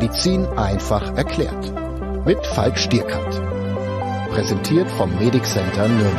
Medizin 0.00 0.46
einfach 0.56 1.16
erklärt. 1.16 1.72
Mit 2.24 2.38
Falk 2.54 2.78
Stierkant. 2.78 3.42
Präsentiert 4.30 4.88
vom 4.92 5.12
Medic 5.18 5.44
Center 5.44 5.88
Nürnberg. 5.88 6.14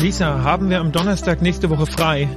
Lisa, 0.00 0.42
haben 0.42 0.70
wir 0.70 0.80
am 0.80 0.90
Donnerstag 0.90 1.40
nächste 1.40 1.70
Woche 1.70 1.86
frei? 1.86 2.28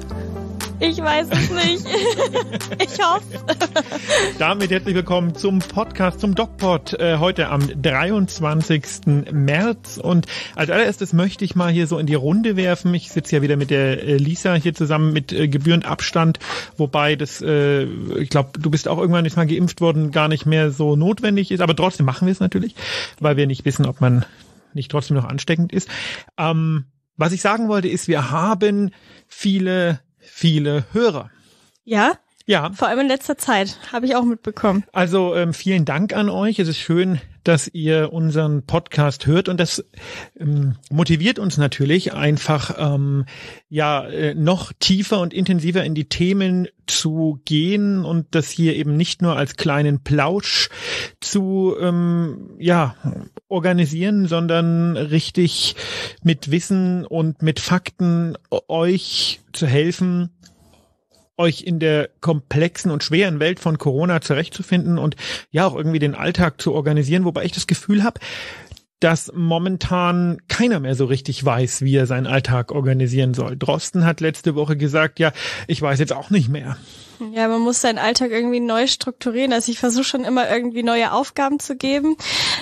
Ich 0.80 1.00
weiß 1.00 1.28
es 1.32 1.50
nicht. 1.50 1.86
ich 2.82 3.04
hoffe. 3.04 3.44
Damit 4.38 4.70
herzlich 4.70 4.94
willkommen 4.94 5.34
zum 5.34 5.58
Podcast, 5.60 6.20
zum 6.20 6.36
DocPod, 6.36 6.94
äh, 7.00 7.18
heute 7.18 7.50
am 7.50 7.68
23. 7.82 9.32
März. 9.32 9.98
Und 9.98 10.28
als 10.56 10.70
allererstes 10.70 11.14
möchte 11.14 11.44
ich 11.46 11.56
mal 11.56 11.72
hier 11.72 11.88
so 11.88 11.98
in 11.98 12.06
die 12.06 12.14
Runde 12.14 12.56
werfen. 12.56 12.94
Ich 12.94 13.10
sitze 13.10 13.38
ja 13.38 13.42
wieder 13.42 13.58
mit 13.58 13.72
der 13.72 14.04
äh, 14.04 14.18
Lisa 14.18 14.54
hier 14.54 14.76
zusammen 14.76 15.14
mit 15.14 15.34
äh, 15.34 15.48
gebührend 15.48 15.86
Abstand, 15.86 16.38
wobei 16.78 17.16
das, 17.16 17.42
äh, 17.42 17.86
ich 17.86 18.30
glaube, 18.30 18.60
du 18.60 18.70
bist 18.70 18.88
auch 18.88 19.00
irgendwann 19.00 19.24
nicht 19.24 19.36
mal 19.36 19.48
geimpft 19.48 19.82
worden, 19.82 20.12
gar 20.12 20.28
nicht 20.28 20.46
mehr 20.46 20.70
so 20.70 20.96
notwendig 20.96 21.50
ist. 21.50 21.62
Aber 21.62 21.76
trotzdem 21.76 22.06
machen 22.06 22.28
wir 22.28 22.32
es 22.32 22.40
natürlich, 22.40 22.76
weil 23.20 23.36
wir 23.36 23.48
nicht 23.48 23.66
wissen, 23.66 23.88
ob 23.88 24.00
man 24.00 24.26
nicht 24.76 24.92
trotzdem 24.92 25.18
noch 25.18 25.26
ansteckend 25.26 25.74
ist. 25.74 25.90
Ähm, 26.38 26.86
was 27.16 27.32
ich 27.32 27.42
sagen 27.42 27.68
wollte, 27.68 27.88
ist, 27.88 28.08
wir 28.08 28.30
haben 28.30 28.92
viele 29.28 30.02
viele 30.30 30.86
Hörer. 30.94 31.32
Ja? 31.86 32.14
Ja. 32.46 32.72
Vor 32.72 32.88
allem 32.88 33.00
in 33.02 33.08
letzter 33.08 33.38
Zeit, 33.38 33.78
habe 33.92 34.06
ich 34.06 34.16
auch 34.16 34.24
mitbekommen. 34.24 34.84
Also 34.94 35.36
ähm, 35.36 35.54
vielen 35.54 35.84
Dank 35.84 36.14
an 36.14 36.30
euch. 36.30 36.60
Es 36.60 36.68
ist 36.68 36.78
schön, 36.78 37.20
dass 37.48 37.68
ihr 37.68 38.12
unseren 38.12 38.66
Podcast 38.66 39.26
hört 39.26 39.48
und 39.48 39.60
das 39.60 39.86
ähm, 40.38 40.76
motiviert 40.90 41.40
uns 41.40 41.58
natürlich 41.58 42.14
einfach 42.14 42.76
ähm, 42.78 43.26
ja 43.70 44.06
äh, 44.08 44.36
noch 44.36 44.74
tiefer 44.80 45.22
und 45.22 45.34
intensiver 45.34 45.84
in 45.84 45.96
die 45.96 46.10
Themen 46.10 46.68
zu 46.88 47.40
gehen 47.46 48.04
und 48.04 48.28
das 48.32 48.50
hier 48.50 48.76
eben 48.76 48.98
nicht 48.98 49.22
nur 49.22 49.38
als 49.38 49.56
kleinen 49.56 50.04
Plausch 50.04 50.70
zu 51.22 51.76
ähm, 51.80 52.52
ja 52.60 52.96
organisieren, 53.48 54.28
sondern 54.28 54.98
richtig 54.98 55.76
mit 56.24 56.52
Wissen 56.52 57.06
und 57.06 57.42
mit 57.42 57.60
Fakten 57.60 58.38
euch 58.68 59.40
zu 59.54 59.68
helfen, 59.68 60.32
euch 61.38 61.62
in 61.62 61.80
der 61.80 62.10
komplexen 62.22 62.92
und 62.92 63.04
schweren 63.04 63.40
Welt 63.40 63.60
von 63.60 63.78
Corona 63.78 64.22
zurechtzufinden 64.22 64.98
und 64.98 65.16
ja 65.52 65.66
auch 65.66 65.76
irgendwie 65.76 66.00
den 66.00 66.16
Alltag 66.16 66.62
zu 66.62 66.74
organisieren, 66.74 67.26
wobei 67.26 67.46
ich 67.46 67.52
das 67.52 67.68
Gefühl 67.68 68.04
habe, 68.04 68.20
dass 69.00 69.32
momentan 69.34 70.40
keiner 70.48 70.80
mehr 70.80 70.96
so 70.96 71.06
richtig 71.06 71.44
weiß, 71.46 71.82
wie 71.84 71.96
er 71.96 72.08
seinen 72.08 72.26
Alltag 72.26 72.72
organisieren 72.72 73.36
soll. 73.36 73.56
Drosten 73.56 74.06
hat 74.06 74.22
letzte 74.22 74.56
Woche 74.56 74.76
gesagt, 74.76 75.20
ja, 75.20 75.32
ich 75.68 75.82
weiß 75.82 76.00
jetzt 76.00 76.14
auch 76.14 76.32
nicht 76.32 76.50
mehr. 76.50 76.78
Ja, 77.34 77.48
man 77.48 77.62
muss 77.62 77.82
seinen 77.82 78.00
Alltag 78.00 78.32
irgendwie 78.32 78.60
neu 78.60 78.88
strukturieren. 78.88 79.54
Also 79.54 79.72
ich 79.72 79.80
versuche 79.80 80.04
schon 80.04 80.24
immer 80.24 80.50
irgendwie 80.50 80.84
neue 80.84 81.12
Aufgaben 81.12 81.60
zu 81.60 81.76
geben. 81.76 82.16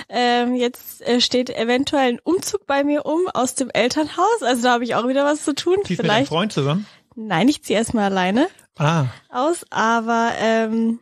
Ähm, 0.08 0.54
jetzt 0.54 1.06
äh, 1.06 1.20
steht 1.20 1.50
eventuell 1.50 2.14
ein 2.14 2.20
Umzug 2.22 2.66
bei 2.66 2.84
mir 2.84 3.06
um 3.06 3.28
aus 3.32 3.54
dem 3.54 3.70
Elternhaus. 3.70 4.42
Also 4.42 4.62
da 4.62 4.72
habe 4.72 4.84
ich 4.84 4.94
auch 4.94 5.08
wieder 5.08 5.24
was 5.24 5.42
zu 5.42 5.54
tun. 5.54 5.76
Ziehst 5.84 6.00
Vielleicht. 6.00 6.02
mit 6.02 6.10
deinem 6.10 6.26
Freund 6.26 6.52
zusammen? 6.52 6.86
Nein, 7.14 7.48
ich 7.48 7.62
ziehe 7.62 7.78
erstmal 7.78 8.04
alleine 8.04 8.48
ah. 8.78 9.06
aus, 9.28 9.64
aber 9.70 10.32
ähm, 10.38 11.00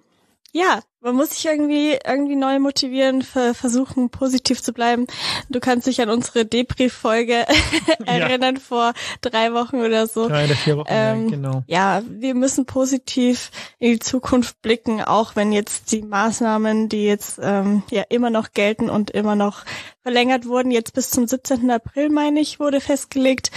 ja, 0.53 0.81
man 1.05 1.17
muss 1.17 1.31
sich 1.31 1.45
irgendwie 1.45 1.99
irgendwie 2.07 2.37
neu 2.37 2.61
motivieren, 2.61 3.23
versuchen 3.23 4.09
positiv 4.09 4.63
zu 4.63 4.73
bleiben. 4.73 5.07
Du 5.51 5.61
kannst 5.61 5.87
dich 5.87 6.01
an 6.01 6.09
unsere 6.09 6.47
Depri-Folge 6.47 7.45
erinnern 8.07 8.55
ja. 8.55 8.61
vor 8.61 8.93
drei 9.21 9.53
Wochen 9.53 9.77
oder 9.81 10.07
so. 10.07 10.29
Drei 10.29 10.45
oder 10.47 10.55
vier 10.55 10.79
Wochen, 10.79 10.89
ähm, 10.89 11.31
genau. 11.31 11.63
Ja, 11.67 12.03
wir 12.09 12.35
müssen 12.35 12.65
positiv 12.65 13.51
in 13.79 13.93
die 13.93 13.99
Zukunft 13.99 14.63
blicken, 14.63 15.03
auch 15.03 15.37
wenn 15.37 15.53
jetzt 15.53 15.93
die 15.93 16.03
Maßnahmen, 16.03 16.89
die 16.89 17.05
jetzt 17.05 17.39
ähm, 17.43 17.83
ja 17.91 18.05
immer 18.09 18.31
noch 18.31 18.53
gelten 18.53 18.89
und 18.89 19.11
immer 19.11 19.35
noch 19.35 19.65
verlängert 20.03 20.47
wurden, 20.47 20.71
jetzt 20.71 20.95
bis 20.95 21.11
zum 21.11 21.27
17. 21.27 21.71
April, 21.71 22.11
meine 22.11 22.41
ich, 22.41 22.61
wurde 22.61 22.81
festgelegt. 22.81 23.51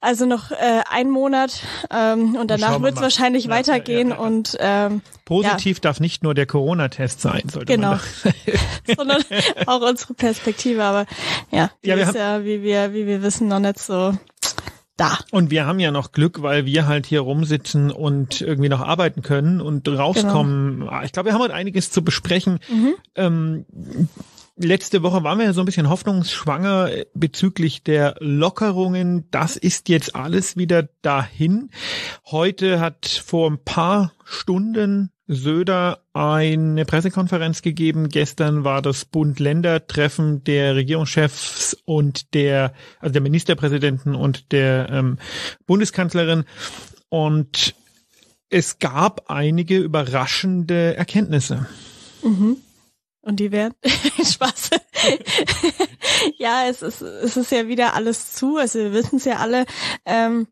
Also 0.00 0.24
noch 0.24 0.50
äh, 0.50 0.82
ein 0.90 1.10
Monat 1.10 1.62
ähm, 1.90 2.34
und 2.36 2.50
danach 2.50 2.80
wird 2.80 2.94
es 2.94 3.02
wahrscheinlich 3.02 3.44
ja, 3.44 3.50
weitergehen 3.50 4.08
ja, 4.08 4.14
ja, 4.14 4.20
und 4.20 4.56
ähm, 4.58 5.02
positiv 5.26 5.80
darf 5.80 6.00
nicht 6.00 6.22
nur 6.22 6.32
der 6.32 6.46
Corona-Test 6.46 7.20
sein, 7.20 7.42
sollte 7.50 7.66
genau. 7.66 7.90
man 7.90 8.00
sondern 8.96 9.22
auch 9.66 9.82
unsere 9.82 10.14
Perspektive. 10.14 10.82
Aber 10.84 11.04
ja, 11.50 11.70
die 11.84 11.90
ist 11.90 12.14
ja, 12.14 12.44
wie 12.44 12.62
wir 12.62 12.94
wie 12.94 13.06
wir 13.06 13.22
wissen, 13.22 13.48
noch 13.48 13.58
nicht 13.58 13.78
so 13.78 14.14
da. 15.00 15.18
Und 15.30 15.50
wir 15.50 15.66
haben 15.66 15.80
ja 15.80 15.90
noch 15.90 16.12
Glück, 16.12 16.42
weil 16.42 16.66
wir 16.66 16.86
halt 16.86 17.06
hier 17.06 17.20
rumsitzen 17.20 17.90
und 17.90 18.40
irgendwie 18.40 18.68
noch 18.68 18.80
arbeiten 18.80 19.22
können 19.22 19.60
und 19.60 19.88
rauskommen. 19.88 20.80
Genau. 20.80 21.02
Ich 21.02 21.12
glaube, 21.12 21.28
wir 21.28 21.34
haben 21.34 21.42
heute 21.42 21.54
einiges 21.54 21.90
zu 21.90 22.02
besprechen. 22.02 22.60
Mhm. 22.68 22.94
Ähm, 23.16 23.66
letzte 24.60 25.02
Woche 25.02 25.24
waren 25.24 25.38
wir 25.38 25.46
ja 25.46 25.52
so 25.52 25.62
ein 25.62 25.66
bisschen 25.66 25.88
hoffnungsschwanger 25.88 26.90
bezüglich 27.14 27.82
der 27.82 28.16
Lockerungen. 28.20 29.28
Das 29.30 29.56
ist 29.56 29.88
jetzt 29.88 30.14
alles 30.14 30.56
wieder 30.56 30.88
dahin. 31.02 31.70
Heute 32.26 32.80
hat 32.80 33.06
vor 33.06 33.50
ein 33.50 33.62
paar 33.64 34.12
Stunden 34.24 35.10
Söder 35.26 36.02
eine 36.12 36.84
Pressekonferenz 36.84 37.62
gegeben. 37.62 38.08
Gestern 38.08 38.64
war 38.64 38.82
das 38.82 39.04
Bund-Länder-Treffen 39.04 40.42
der 40.44 40.74
Regierungschefs 40.74 41.76
und 41.84 42.34
der, 42.34 42.74
also 42.98 43.12
der 43.12 43.22
Ministerpräsidenten 43.22 44.14
und 44.14 44.50
der 44.52 44.88
ähm, 44.90 45.18
Bundeskanzlerin. 45.66 46.44
Und 47.08 47.74
es 48.50 48.80
gab 48.80 49.30
einige 49.30 49.78
überraschende 49.78 50.96
Erkenntnisse. 50.96 51.66
Mhm. 52.24 52.56
Und 53.22 53.36
die 53.38 53.52
werden 53.52 53.74
Spaß. 54.24 54.70
ja, 56.38 56.66
es 56.68 56.82
ist, 56.82 57.02
es 57.02 57.36
ist 57.36 57.52
ja 57.52 57.68
wieder 57.68 57.94
alles 57.94 58.32
zu. 58.32 58.56
Also 58.56 58.78
wir 58.78 58.92
wissen 58.92 59.16
es 59.16 59.24
ja 59.24 59.36
alle. 59.36 59.66
Ähm, 60.06 60.46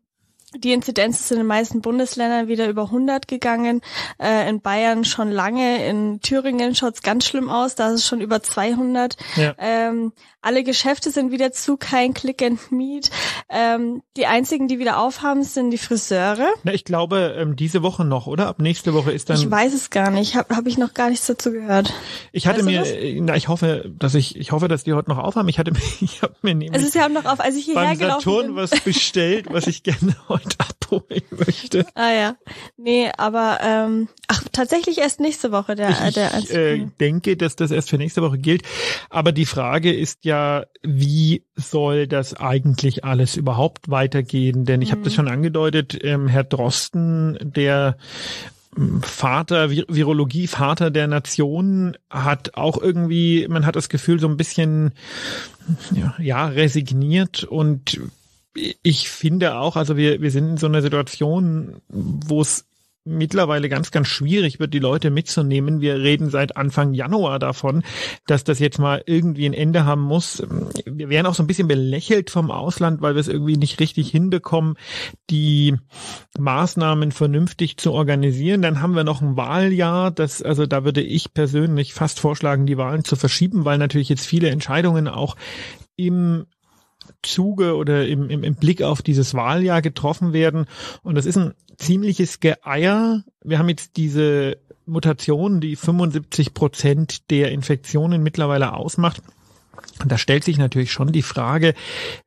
die 0.55 0.73
Inzidenz 0.73 1.19
ist 1.19 1.31
in 1.31 1.37
den 1.37 1.45
meisten 1.45 1.81
Bundesländern 1.81 2.47
wieder 2.47 2.67
über 2.69 2.83
100 2.83 3.27
gegangen. 3.27 3.81
Äh, 4.19 4.49
in 4.49 4.61
Bayern 4.61 5.05
schon 5.05 5.29
lange. 5.31 5.85
In 5.85 6.21
Thüringen 6.21 6.73
schaut 6.73 6.95
es 6.95 7.01
ganz 7.03 7.25
schlimm 7.25 7.49
aus. 7.49 7.75
Da 7.75 7.89
ist 7.89 8.01
es 8.01 8.07
schon 8.07 8.19
über 8.19 8.41
200. 8.41 9.15
Ja. 9.35 9.53
Ähm, 9.59 10.11
alle 10.41 10.63
Geschäfte 10.63 11.11
sind 11.11 11.31
wieder 11.31 11.51
zu, 11.51 11.77
kein 11.77 12.13
Click 12.13 12.41
and 12.41 12.71
Meet. 12.71 13.11
Ähm, 13.49 14.01
die 14.17 14.25
einzigen, 14.25 14.67
die 14.67 14.79
wieder 14.79 14.99
aufhaben, 14.99 15.43
sind 15.43 15.69
die 15.69 15.77
Friseure. 15.77 16.47
Na, 16.63 16.73
ich 16.73 16.83
glaube, 16.83 17.35
ähm, 17.37 17.55
diese 17.55 17.83
Woche 17.83 18.03
noch, 18.03 18.25
oder? 18.25 18.47
Ab 18.47 18.59
nächste 18.59 18.93
Woche 18.93 19.11
ist 19.11 19.29
dann. 19.29 19.37
Ich 19.37 19.51
weiß 19.51 19.73
es 19.73 19.89
gar 19.91 20.09
nicht. 20.09 20.35
Habe 20.35 20.55
hab 20.55 20.65
ich 20.65 20.77
noch 20.77 20.93
gar 20.93 21.09
nichts 21.09 21.27
dazu 21.27 21.51
gehört. 21.51 21.93
Ich 22.31 22.47
hatte 22.47 22.65
weißt 22.65 22.67
mir, 22.67 22.85
äh, 22.85 23.19
na, 23.21 23.35
ich 23.35 23.49
hoffe, 23.49 23.91
dass 23.99 24.15
ich, 24.15 24.35
ich 24.35 24.51
hoffe, 24.51 24.67
dass 24.67 24.83
die 24.83 24.93
heute 24.93 25.09
noch 25.09 25.19
aufhaben. 25.19 25.47
Ich 25.49 25.59
hatte, 25.59 25.73
ich 26.01 26.23
habe 26.23 26.33
mir 26.41 26.55
nämlich. 26.55 26.73
Also 26.73 26.87
sie 26.87 27.01
haben 27.01 27.13
noch 27.13 27.25
auf, 27.25 27.39
als 27.39 27.55
ich 27.55 27.65
hierher 27.65 27.95
gelaufen 27.95 28.23
Saturn 28.23 28.47
bin. 28.47 28.55
was 28.55 28.71
bestellt, 28.79 29.47
was 29.51 29.67
ich 29.67 29.83
gerne 29.89 30.15
heute 30.27 30.38
abholen 30.57 31.23
möchte. 31.31 31.85
Ah 31.95 32.11
ja, 32.11 32.35
nee, 32.77 33.09
aber 33.17 33.59
ähm, 33.61 34.07
ach 34.27 34.43
tatsächlich 34.51 34.97
erst 34.97 35.19
nächste 35.19 35.51
Woche 35.51 35.75
der 35.75 35.89
ich, 35.89 36.13
der. 36.13 36.37
Ich 36.37 36.53
äh, 36.53 36.87
denke, 36.99 37.37
dass 37.37 37.55
das 37.55 37.71
erst 37.71 37.89
für 37.89 37.97
nächste 37.97 38.21
Woche 38.21 38.37
gilt. 38.37 38.63
Aber 39.09 39.31
die 39.31 39.45
Frage 39.45 39.93
ist 39.93 40.25
ja, 40.25 40.65
wie 40.81 41.43
soll 41.55 42.07
das 42.07 42.33
eigentlich 42.33 43.03
alles 43.03 43.35
überhaupt 43.35 43.89
weitergehen? 43.89 44.65
Denn 44.65 44.81
ich 44.81 44.89
mhm. 44.89 44.93
habe 44.93 45.03
das 45.03 45.13
schon 45.13 45.27
angedeutet, 45.27 45.97
ähm, 46.01 46.27
Herr 46.27 46.43
Drosten, 46.43 47.37
der 47.41 47.97
ähm, 48.77 49.01
Vater, 49.01 49.69
Vir 49.69 49.85
Virologie, 49.87 50.47
Vater 50.47 50.91
der 50.91 51.07
Nation, 51.07 51.97
hat 52.09 52.55
auch 52.55 52.81
irgendwie, 52.81 53.47
man 53.49 53.65
hat 53.65 53.75
das 53.75 53.89
Gefühl, 53.89 54.19
so 54.19 54.27
ein 54.27 54.37
bisschen 54.37 54.93
ja 56.19 56.47
resigniert 56.47 57.43
und 57.43 57.99
ich 58.55 59.09
finde 59.09 59.55
auch, 59.55 59.75
also 59.75 59.97
wir, 59.97 60.21
wir 60.21 60.31
sind 60.31 60.49
in 60.49 60.57
so 60.57 60.67
einer 60.67 60.81
Situation, 60.81 61.81
wo 61.87 62.41
es 62.41 62.65
mittlerweile 63.05 63.69
ganz, 63.69 63.91
ganz 63.91 64.07
schwierig 64.07 64.59
wird, 64.59 64.73
die 64.73 64.79
Leute 64.79 65.09
mitzunehmen. 65.09 65.81
Wir 65.81 65.95
reden 65.95 66.29
seit 66.29 66.57
Anfang 66.57 66.93
Januar 66.93 67.39
davon, 67.39 67.83
dass 68.27 68.43
das 68.43 68.59
jetzt 68.59 68.77
mal 68.77 69.01
irgendwie 69.05 69.45
ein 69.45 69.53
Ende 69.53 69.85
haben 69.85 70.01
muss. 70.01 70.43
Wir 70.85 71.09
werden 71.09 71.25
auch 71.25 71.33
so 71.33 71.41
ein 71.41 71.47
bisschen 71.47 71.67
belächelt 71.67 72.29
vom 72.29 72.51
Ausland, 72.51 73.01
weil 73.01 73.15
wir 73.15 73.21
es 73.21 73.27
irgendwie 73.27 73.57
nicht 73.57 73.79
richtig 73.79 74.11
hinbekommen, 74.11 74.75
die 75.29 75.75
Maßnahmen 76.37 77.11
vernünftig 77.11 77.77
zu 77.77 77.93
organisieren. 77.93 78.61
Dann 78.61 78.81
haben 78.81 78.95
wir 78.95 79.03
noch 79.03 79.21
ein 79.21 79.37
Wahljahr. 79.37 80.11
Das, 80.11 80.41
also 80.41 80.65
da 80.65 80.83
würde 80.83 81.01
ich 81.01 81.33
persönlich 81.33 81.93
fast 81.93 82.19
vorschlagen, 82.19 82.65
die 82.65 82.77
Wahlen 82.77 83.03
zu 83.03 83.15
verschieben, 83.15 83.65
weil 83.65 83.77
natürlich 83.77 84.09
jetzt 84.09 84.25
viele 84.25 84.49
Entscheidungen 84.49 85.07
auch 85.07 85.35
im 85.95 86.45
Zuge 87.23 87.75
oder 87.75 88.07
im, 88.07 88.29
im, 88.29 88.43
im 88.43 88.55
Blick 88.55 88.81
auf 88.81 89.01
dieses 89.01 89.33
Wahljahr 89.33 89.81
getroffen 89.81 90.33
werden. 90.33 90.65
Und 91.03 91.15
das 91.15 91.25
ist 91.25 91.37
ein 91.37 91.53
ziemliches 91.77 92.39
Geeier. 92.39 93.23
Wir 93.43 93.59
haben 93.59 93.69
jetzt 93.69 93.97
diese 93.97 94.57
Mutation, 94.85 95.61
die 95.61 95.75
75 95.75 96.53
Prozent 96.53 97.29
der 97.29 97.51
Infektionen 97.51 98.23
mittlerweile 98.23 98.73
ausmacht. 98.73 99.21
Und 100.01 100.11
da 100.11 100.17
stellt 100.17 100.43
sich 100.43 100.57
natürlich 100.57 100.91
schon 100.91 101.11
die 101.11 101.21
Frage, 101.21 101.73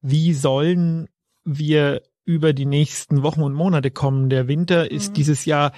wie 0.01 0.33
sollen 0.35 1.09
wir 1.45 2.03
über 2.25 2.53
die 2.53 2.67
nächsten 2.67 3.23
Wochen 3.23 3.43
und 3.43 3.53
Monate 3.53 3.91
kommen. 3.91 4.31
Der 4.31 4.47
Winter 4.47 4.91
ist 4.91 5.11
mhm. 5.11 5.15
dieses 5.15 5.45
Jahr 5.45 5.73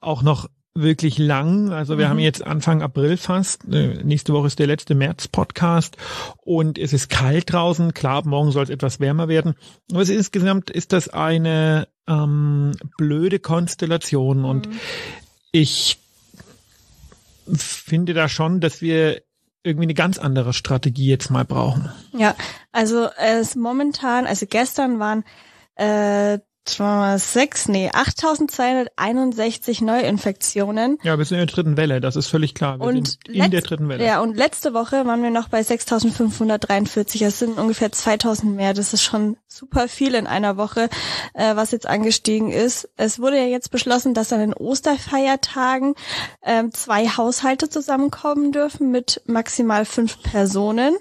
auch 0.00 0.22
noch 0.22 0.48
wirklich 0.74 1.18
lang. 1.18 1.72
Also 1.72 1.98
wir 1.98 2.06
mhm. 2.06 2.10
haben 2.10 2.18
jetzt 2.18 2.44
Anfang 2.44 2.82
April 2.82 3.16
fast. 3.16 3.64
Äh, 3.72 4.02
nächste 4.02 4.32
Woche 4.32 4.48
ist 4.48 4.58
der 4.58 4.66
letzte 4.66 4.94
März-Podcast 4.94 5.96
und 6.42 6.78
es 6.78 6.92
ist 6.92 7.08
kalt 7.08 7.52
draußen. 7.52 7.94
Klar, 7.94 8.26
morgen 8.26 8.50
soll 8.50 8.64
es 8.64 8.70
etwas 8.70 8.98
wärmer 8.98 9.28
werden. 9.28 9.54
Aber 9.92 10.02
es 10.02 10.08
ist, 10.08 10.16
insgesamt 10.16 10.70
ist 10.70 10.92
das 10.92 11.08
eine 11.08 11.88
ähm, 12.08 12.72
blöde 12.96 13.38
Konstellation 13.38 14.44
und 14.44 14.68
mhm. 14.68 14.80
ich 15.52 15.98
finde 17.54 18.14
da 18.14 18.28
schon, 18.28 18.60
dass 18.60 18.80
wir 18.80 19.22
irgendwie 19.62 19.86
eine 19.86 19.94
ganz 19.94 20.18
andere 20.18 20.52
Strategie 20.52 21.06
jetzt 21.06 21.30
mal 21.30 21.44
brauchen. 21.44 21.90
Ja, 22.12 22.34
also 22.72 23.08
es 23.16 23.54
momentan, 23.54 24.26
also 24.26 24.46
gestern 24.46 24.98
waren 24.98 25.24
äh, 25.76 26.38
sechs, 26.68 27.68
nee, 27.68 27.90
8261 27.92 29.82
Neuinfektionen. 29.82 30.98
Ja, 31.02 31.18
wir 31.18 31.24
sind 31.24 31.38
in 31.38 31.46
der 31.46 31.54
dritten 31.54 31.76
Welle, 31.76 32.00
das 32.00 32.16
ist 32.16 32.28
völlig 32.28 32.54
klar. 32.54 32.78
Wir 32.78 32.86
und 32.86 33.08
sind 33.08 33.28
in 33.28 33.50
der 33.50 33.60
dritten 33.60 33.88
Welle. 33.88 34.04
Ja, 34.04 34.20
und 34.20 34.36
letzte 34.36 34.74
Woche 34.74 35.04
waren 35.06 35.22
wir 35.22 35.30
noch 35.30 35.48
bei 35.48 35.62
6543. 35.62 37.20
Das 37.20 37.38
sind 37.38 37.58
ungefähr 37.58 37.92
2000 37.92 38.56
mehr. 38.56 38.74
Das 38.74 38.92
ist 38.92 39.02
schon 39.02 39.36
super 39.46 39.88
viel 39.88 40.14
in 40.14 40.26
einer 40.26 40.56
Woche, 40.56 40.88
äh, 41.34 41.54
was 41.56 41.70
jetzt 41.70 41.86
angestiegen 41.86 42.50
ist. 42.50 42.88
Es 42.96 43.18
wurde 43.18 43.36
ja 43.36 43.46
jetzt 43.46 43.70
beschlossen, 43.70 44.14
dass 44.14 44.32
an 44.32 44.40
den 44.40 44.54
Osterfeiertagen 44.54 45.94
äh, 46.40 46.64
zwei 46.70 47.08
Haushalte 47.08 47.68
zusammenkommen 47.68 48.52
dürfen 48.52 48.90
mit 48.90 49.22
maximal 49.26 49.84
fünf 49.84 50.22
Personen. 50.22 50.96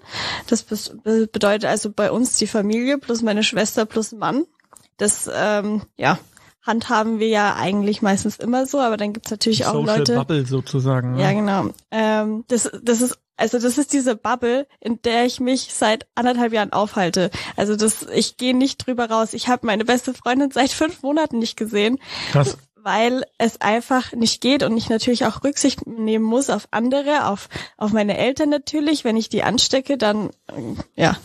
Das 0.47 0.63
bedeutet 0.63 1.65
also 1.65 1.91
bei 1.91 2.11
uns 2.11 2.37
die 2.37 2.47
Familie 2.47 2.97
plus 2.97 3.21
meine 3.21 3.43
Schwester 3.43 3.85
plus 3.85 4.11
Mann. 4.11 4.45
Das, 5.03 5.29
ähm, 5.33 5.81
ja, 5.97 6.17
handhaben 6.61 7.19
wir 7.19 7.27
ja 7.27 7.55
eigentlich 7.55 8.01
meistens 8.01 8.37
immer 8.37 8.65
so, 8.65 8.79
aber 8.79 8.95
dann 8.95 9.11
gibt's 9.11 9.29
natürlich 9.29 9.65
auch 9.65 9.73
Social 9.73 9.99
Leute. 9.99 10.15
Bubble 10.15 10.45
sozusagen. 10.45 11.15
Ne? 11.15 11.21
Ja, 11.21 11.33
genau. 11.33 11.69
Ähm, 11.91 12.45
das, 12.47 12.71
das 12.81 13.01
ist 13.01 13.19
also 13.35 13.59
das 13.59 13.77
ist 13.77 13.91
diese 13.91 14.15
Bubble, 14.15 14.67
in 14.79 15.01
der 15.01 15.25
ich 15.25 15.39
mich 15.39 15.73
seit 15.73 16.07
anderthalb 16.15 16.53
Jahren 16.53 16.71
aufhalte. 16.71 17.31
Also 17.57 17.75
das, 17.75 18.07
ich 18.13 18.37
gehe 18.37 18.55
nicht 18.55 18.85
drüber 18.85 19.09
raus. 19.09 19.33
Ich 19.33 19.47
habe 19.47 19.65
meine 19.65 19.85
beste 19.85 20.13
Freundin 20.13 20.51
seit 20.51 20.69
fünf 20.69 21.01
Monaten 21.01 21.39
nicht 21.39 21.57
gesehen. 21.57 21.99
Krass. 22.31 22.57
Weil 22.75 23.25
es 23.37 23.59
einfach 23.59 24.13
nicht 24.13 24.39
geht 24.39 24.61
und 24.61 24.77
ich 24.77 24.87
natürlich 24.87 25.25
auch 25.25 25.43
Rücksicht 25.43 25.87
nehmen 25.87 26.25
muss 26.25 26.49
auf 26.49 26.67
andere, 26.71 27.27
auf, 27.27 27.49
auf 27.77 27.91
meine 27.91 28.17
Eltern 28.17 28.49
natürlich. 28.49 29.03
Wenn 29.03 29.17
ich 29.17 29.29
die 29.29 29.41
anstecke, 29.43 29.97
dann, 29.97 30.29
ja, 30.95 31.17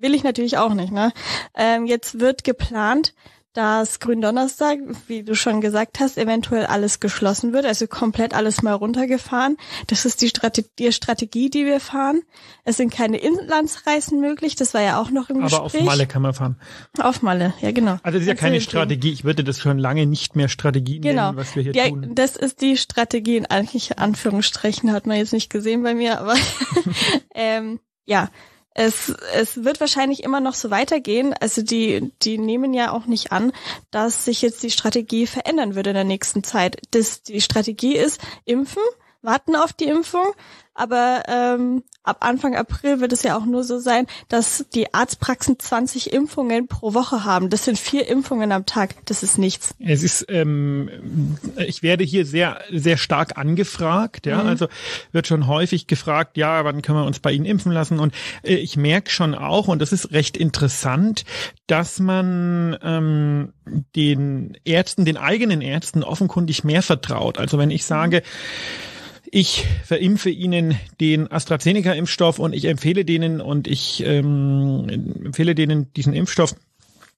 will 0.00 0.14
ich 0.14 0.24
natürlich 0.24 0.58
auch 0.58 0.74
nicht. 0.74 0.92
Ne? 0.92 1.12
Ähm, 1.54 1.86
jetzt 1.86 2.20
wird 2.20 2.44
geplant, 2.44 3.14
dass 3.54 3.98
Gründonnerstag, 3.98 4.78
wie 5.08 5.24
du 5.24 5.34
schon 5.34 5.60
gesagt 5.60 5.98
hast, 5.98 6.16
eventuell 6.16 6.66
alles 6.66 7.00
geschlossen 7.00 7.52
wird, 7.52 7.64
also 7.64 7.88
komplett 7.88 8.32
alles 8.32 8.62
mal 8.62 8.74
runtergefahren. 8.74 9.56
Das 9.88 10.04
ist 10.04 10.20
die 10.20 10.28
Strategie, 10.28 10.68
die, 10.78 10.92
Strategie, 10.92 11.50
die 11.50 11.64
wir 11.64 11.80
fahren. 11.80 12.22
Es 12.64 12.76
sind 12.76 12.92
keine 12.92 13.16
Inlandsreisen 13.16 14.20
möglich, 14.20 14.54
das 14.54 14.74
war 14.74 14.82
ja 14.82 15.00
auch 15.00 15.10
noch 15.10 15.28
im 15.28 15.38
Aber 15.38 15.64
Gespräch. 15.64 15.80
auf 15.80 15.86
Malle 15.86 16.06
kann 16.06 16.22
man 16.22 16.34
fahren. 16.34 16.60
Auf 17.00 17.22
Malle, 17.22 17.54
ja 17.60 17.72
genau. 17.72 17.96
Also 18.04 18.18
das 18.18 18.22
ist 18.22 18.28
ja 18.28 18.34
keine 18.34 18.60
Strategie, 18.60 19.10
ich 19.10 19.24
würde 19.24 19.42
das 19.42 19.58
schon 19.58 19.78
lange 19.78 20.06
nicht 20.06 20.36
mehr 20.36 20.48
Strategie 20.48 21.00
genau. 21.00 21.26
nennen, 21.26 21.38
was 21.38 21.56
wir 21.56 21.64
hier 21.64 21.74
ja, 21.74 21.88
tun. 21.88 22.14
Das 22.14 22.36
ist 22.36 22.60
die 22.60 22.76
Strategie, 22.76 23.38
in 23.38 23.46
Anführungsstrichen, 23.46 24.92
hat 24.92 25.06
man 25.06 25.16
jetzt 25.16 25.32
nicht 25.32 25.50
gesehen 25.50 25.82
bei 25.82 25.94
mir, 25.94 26.20
aber 26.20 26.36
ähm, 27.34 27.80
ja, 28.04 28.30
es, 28.78 29.12
es 29.34 29.64
wird 29.64 29.80
wahrscheinlich 29.80 30.22
immer 30.22 30.38
noch 30.38 30.54
so 30.54 30.70
weitergehen. 30.70 31.34
Also 31.40 31.62
die, 31.62 32.12
die 32.22 32.38
nehmen 32.38 32.72
ja 32.74 32.92
auch 32.92 33.06
nicht 33.06 33.32
an, 33.32 33.52
dass 33.90 34.24
sich 34.24 34.40
jetzt 34.40 34.62
die 34.62 34.70
Strategie 34.70 35.26
verändern 35.26 35.74
würde 35.74 35.90
in 35.90 35.94
der 35.94 36.04
nächsten 36.04 36.44
Zeit. 36.44 36.80
Das, 36.92 37.24
die 37.24 37.40
Strategie 37.40 37.96
ist 37.96 38.20
impfen, 38.44 38.82
warten 39.28 39.56
auf 39.56 39.74
die 39.74 39.84
Impfung, 39.84 40.24
aber 40.72 41.24
ähm, 41.28 41.82
ab 42.02 42.18
Anfang 42.20 42.56
April 42.56 43.00
wird 43.00 43.12
es 43.12 43.24
ja 43.24 43.36
auch 43.36 43.44
nur 43.44 43.62
so 43.62 43.78
sein, 43.78 44.06
dass 44.28 44.64
die 44.72 44.94
Arztpraxen 44.94 45.58
20 45.58 46.12
Impfungen 46.12 46.68
pro 46.68 46.94
Woche 46.94 47.24
haben. 47.24 47.50
Das 47.50 47.64
sind 47.64 47.78
vier 47.78 48.08
Impfungen 48.08 48.52
am 48.52 48.64
Tag. 48.64 48.94
Das 49.04 49.22
ist 49.22 49.36
nichts. 49.36 49.74
Es 49.80 50.02
ist, 50.02 50.24
ähm, 50.28 51.36
ich 51.56 51.82
werde 51.82 52.04
hier 52.04 52.24
sehr, 52.24 52.60
sehr 52.72 52.96
stark 52.96 53.36
angefragt. 53.36 54.24
Ja, 54.24 54.42
mhm. 54.42 54.48
also 54.48 54.68
wird 55.12 55.26
schon 55.26 55.46
häufig 55.46 55.88
gefragt, 55.88 56.36
ja, 56.36 56.64
wann 56.64 56.80
können 56.80 56.98
wir 56.98 57.06
uns 57.06 57.18
bei 57.18 57.32
Ihnen 57.32 57.44
impfen 57.44 57.72
lassen? 57.72 57.98
Und 57.98 58.14
äh, 58.42 58.54
ich 58.54 58.76
merke 58.76 59.10
schon 59.10 59.34
auch, 59.34 59.68
und 59.68 59.82
das 59.82 59.92
ist 59.92 60.12
recht 60.12 60.36
interessant, 60.36 61.24
dass 61.66 61.98
man 61.98 62.78
ähm, 62.82 63.52
den 63.94 64.56
Ärzten, 64.64 65.04
den 65.04 65.18
eigenen 65.18 65.60
Ärzten 65.60 66.02
offenkundig 66.02 66.64
mehr 66.64 66.82
vertraut. 66.82 67.36
Also 67.36 67.58
wenn 67.58 67.70
ich 67.70 67.84
sage, 67.84 68.18
mhm 68.18 68.87
ich 69.32 69.66
verimpfe 69.84 70.30
Ihnen 70.30 70.78
den 71.00 71.30
AstraZeneca-Impfstoff 71.30 72.38
und 72.38 72.54
ich 72.54 72.66
empfehle 72.66 73.04
denen 73.04 73.40
und 73.40 73.66
ich 73.66 74.02
ähm, 74.04 74.86
empfehle 75.24 75.54
denen 75.54 75.92
diesen 75.92 76.14
Impfstoff 76.14 76.54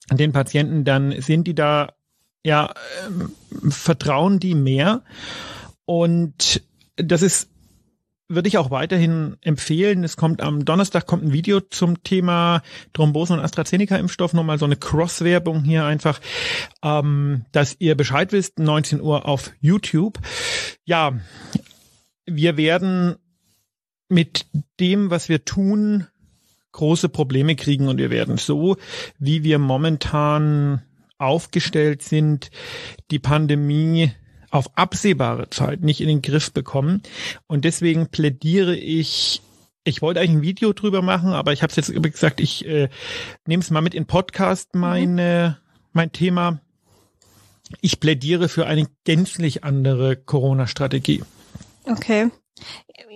an 0.09 0.17
den 0.17 0.33
Patienten, 0.33 0.85
dann 0.85 1.21
sind 1.21 1.47
die 1.47 1.55
da, 1.55 1.93
ja, 2.45 2.67
äh, 2.67 3.71
vertrauen 3.71 4.41
die 4.41 4.55
mehr. 4.55 5.03
Und 5.85 6.63
das 6.97 7.23
ist 7.23 7.49
würde 8.31 8.47
ich 8.47 8.59
auch 8.59 8.71
weiterhin 8.71 9.37
empfehlen. 9.41 10.05
Es 10.05 10.17
kommt 10.17 10.41
am 10.41 10.65
Donnerstag 10.65 11.05
kommt 11.07 11.25
ein 11.25 11.33
Video 11.33 11.61
zum 11.61 12.05
Thema 12.05 12.63
Thrombosen 12.93 13.37
und 13.37 13.45
AstraZeneca-Impfstoff. 13.45 14.35
Nochmal 14.35 14.59
so 14.59 14.67
eine 14.67 14.77
Cross-Werbung 14.77 15.65
hier 15.65 15.85
einfach, 15.85 16.21
ähm, 16.83 17.45
dass 17.51 17.75
ihr 17.81 17.97
Bescheid 17.97 18.31
wisst. 18.31 18.61
19 18.61 19.01
Uhr 19.01 19.27
auf 19.27 19.51
YouTube. 19.61 20.21
Ja, 20.85 21.19
wir 22.27 22.57
werden 22.57 23.17
mit 24.09 24.47
dem, 24.79 25.11
was 25.11 25.29
wir 25.29 25.45
tun, 25.45 26.07
große 26.73 27.09
Probleme 27.09 27.57
kriegen 27.57 27.89
und 27.89 27.99
wir 27.99 28.11
werden 28.11 28.37
so, 28.37 28.77
wie 29.19 29.45
wir 29.45 29.59
momentan 29.59 30.83
aufgestellt 31.19 32.03
sind, 32.03 32.51
die 33.11 33.19
Pandemie 33.19 34.13
auf 34.51 34.77
absehbare 34.77 35.49
Zeit 35.51 35.83
nicht 35.83 36.01
in 36.01 36.09
den 36.09 36.23
Griff 36.23 36.53
bekommen. 36.53 37.03
Und 37.47 37.65
deswegen 37.65 38.09
plädiere 38.09 38.75
ich, 38.75 39.43
ich 39.85 40.03
wollte 40.03 40.21
eigentlich 40.21 40.37
ein 40.37 40.43
Video 40.43 40.73
drüber 40.73 41.03
machen, 41.03 41.33
aber 41.33 41.53
ich 41.53 41.63
habe 41.63 41.71
es 41.71 41.77
jetzt 41.77 42.03
gesagt, 42.03 42.41
ich 42.41 42.67
äh, 42.67 42.89
nehme 43.47 43.63
es 43.63 43.71
mal 43.71 43.81
mit 43.81 43.95
in 43.95 44.07
Podcast, 44.07 44.75
mhm. 44.75 44.81
meine, 44.81 45.59
mein 45.93 46.11
Thema. 46.11 46.61
Ich 47.81 48.01
plädiere 48.01 48.49
für 48.49 48.67
eine 48.67 48.89
gänzlich 49.05 49.63
andere 49.63 50.17
Corona-Strategie. 50.17 51.23
Okay. 51.85 52.31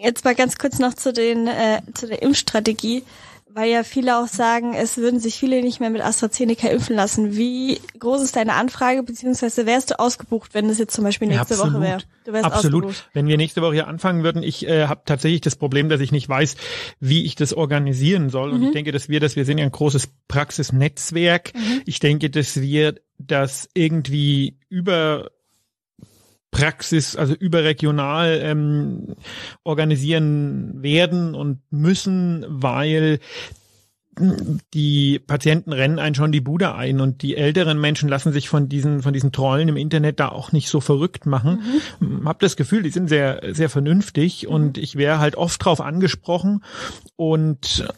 Jetzt 0.00 0.24
mal 0.24 0.34
ganz 0.34 0.56
kurz 0.56 0.78
noch 0.78 0.94
zu 0.94 1.12
den 1.12 1.46
äh, 1.46 1.80
zu 1.94 2.06
der 2.06 2.22
Impfstrategie, 2.22 3.02
weil 3.54 3.70
ja 3.70 3.84
viele 3.84 4.18
auch 4.18 4.26
sagen, 4.26 4.74
es 4.74 4.96
würden 4.96 5.20
sich 5.20 5.36
viele 5.36 5.62
nicht 5.62 5.78
mehr 5.78 5.90
mit 5.90 6.02
AstraZeneca 6.02 6.68
impfen 6.68 6.96
lassen. 6.96 7.36
Wie 7.36 7.80
groß 8.00 8.22
ist 8.22 8.34
deine 8.34 8.54
Anfrage, 8.54 9.04
beziehungsweise 9.04 9.64
wärst 9.64 9.92
du 9.92 10.00
ausgebucht, 10.00 10.54
wenn 10.54 10.66
das 10.66 10.78
jetzt 10.78 10.94
zum 10.94 11.04
Beispiel 11.04 11.28
nächste 11.28 11.54
Absolut. 11.54 11.74
Woche 11.74 11.82
wäre? 11.82 11.98
Du 12.24 12.32
wärst 12.32 12.46
Absolut. 12.46 12.84
Ausgebucht. 12.86 13.10
Wenn 13.12 13.28
wir 13.28 13.36
nächste 13.36 13.62
Woche 13.62 13.74
hier 13.74 13.86
anfangen 13.86 14.24
würden, 14.24 14.42
ich 14.42 14.66
äh, 14.66 14.88
habe 14.88 15.02
tatsächlich 15.04 15.40
das 15.40 15.54
Problem, 15.54 15.88
dass 15.88 16.00
ich 16.00 16.10
nicht 16.10 16.28
weiß, 16.28 16.56
wie 16.98 17.24
ich 17.24 17.36
das 17.36 17.54
organisieren 17.54 18.28
soll. 18.28 18.50
Und 18.50 18.60
mhm. 18.60 18.66
ich 18.66 18.72
denke, 18.72 18.90
dass 18.90 19.08
wir, 19.08 19.20
dass 19.20 19.36
wir 19.36 19.44
sind 19.44 19.58
ja 19.58 19.64
ein 19.64 19.72
großes 19.72 20.08
Praxisnetzwerk. 20.26 21.52
Mhm. 21.54 21.82
Ich 21.86 22.00
denke, 22.00 22.30
dass 22.30 22.60
wir 22.60 22.96
das 23.18 23.68
irgendwie 23.74 24.58
über 24.68 25.30
Praxis, 26.54 27.16
also 27.16 27.34
überregional 27.34 28.40
ähm, 28.40 29.16
organisieren 29.64 30.82
werden 30.82 31.34
und 31.34 31.60
müssen, 31.70 32.46
weil 32.48 33.18
die 34.72 35.18
Patienten 35.18 35.72
rennen 35.72 35.98
einen 35.98 36.14
schon 36.14 36.30
die 36.30 36.40
Bude 36.40 36.76
ein 36.76 37.00
und 37.00 37.22
die 37.22 37.36
älteren 37.36 37.80
Menschen 37.80 38.08
lassen 38.08 38.32
sich 38.32 38.48
von 38.48 38.68
diesen 38.68 39.02
von 39.02 39.12
diesen 39.12 39.32
Trollen 39.32 39.68
im 39.68 39.76
Internet 39.76 40.20
da 40.20 40.28
auch 40.28 40.52
nicht 40.52 40.68
so 40.68 40.80
verrückt 40.80 41.26
machen. 41.26 41.88
Mhm. 41.98 42.28
Hab 42.28 42.38
das 42.38 42.54
Gefühl, 42.54 42.84
die 42.84 42.90
sind 42.90 43.08
sehr 43.08 43.40
sehr 43.50 43.68
vernünftig 43.68 44.44
mhm. 44.44 44.54
und 44.54 44.78
ich 44.78 44.94
wäre 44.94 45.18
halt 45.18 45.34
oft 45.34 45.64
drauf 45.64 45.80
angesprochen 45.80 46.62
und 47.16 47.88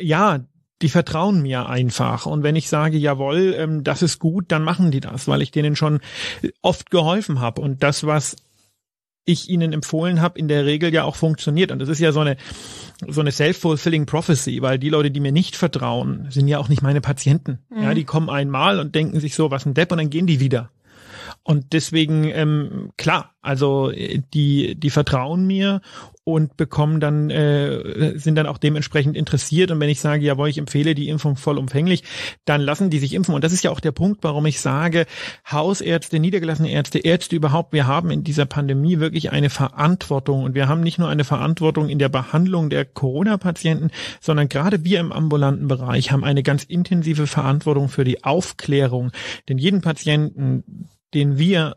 ja, 0.00 0.44
die 0.82 0.88
vertrauen 0.88 1.42
mir 1.42 1.68
einfach. 1.68 2.26
Und 2.26 2.42
wenn 2.42 2.56
ich 2.56 2.68
sage, 2.68 2.98
jawohl, 2.98 3.54
ähm, 3.58 3.84
das 3.84 4.02
ist 4.02 4.18
gut, 4.18 4.46
dann 4.48 4.62
machen 4.62 4.90
die 4.90 5.00
das, 5.00 5.28
weil 5.28 5.42
ich 5.42 5.50
denen 5.50 5.76
schon 5.76 6.00
oft 6.62 6.90
geholfen 6.90 7.40
habe. 7.40 7.60
Und 7.60 7.82
das, 7.82 8.06
was 8.06 8.36
ich 9.24 9.50
ihnen 9.50 9.72
empfohlen 9.72 10.22
habe, 10.22 10.38
in 10.38 10.48
der 10.48 10.64
Regel 10.64 10.92
ja 10.92 11.04
auch 11.04 11.16
funktioniert. 11.16 11.70
Und 11.70 11.80
das 11.80 11.88
ist 11.88 11.98
ja 11.98 12.12
so 12.12 12.20
eine, 12.20 12.36
so 13.06 13.20
eine 13.20 13.30
self-fulfilling 13.30 14.06
prophecy, 14.06 14.62
weil 14.62 14.78
die 14.78 14.88
Leute, 14.88 15.10
die 15.10 15.20
mir 15.20 15.32
nicht 15.32 15.54
vertrauen, 15.54 16.28
sind 16.30 16.48
ja 16.48 16.58
auch 16.58 16.68
nicht 16.68 16.82
meine 16.82 17.02
Patienten. 17.02 17.58
Mhm. 17.68 17.82
Ja, 17.82 17.94
die 17.94 18.04
kommen 18.04 18.30
einmal 18.30 18.80
und 18.80 18.94
denken 18.94 19.20
sich 19.20 19.34
so, 19.34 19.50
was 19.50 19.66
ein 19.66 19.74
Depp, 19.74 19.92
und 19.92 19.98
dann 19.98 20.10
gehen 20.10 20.26
die 20.26 20.40
wieder. 20.40 20.70
Und 21.42 21.72
deswegen, 21.72 22.24
ähm, 22.24 22.90
klar, 22.96 23.34
also 23.42 23.90
die, 23.90 24.74
die 24.74 24.90
vertrauen 24.90 25.46
mir 25.46 25.82
und 26.28 26.58
bekommen 26.58 27.00
dann, 27.00 27.30
äh, 27.30 28.18
sind 28.18 28.34
dann 28.34 28.46
auch 28.46 28.58
dementsprechend 28.58 29.16
interessiert. 29.16 29.70
Und 29.70 29.80
wenn 29.80 29.88
ich 29.88 29.98
sage, 29.98 30.26
jawohl, 30.26 30.50
ich 30.50 30.58
empfehle 30.58 30.94
die 30.94 31.08
Impfung 31.08 31.36
vollumfänglich, 31.36 32.04
dann 32.44 32.60
lassen 32.60 32.90
die 32.90 32.98
sich 32.98 33.14
impfen. 33.14 33.34
Und 33.34 33.42
das 33.44 33.54
ist 33.54 33.64
ja 33.64 33.70
auch 33.70 33.80
der 33.80 33.92
Punkt, 33.92 34.22
warum 34.24 34.44
ich 34.44 34.60
sage, 34.60 35.06
Hausärzte, 35.50 36.18
niedergelassene 36.18 36.70
Ärzte, 36.70 36.98
Ärzte 36.98 37.34
überhaupt, 37.34 37.72
wir 37.72 37.86
haben 37.86 38.10
in 38.10 38.24
dieser 38.24 38.44
Pandemie 38.44 38.98
wirklich 38.98 39.32
eine 39.32 39.48
Verantwortung. 39.48 40.42
Und 40.42 40.54
wir 40.54 40.68
haben 40.68 40.82
nicht 40.82 40.98
nur 40.98 41.08
eine 41.08 41.24
Verantwortung 41.24 41.88
in 41.88 41.98
der 41.98 42.10
Behandlung 42.10 42.68
der 42.68 42.84
Corona-Patienten, 42.84 43.90
sondern 44.20 44.50
gerade 44.50 44.84
wir 44.84 45.00
im 45.00 45.12
ambulanten 45.12 45.66
Bereich 45.66 46.12
haben 46.12 46.24
eine 46.24 46.42
ganz 46.42 46.62
intensive 46.62 47.26
Verantwortung 47.26 47.88
für 47.88 48.04
die 48.04 48.22
Aufklärung. 48.22 49.12
Denn 49.48 49.56
jeden 49.56 49.80
Patienten, 49.80 50.90
den 51.14 51.38
wir 51.38 51.76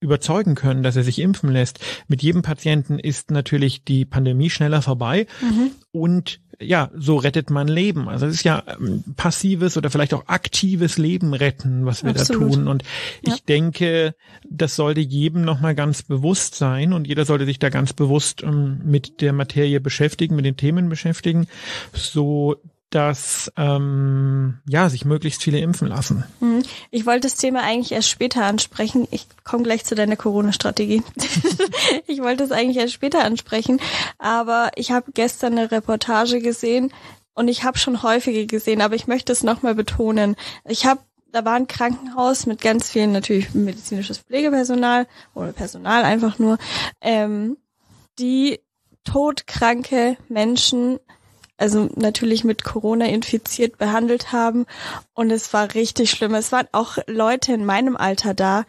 überzeugen 0.00 0.54
können, 0.54 0.82
dass 0.82 0.96
er 0.96 1.04
sich 1.04 1.18
impfen 1.20 1.50
lässt. 1.50 1.78
Mit 2.08 2.22
jedem 2.22 2.42
Patienten 2.42 2.98
ist 2.98 3.30
natürlich 3.30 3.84
die 3.84 4.04
Pandemie 4.04 4.50
schneller 4.50 4.82
vorbei 4.82 5.26
mhm. 5.42 5.70
und 5.92 6.40
ja, 6.62 6.90
so 6.94 7.16
rettet 7.16 7.48
man 7.48 7.68
Leben. 7.68 8.08
Also 8.08 8.26
es 8.26 8.34
ist 8.36 8.44
ja 8.44 8.62
ähm, 8.78 9.02
passives 9.16 9.76
oder 9.76 9.90
vielleicht 9.90 10.12
auch 10.12 10.26
aktives 10.26 10.98
Leben 10.98 11.32
retten, 11.32 11.86
was 11.86 12.04
wir 12.04 12.10
Absolut. 12.10 12.42
da 12.42 12.54
tun. 12.54 12.68
Und 12.68 12.82
ja. 13.26 13.34
ich 13.34 13.44
denke, 13.44 14.14
das 14.48 14.76
sollte 14.76 15.00
jedem 15.00 15.42
nochmal 15.42 15.74
ganz 15.74 16.02
bewusst 16.02 16.54
sein 16.54 16.92
und 16.92 17.06
jeder 17.06 17.24
sollte 17.24 17.46
sich 17.46 17.58
da 17.58 17.70
ganz 17.70 17.92
bewusst 17.92 18.42
ähm, 18.42 18.80
mit 18.84 19.20
der 19.22 19.32
Materie 19.32 19.80
beschäftigen, 19.80 20.36
mit 20.36 20.44
den 20.44 20.56
Themen 20.56 20.88
beschäftigen, 20.88 21.46
so 21.92 22.56
dass 22.90 23.52
ähm, 23.56 24.58
ja 24.68 24.88
sich 24.88 25.04
möglichst 25.04 25.42
viele 25.42 25.60
impfen 25.60 25.88
lassen. 25.88 26.24
Mhm. 26.40 26.62
Ich 26.90 27.06
wollte 27.06 27.20
das 27.20 27.36
Thema 27.36 27.62
eigentlich 27.62 27.92
erst 27.92 28.08
später 28.08 28.44
ansprechen. 28.44 29.06
Ich 29.10 29.26
komme 29.44 29.62
gleich 29.62 29.84
zu 29.84 29.94
deiner 29.94 30.16
Corona-Strategie. 30.16 31.02
ich 32.06 32.20
wollte 32.20 32.44
es 32.44 32.52
eigentlich 32.52 32.78
erst 32.78 32.94
später 32.94 33.24
ansprechen, 33.24 33.80
aber 34.18 34.70
ich 34.74 34.90
habe 34.90 35.12
gestern 35.12 35.56
eine 35.56 35.70
Reportage 35.70 36.40
gesehen 36.40 36.92
und 37.34 37.48
ich 37.48 37.62
habe 37.62 37.78
schon 37.78 38.02
häufiger 38.02 38.44
gesehen, 38.46 38.82
aber 38.82 38.96
ich 38.96 39.06
möchte 39.06 39.32
es 39.32 39.44
nochmal 39.44 39.74
betonen. 39.74 40.36
Ich 40.66 40.84
habe 40.84 41.00
da 41.32 41.44
war 41.44 41.54
ein 41.54 41.68
Krankenhaus 41.68 42.46
mit 42.46 42.60
ganz 42.60 42.90
vielen 42.90 43.12
natürlich 43.12 43.54
medizinisches 43.54 44.18
Pflegepersonal 44.18 45.06
oder 45.32 45.52
Personal 45.52 46.04
einfach 46.04 46.40
nur, 46.40 46.58
ähm, 47.00 47.56
die 48.18 48.60
todkranke 49.04 50.16
Menschen 50.28 50.98
also 51.60 51.90
natürlich 51.96 52.44
mit 52.44 52.64
Corona 52.64 53.06
infiziert 53.06 53.78
behandelt 53.78 54.32
haben. 54.32 54.66
Und 55.14 55.30
es 55.30 55.52
war 55.52 55.74
richtig 55.74 56.10
schlimm. 56.10 56.34
Es 56.34 56.52
waren 56.52 56.68
auch 56.72 56.98
Leute 57.06 57.52
in 57.52 57.64
meinem 57.64 57.96
Alter 57.96 58.34
da, 58.34 58.64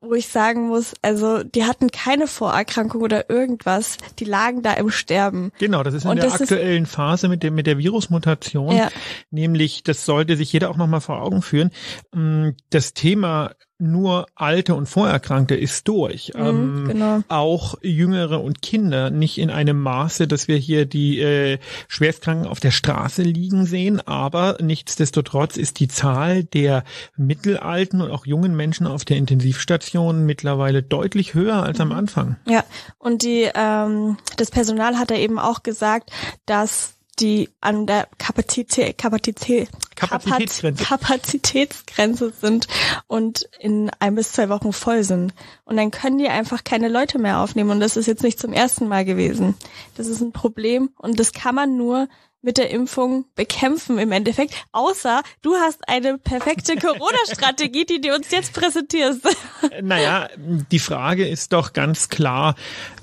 wo 0.00 0.14
ich 0.14 0.28
sagen 0.28 0.68
muss, 0.68 0.94
also 1.02 1.42
die 1.42 1.64
hatten 1.64 1.90
keine 1.90 2.26
Vorerkrankung 2.26 3.02
oder 3.02 3.30
irgendwas, 3.30 3.96
die 4.18 4.24
lagen 4.24 4.62
da 4.62 4.74
im 4.74 4.90
Sterben. 4.90 5.52
Genau, 5.58 5.82
das 5.82 5.94
ist 5.94 6.04
in 6.04 6.10
und 6.10 6.22
der 6.22 6.32
aktuellen 6.32 6.86
Phase 6.86 7.28
mit 7.28 7.42
dem 7.42 7.54
mit 7.54 7.66
der 7.66 7.78
Virusmutation, 7.78 8.76
ja. 8.76 8.90
nämlich 9.30 9.82
das 9.82 10.04
sollte 10.04 10.36
sich 10.36 10.52
jeder 10.52 10.70
auch 10.70 10.76
noch 10.76 10.86
mal 10.86 11.00
vor 11.00 11.22
Augen 11.22 11.42
führen. 11.42 11.70
Mm, 12.14 12.50
das 12.70 12.94
Thema 12.94 13.52
nur 13.78 14.26
Alte 14.34 14.74
und 14.74 14.86
Vorerkrankte 14.86 15.54
ist 15.54 15.86
durch. 15.88 16.32
Mhm, 16.34 16.46
ähm, 16.46 16.84
genau. 16.88 17.22
Auch 17.28 17.74
Jüngere 17.82 18.42
und 18.42 18.62
Kinder 18.62 19.10
nicht 19.10 19.38
in 19.38 19.50
einem 19.50 19.80
Maße, 19.80 20.26
dass 20.26 20.48
wir 20.48 20.56
hier 20.56 20.86
die 20.86 21.20
äh, 21.20 21.58
Schwerstkranken 21.88 22.46
auf 22.46 22.60
der 22.60 22.70
Straße 22.70 23.22
liegen 23.22 23.66
sehen, 23.66 24.00
aber 24.00 24.56
nichtsdestotrotz 24.60 25.56
ist 25.56 25.78
die 25.80 25.88
Zahl 25.88 26.44
der 26.44 26.84
mittelalten 27.16 28.00
und 28.00 28.10
auch 28.10 28.26
jungen 28.26 28.56
Menschen 28.56 28.86
auf 28.86 29.04
der 29.04 29.18
Intensivstation 29.18 30.24
mittlerweile 30.24 30.82
deutlich 30.82 31.34
höher 31.34 31.62
als 31.62 31.80
am 31.80 31.88
mhm. 31.88 31.96
Anfang. 31.96 32.36
Ja, 32.46 32.64
und 32.98 33.22
die 33.22 33.48
ähm, 33.54 34.16
das 34.36 34.50
Personal 34.50 34.98
hat 34.98 35.10
er 35.10 35.18
eben 35.18 35.38
auch 35.38 35.62
gesagt, 35.62 36.10
dass 36.46 36.95
die 37.18 37.48
an 37.60 37.86
der 37.86 38.08
Kapazität, 38.18 38.98
Kapazität, 38.98 39.68
Kapazitätsgrenze. 39.94 40.84
Kapazitätsgrenze 40.84 42.32
sind 42.40 42.68
und 43.06 43.48
in 43.58 43.90
ein 43.98 44.14
bis 44.14 44.32
zwei 44.32 44.48
Wochen 44.48 44.72
voll 44.72 45.02
sind. 45.02 45.32
Und 45.64 45.76
dann 45.76 45.90
können 45.90 46.18
die 46.18 46.28
einfach 46.28 46.64
keine 46.64 46.88
Leute 46.88 47.18
mehr 47.18 47.40
aufnehmen. 47.40 47.70
Und 47.70 47.80
das 47.80 47.96
ist 47.96 48.06
jetzt 48.06 48.22
nicht 48.22 48.38
zum 48.38 48.52
ersten 48.52 48.88
Mal 48.88 49.04
gewesen. 49.04 49.54
Das 49.96 50.06
ist 50.06 50.20
ein 50.20 50.32
Problem 50.32 50.90
und 50.98 51.18
das 51.18 51.32
kann 51.32 51.54
man 51.54 51.76
nur 51.76 52.08
mit 52.46 52.58
der 52.58 52.70
Impfung 52.70 53.26
bekämpfen 53.34 53.98
im 53.98 54.12
Endeffekt. 54.12 54.54
Außer 54.70 55.22
du 55.42 55.54
hast 55.56 55.86
eine 55.88 56.16
perfekte 56.16 56.76
Corona-Strategie, 56.76 57.84
die 57.84 58.00
du 58.00 58.14
uns 58.14 58.30
jetzt 58.30 58.54
präsentierst. 58.54 59.26
Naja, 59.82 60.28
die 60.36 60.78
Frage 60.78 61.26
ist 61.26 61.52
doch 61.52 61.72
ganz 61.72 62.08
klar, 62.08 62.54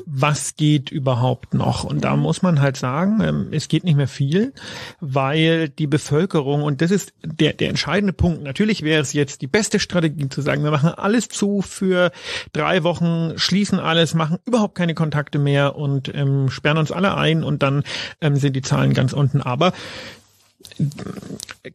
was 0.06 0.56
geht 0.56 0.92
überhaupt 0.92 1.54
noch? 1.54 1.84
Und 1.84 2.02
da 2.04 2.16
muss 2.16 2.42
man 2.42 2.62
halt 2.62 2.78
sagen, 2.78 3.22
ähm, 3.22 3.48
es 3.52 3.68
geht 3.68 3.84
nicht 3.84 3.96
mehr 3.96 4.08
viel, 4.08 4.54
weil 5.00 5.68
die 5.70 5.88
Bevölkerung, 5.88 6.64
und 6.64 6.82
das 6.82 6.92
ist 6.92 7.14
der, 7.24 7.54
der 7.54 7.70
entscheidende 7.70 8.14
Punkt, 8.14 8.44
natürlich 8.44 8.82
wäre 8.82 9.02
es 9.02 9.14
jetzt 9.14 9.42
die 9.42 9.48
beste 9.48 9.80
Strategie 9.80 10.30
zu 10.30 10.42
sagen, 10.42 10.64
wir 10.64 10.72
machen 10.72 10.90
alles 10.90 11.28
zu 11.28 11.62
für 11.62 12.12
drei 12.54 12.84
Wochen, 12.84 13.34
schließen 13.36 13.80
alles, 13.80 14.14
machen 14.14 14.38
überhaupt 14.46 14.76
keine 14.76 14.94
Kontakte 14.94 15.40
mehr 15.40 15.76
und 15.76 16.14
ähm, 16.16 16.50
sperren 16.50 16.78
uns 16.78 16.92
alle 16.92 17.18
ein 17.18 17.44
und 17.44 17.62
dann 17.62 17.84
ähm, 18.22 18.36
sind 18.38 18.56
die 18.56 18.62
Zahlen 18.62 18.94
ganz 18.94 19.12
unten. 19.12 19.33
Aber 19.42 19.74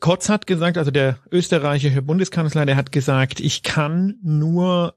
Kotz 0.01 0.29
hat 0.29 0.47
gesagt, 0.47 0.79
also 0.79 0.91
der 0.91 1.19
österreichische 1.31 2.03
Bundeskanzler, 2.03 2.67
der 2.67 2.77
hat 2.77 2.93
gesagt, 2.93 3.41
ich 3.41 3.63
kann 3.63 4.17
nur 4.23 4.95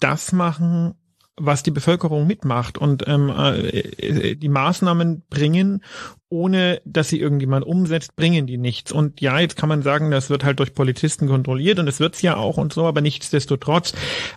das 0.00 0.32
machen, 0.32 0.94
was 1.36 1.62
die 1.62 1.70
Bevölkerung 1.70 2.26
mitmacht 2.26 2.76
und 2.76 3.04
ähm, 3.06 3.30
äh, 3.30 4.36
die 4.36 4.48
Maßnahmen 4.48 5.22
bringen, 5.30 5.82
ohne 6.28 6.82
dass 6.84 7.08
sie 7.08 7.20
irgendjemand 7.20 7.64
umsetzt, 7.64 8.16
bringen 8.16 8.46
die 8.46 8.58
nichts. 8.58 8.92
Und 8.92 9.20
ja, 9.20 9.38
jetzt 9.38 9.56
kann 9.56 9.68
man 9.68 9.82
sagen, 9.82 10.10
das 10.10 10.28
wird 10.28 10.44
halt 10.44 10.58
durch 10.58 10.74
Polizisten 10.74 11.26
kontrolliert 11.28 11.78
und 11.78 11.88
es 11.88 12.00
wird's 12.00 12.22
ja 12.22 12.36
auch 12.36 12.58
und 12.58 12.72
so, 12.72 12.86
aber 12.86 13.00
nichtsdestotrotz 13.00 13.94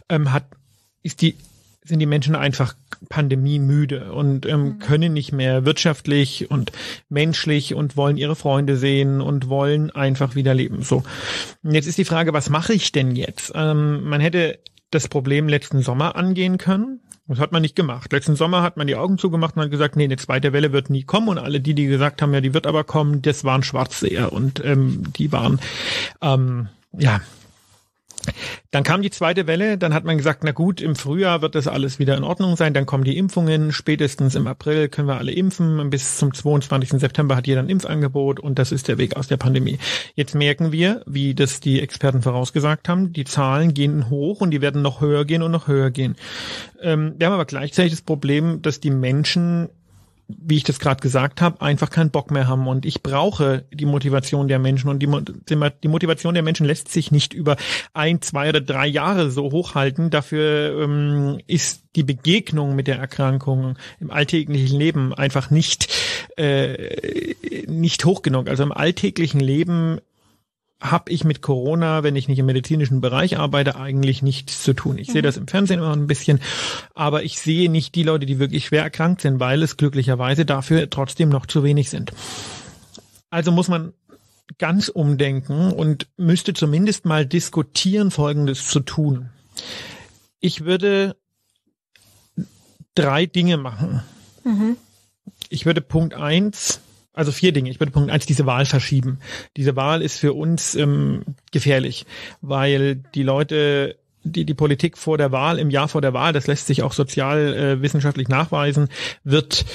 ähm, 0.09 0.31
hat 0.31 0.45
ist 1.03 1.21
die 1.21 1.35
sind 1.85 1.99
die 1.99 2.05
Menschen 2.05 2.35
einfach 2.35 2.75
pandemiemüde 3.09 4.11
und 4.11 4.45
ähm, 4.45 4.63
mhm. 4.63 4.79
können 4.79 5.13
nicht 5.13 5.31
mehr 5.31 5.65
wirtschaftlich 5.65 6.49
und 6.49 6.71
menschlich 7.09 7.73
und 7.73 7.95
wollen 7.95 8.17
ihre 8.17 8.35
Freunde 8.35 8.77
sehen 8.77 9.21
und 9.21 9.49
wollen 9.49 9.91
einfach 9.91 10.35
wieder 10.35 10.53
leben. 10.53 10.83
So. 10.83 11.03
Und 11.63 11.73
jetzt 11.73 11.87
ist 11.87 11.97
die 11.97 12.05
Frage, 12.05 12.33
was 12.33 12.49
mache 12.49 12.73
ich 12.73 12.91
denn 12.91 13.15
jetzt? 13.15 13.51
Ähm, 13.55 14.03
man 14.03 14.21
hätte 14.21 14.59
das 14.91 15.07
Problem 15.07 15.47
letzten 15.47 15.81
Sommer 15.81 16.15
angehen 16.15 16.57
können. 16.57 17.01
Das 17.27 17.39
hat 17.39 17.51
man 17.51 17.63
nicht 17.63 17.75
gemacht. 17.75 18.11
Letzten 18.11 18.35
Sommer 18.35 18.61
hat 18.61 18.77
man 18.77 18.85
die 18.85 18.95
Augen 18.95 19.17
zugemacht 19.17 19.55
und 19.55 19.63
hat 19.63 19.71
gesagt, 19.71 19.95
nee, 19.95 20.03
eine 20.03 20.17
zweite 20.17 20.53
Welle 20.53 20.71
wird 20.71 20.91
nie 20.91 21.03
kommen. 21.03 21.29
Und 21.29 21.39
alle 21.39 21.59
die, 21.59 21.73
die 21.73 21.87
gesagt 21.87 22.21
haben, 22.21 22.33
ja, 22.33 22.41
die 22.41 22.53
wird 22.53 22.67
aber 22.67 22.83
kommen, 22.83 23.23
das 23.23 23.43
waren 23.43 23.63
Schwarzseher 23.63 24.31
und 24.31 24.63
ähm, 24.63 25.11
die 25.17 25.31
waren 25.31 25.59
ähm, 26.21 26.69
ja 26.97 27.21
dann 28.71 28.83
kam 28.83 29.01
die 29.01 29.09
zweite 29.09 29.47
Welle, 29.47 29.77
dann 29.77 29.93
hat 29.93 30.03
man 30.03 30.17
gesagt, 30.17 30.43
na 30.43 30.51
gut, 30.51 30.81
im 30.81 30.95
Frühjahr 30.95 31.41
wird 31.41 31.55
das 31.55 31.67
alles 31.67 31.99
wieder 31.99 32.17
in 32.17 32.23
Ordnung 32.23 32.55
sein, 32.55 32.73
dann 32.73 32.85
kommen 32.85 33.03
die 33.03 33.17
Impfungen, 33.17 33.71
spätestens 33.71 34.35
im 34.35 34.47
April 34.47 34.89
können 34.89 35.07
wir 35.07 35.17
alle 35.17 35.31
impfen, 35.31 35.89
bis 35.89 36.17
zum 36.17 36.33
22. 36.33 36.99
September 36.99 37.35
hat 37.35 37.47
jeder 37.47 37.61
ein 37.61 37.69
Impfangebot 37.69 38.39
und 38.39 38.59
das 38.59 38.71
ist 38.71 38.87
der 38.87 38.97
Weg 38.97 39.15
aus 39.15 39.27
der 39.27 39.37
Pandemie. 39.37 39.79
Jetzt 40.15 40.35
merken 40.35 40.71
wir, 40.71 41.03
wie 41.05 41.35
das 41.35 41.59
die 41.59 41.81
Experten 41.81 42.21
vorausgesagt 42.21 42.89
haben, 42.89 43.13
die 43.13 43.25
Zahlen 43.25 43.73
gehen 43.73 44.09
hoch 44.09 44.41
und 44.41 44.51
die 44.51 44.61
werden 44.61 44.81
noch 44.81 45.01
höher 45.01 45.25
gehen 45.25 45.41
und 45.41 45.51
noch 45.51 45.67
höher 45.67 45.91
gehen. 45.91 46.15
Ähm, 46.81 47.15
wir 47.17 47.27
haben 47.27 47.33
aber 47.33 47.45
gleichzeitig 47.45 47.91
das 47.91 48.01
Problem, 48.01 48.61
dass 48.61 48.79
die 48.79 48.91
Menschen 48.91 49.69
wie 50.27 50.57
ich 50.57 50.63
das 50.63 50.79
gerade 50.79 51.01
gesagt 51.01 51.41
habe, 51.41 51.61
einfach 51.61 51.89
keinen 51.89 52.09
Bock 52.09 52.31
mehr 52.31 52.47
haben. 52.47 52.67
Und 52.67 52.85
ich 52.85 53.03
brauche 53.03 53.65
die 53.71 53.85
Motivation 53.85 54.47
der 54.47 54.57
Menschen. 54.57 54.89
Und 54.89 54.99
die, 54.99 55.09
die, 55.49 55.87
Motivation 55.87 56.33
der 56.33 56.43
Menschen 56.43 56.65
lässt 56.65 56.91
sich 56.91 57.11
nicht 57.11 57.33
über 57.33 57.57
ein, 57.93 58.21
zwei 58.21 58.49
oder 58.49 58.61
drei 58.61 58.87
Jahre 58.87 59.29
so 59.29 59.51
hochhalten. 59.51 60.09
Dafür 60.09 60.81
ähm, 60.83 61.39
ist 61.45 61.83
die 61.95 62.03
Begegnung 62.03 62.75
mit 62.75 62.87
der 62.87 62.97
Erkrankung 62.97 63.77
im 63.99 64.09
alltäglichen 64.09 64.79
Leben 64.79 65.13
einfach 65.13 65.51
nicht, 65.51 65.89
äh, 66.37 67.65
nicht 67.67 68.03
hoch 68.03 68.23
genug. 68.23 68.49
Also 68.49 68.63
im 68.63 68.71
alltäglichen 68.71 69.39
Leben 69.39 69.99
habe 70.81 71.11
ich 71.11 71.23
mit 71.23 71.41
Corona, 71.41 72.03
wenn 72.03 72.15
ich 72.15 72.27
nicht 72.27 72.39
im 72.39 72.45
medizinischen 72.45 73.01
Bereich 73.01 73.37
arbeite, 73.37 73.75
eigentlich 73.77 74.21
nichts 74.21 74.61
zu 74.61 74.73
tun. 74.73 74.97
Ich 74.97 75.07
mhm. 75.07 75.13
sehe 75.13 75.21
das 75.21 75.37
im 75.37 75.47
Fernsehen 75.47 75.79
immer 75.79 75.93
ein 75.93 76.07
bisschen, 76.07 76.41
aber 76.93 77.23
ich 77.23 77.39
sehe 77.39 77.69
nicht 77.69 77.95
die 77.95 78.03
Leute, 78.03 78.25
die 78.25 78.39
wirklich 78.39 78.65
schwer 78.65 78.83
erkrankt 78.83 79.21
sind, 79.21 79.39
weil 79.39 79.63
es 79.63 79.77
glücklicherweise 79.77 80.45
dafür 80.45 80.89
trotzdem 80.89 81.29
noch 81.29 81.45
zu 81.45 81.63
wenig 81.63 81.89
sind. 81.89 82.11
Also 83.29 83.51
muss 83.51 83.67
man 83.67 83.93
ganz 84.57 84.89
umdenken 84.89 85.71
und 85.71 86.07
müsste 86.17 86.53
zumindest 86.53 87.05
mal 87.05 87.25
diskutieren, 87.25 88.11
Folgendes 88.11 88.67
zu 88.67 88.79
tun. 88.81 89.29
Ich 90.39 90.65
würde 90.65 91.15
drei 92.93 93.25
Dinge 93.25 93.57
machen. 93.57 94.03
Mhm. 94.43 94.77
Ich 95.49 95.65
würde 95.65 95.81
Punkt 95.81 96.13
eins 96.13 96.81
also 97.15 97.31
vier 97.31 97.51
Dinge. 97.51 97.69
Ich 97.69 97.79
würde 97.79 97.91
Punkt 97.91 98.11
eins 98.11 98.25
diese 98.25 98.45
Wahl 98.45 98.65
verschieben. 98.65 99.19
Diese 99.57 99.75
Wahl 99.75 100.01
ist 100.01 100.19
für 100.19 100.33
uns 100.33 100.75
ähm, 100.75 101.23
gefährlich, 101.51 102.05
weil 102.41 102.95
die 102.95 103.23
Leute 103.23 103.97
die, 104.25 104.45
die 104.45 104.53
Politik 104.53 104.97
vor 104.97 105.17
der 105.17 105.31
Wahl, 105.31 105.59
im 105.59 105.69
Jahr 105.69 105.87
vor 105.87 106.01
der 106.01 106.13
Wahl, 106.13 106.33
das 106.33 106.47
lässt 106.47 106.67
sich 106.67 106.81
auch 106.81 106.93
sozialwissenschaftlich 106.93 108.27
äh, 108.27 108.31
nachweisen, 108.31 108.89
wird 109.23 109.65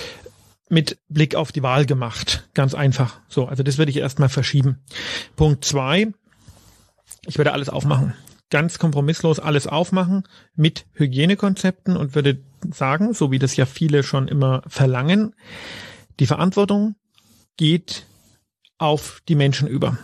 mit 0.69 0.99
Blick 1.09 1.35
auf 1.35 1.53
die 1.53 1.63
Wahl 1.63 1.87
gemacht. 1.87 2.49
Ganz 2.55 2.75
einfach. 2.75 3.21
So, 3.29 3.47
also 3.47 3.63
das 3.63 3.79
würde 3.79 3.91
ich 3.91 3.99
erstmal 3.99 4.29
verschieben. 4.29 4.79
Punkt 5.37 5.65
zwei, 5.65 6.09
ich 7.27 7.39
würde 7.39 7.53
alles 7.53 7.69
aufmachen. 7.69 8.15
Ganz 8.51 8.79
kompromisslos 8.79 9.39
alles 9.39 9.69
aufmachen 9.69 10.25
mit 10.57 10.87
Hygienekonzepten 10.95 11.97
und 11.97 12.17
würde 12.17 12.41
sagen, 12.73 13.15
so 13.15 13.31
wie 13.31 13.39
das 13.39 13.57
ja 13.57 13.67
viele 13.67 14.03
schon 14.03 14.27
immer 14.27 14.63
verlangen, 14.67 15.35
die 16.19 16.27
Verantwortung 16.27 16.97
geht 17.57 18.07
auf 18.79 19.23
die 19.29 19.35
Menschen 19.35 19.69
über. 19.69 19.99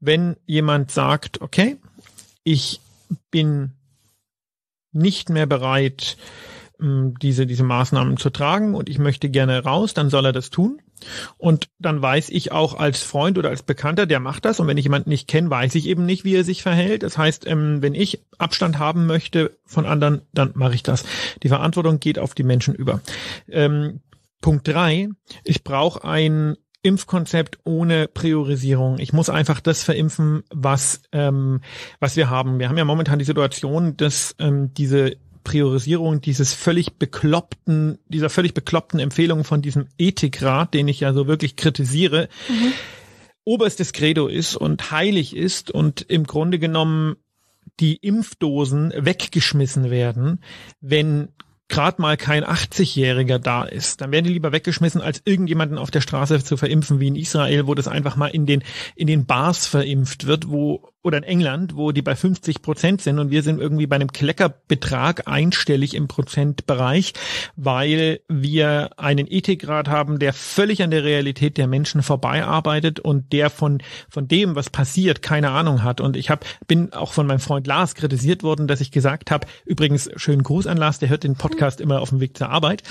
Wenn 0.00 0.36
jemand 0.46 0.90
sagt, 0.90 1.40
okay, 1.40 1.76
ich 2.44 2.80
bin 3.30 3.72
nicht 4.92 5.30
mehr 5.30 5.46
bereit, 5.46 6.16
ähm, 6.80 7.14
diese, 7.20 7.46
diese 7.46 7.64
Maßnahmen 7.64 8.16
zu 8.16 8.30
tragen 8.30 8.74
und 8.74 8.88
ich 8.88 8.98
möchte 8.98 9.28
gerne 9.28 9.64
raus, 9.64 9.94
dann 9.94 10.10
soll 10.10 10.26
er 10.26 10.32
das 10.32 10.50
tun. 10.50 10.80
Und 11.36 11.68
dann 11.78 12.00
weiß 12.00 12.30
ich 12.30 12.52
auch 12.52 12.74
als 12.74 13.02
Freund 13.02 13.36
oder 13.36 13.50
als 13.50 13.62
Bekannter, 13.62 14.06
der 14.06 14.20
macht 14.20 14.44
das. 14.44 14.60
Und 14.60 14.68
wenn 14.68 14.78
ich 14.78 14.84
jemanden 14.84 15.10
nicht 15.10 15.28
kenne, 15.28 15.50
weiß 15.50 15.74
ich 15.74 15.86
eben 15.86 16.06
nicht, 16.06 16.24
wie 16.24 16.34
er 16.34 16.44
sich 16.44 16.62
verhält. 16.62 17.02
Das 17.02 17.18
heißt, 17.18 17.46
ähm, 17.46 17.82
wenn 17.82 17.94
ich 17.94 18.20
Abstand 18.38 18.78
haben 18.78 19.06
möchte 19.06 19.56
von 19.66 19.86
anderen, 19.86 20.22
dann 20.32 20.52
mache 20.54 20.74
ich 20.74 20.82
das. 20.82 21.04
Die 21.42 21.48
Verantwortung 21.48 22.00
geht 22.00 22.18
auf 22.18 22.34
die 22.34 22.44
Menschen 22.44 22.74
über. 22.74 23.00
Ähm, 23.48 24.00
Punkt 24.40 24.68
drei, 24.68 25.08
ich 25.42 25.64
brauche 25.64 26.04
ein 26.04 26.56
Impfkonzept 26.84 27.58
ohne 27.64 28.08
Priorisierung. 28.08 28.98
Ich 28.98 29.12
muss 29.12 29.30
einfach 29.30 29.60
das 29.60 29.82
verimpfen, 29.82 30.44
was 30.50 31.00
ähm, 31.12 31.62
was 31.98 32.14
wir 32.14 32.28
haben. 32.28 32.58
Wir 32.58 32.68
haben 32.68 32.78
ja 32.78 32.84
momentan 32.84 33.18
die 33.18 33.24
Situation, 33.24 33.96
dass 33.96 34.36
ähm, 34.38 34.72
diese 34.74 35.16
Priorisierung 35.44 36.20
dieses 36.20 36.52
völlig 36.52 36.94
bekloppten, 36.94 37.98
dieser 38.08 38.30
völlig 38.30 38.54
bekloppten 38.54 39.00
Empfehlung 39.00 39.44
von 39.44 39.62
diesem 39.62 39.86
Ethikrat, 39.98 40.74
den 40.74 40.88
ich 40.88 41.00
ja 41.00 41.14
so 41.14 41.26
wirklich 41.26 41.56
kritisiere, 41.56 42.28
mhm. 42.48 42.72
oberstes 43.44 43.92
Credo 43.92 44.26
ist 44.26 44.54
und 44.54 44.90
heilig 44.90 45.34
ist 45.34 45.70
und 45.70 46.02
im 46.02 46.24
Grunde 46.24 46.58
genommen 46.58 47.16
die 47.80 47.96
Impfdosen 47.96 48.92
weggeschmissen 48.96 49.90
werden, 49.90 50.40
wenn 50.80 51.28
gerade 51.68 52.00
mal 52.00 52.16
kein 52.16 52.44
80-Jähriger 52.44 53.38
da 53.38 53.64
ist, 53.64 54.00
dann 54.00 54.12
werden 54.12 54.26
die 54.26 54.32
lieber 54.32 54.52
weggeschmissen, 54.52 55.00
als 55.00 55.22
irgendjemanden 55.24 55.78
auf 55.78 55.90
der 55.90 56.00
Straße 56.00 56.42
zu 56.44 56.56
verimpfen, 56.56 57.00
wie 57.00 57.08
in 57.08 57.16
Israel, 57.16 57.66
wo 57.66 57.74
das 57.74 57.88
einfach 57.88 58.16
mal 58.16 58.28
in 58.28 58.46
den, 58.46 58.62
in 58.94 59.06
den 59.06 59.26
Bars 59.26 59.66
verimpft 59.66 60.26
wird, 60.26 60.48
wo 60.48 60.93
oder 61.04 61.18
in 61.18 61.24
England, 61.24 61.76
wo 61.76 61.92
die 61.92 62.02
bei 62.02 62.16
50 62.16 62.62
Prozent 62.62 63.02
sind 63.02 63.18
und 63.18 63.30
wir 63.30 63.42
sind 63.42 63.60
irgendwie 63.60 63.86
bei 63.86 63.96
einem 63.96 64.12
Kleckerbetrag 64.12 65.28
einstellig 65.28 65.94
im 65.94 66.08
Prozentbereich, 66.08 67.12
weil 67.56 68.20
wir 68.28 68.90
einen 68.96 69.30
Ethikrat 69.30 69.88
haben, 69.88 70.18
der 70.18 70.32
völlig 70.32 70.82
an 70.82 70.90
der 70.90 71.04
Realität 71.04 71.58
der 71.58 71.68
Menschen 71.68 72.02
vorbeiarbeitet 72.02 73.00
und 73.00 73.32
der 73.32 73.50
von 73.50 73.82
von 74.08 74.28
dem, 74.28 74.54
was 74.54 74.70
passiert, 74.70 75.22
keine 75.22 75.50
Ahnung 75.50 75.82
hat. 75.82 76.00
Und 76.00 76.16
ich 76.16 76.30
hab, 76.30 76.44
bin 76.66 76.92
auch 76.92 77.12
von 77.12 77.26
meinem 77.26 77.40
Freund 77.40 77.66
Lars 77.66 77.94
kritisiert 77.94 78.42
worden, 78.42 78.66
dass 78.66 78.80
ich 78.80 78.90
gesagt 78.90 79.30
habe, 79.30 79.46
übrigens 79.64 80.10
schönen 80.16 80.42
Gruß 80.42 80.66
an 80.66 80.76
Lars, 80.78 80.98
der 80.98 81.08
hört 81.08 81.24
den 81.24 81.36
Podcast 81.36 81.80
immer 81.80 82.00
auf 82.00 82.10
dem 82.10 82.20
Weg 82.20 82.36
zur 82.36 82.48
Arbeit. 82.48 82.82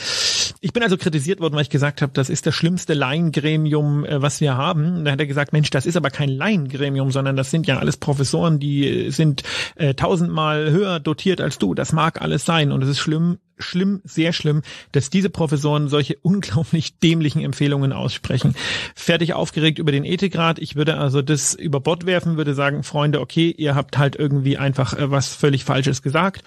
Ich 0.61 0.73
bin 0.73 0.83
also 0.83 0.97
kritisiert 0.97 1.39
worden, 1.39 1.55
weil 1.55 1.63
ich 1.63 1.69
gesagt 1.69 2.01
habe, 2.01 2.13
das 2.13 2.29
ist 2.29 2.45
das 2.45 2.55
schlimmste 2.55 2.93
Laiengremium, 2.93 4.05
äh, 4.05 4.21
was 4.21 4.41
wir 4.41 4.55
haben. 4.55 5.05
Da 5.05 5.11
hat 5.11 5.19
er 5.19 5.27
gesagt, 5.27 5.53
Mensch, 5.53 5.69
das 5.69 5.85
ist 5.85 5.97
aber 5.97 6.09
kein 6.09 6.29
Laiengremium, 6.29 7.11
sondern 7.11 7.35
das 7.35 7.51
sind 7.51 7.67
ja 7.67 7.79
alles 7.79 7.97
Professoren, 8.03 8.59
die 8.59 9.11
sind 9.11 9.43
äh, 9.75 9.93
tausendmal 9.93 10.69
höher 10.69 10.99
dotiert 10.99 11.39
als 11.39 11.57
du. 11.57 11.73
Das 11.73 11.93
mag 11.93 12.21
alles 12.21 12.43
sein 12.43 12.73
und 12.73 12.83
es 12.83 12.89
ist 12.89 12.99
schlimm, 12.99 13.37
schlimm, 13.57 14.01
sehr 14.03 14.33
schlimm, 14.33 14.61
dass 14.91 15.09
diese 15.09 15.29
Professoren 15.29 15.87
solche 15.87 16.17
unglaublich 16.21 16.99
dämlichen 16.99 17.41
Empfehlungen 17.41 17.93
aussprechen. 17.93 18.55
Fertig 18.93 19.35
aufgeregt 19.35 19.79
über 19.79 19.93
den 19.93 20.03
Ethikrat. 20.03 20.59
Ich 20.59 20.75
würde 20.75 20.97
also 20.97 21.21
das 21.21 21.53
über 21.53 21.79
Bord 21.79 22.05
werfen, 22.05 22.35
würde 22.35 22.53
sagen, 22.53 22.83
Freunde, 22.83 23.21
okay, 23.21 23.55
ihr 23.57 23.73
habt 23.73 23.97
halt 23.97 24.17
irgendwie 24.17 24.57
einfach 24.57 24.93
äh, 24.97 25.09
was 25.09 25.33
völlig 25.33 25.63
Falsches 25.63 26.01
gesagt 26.01 26.43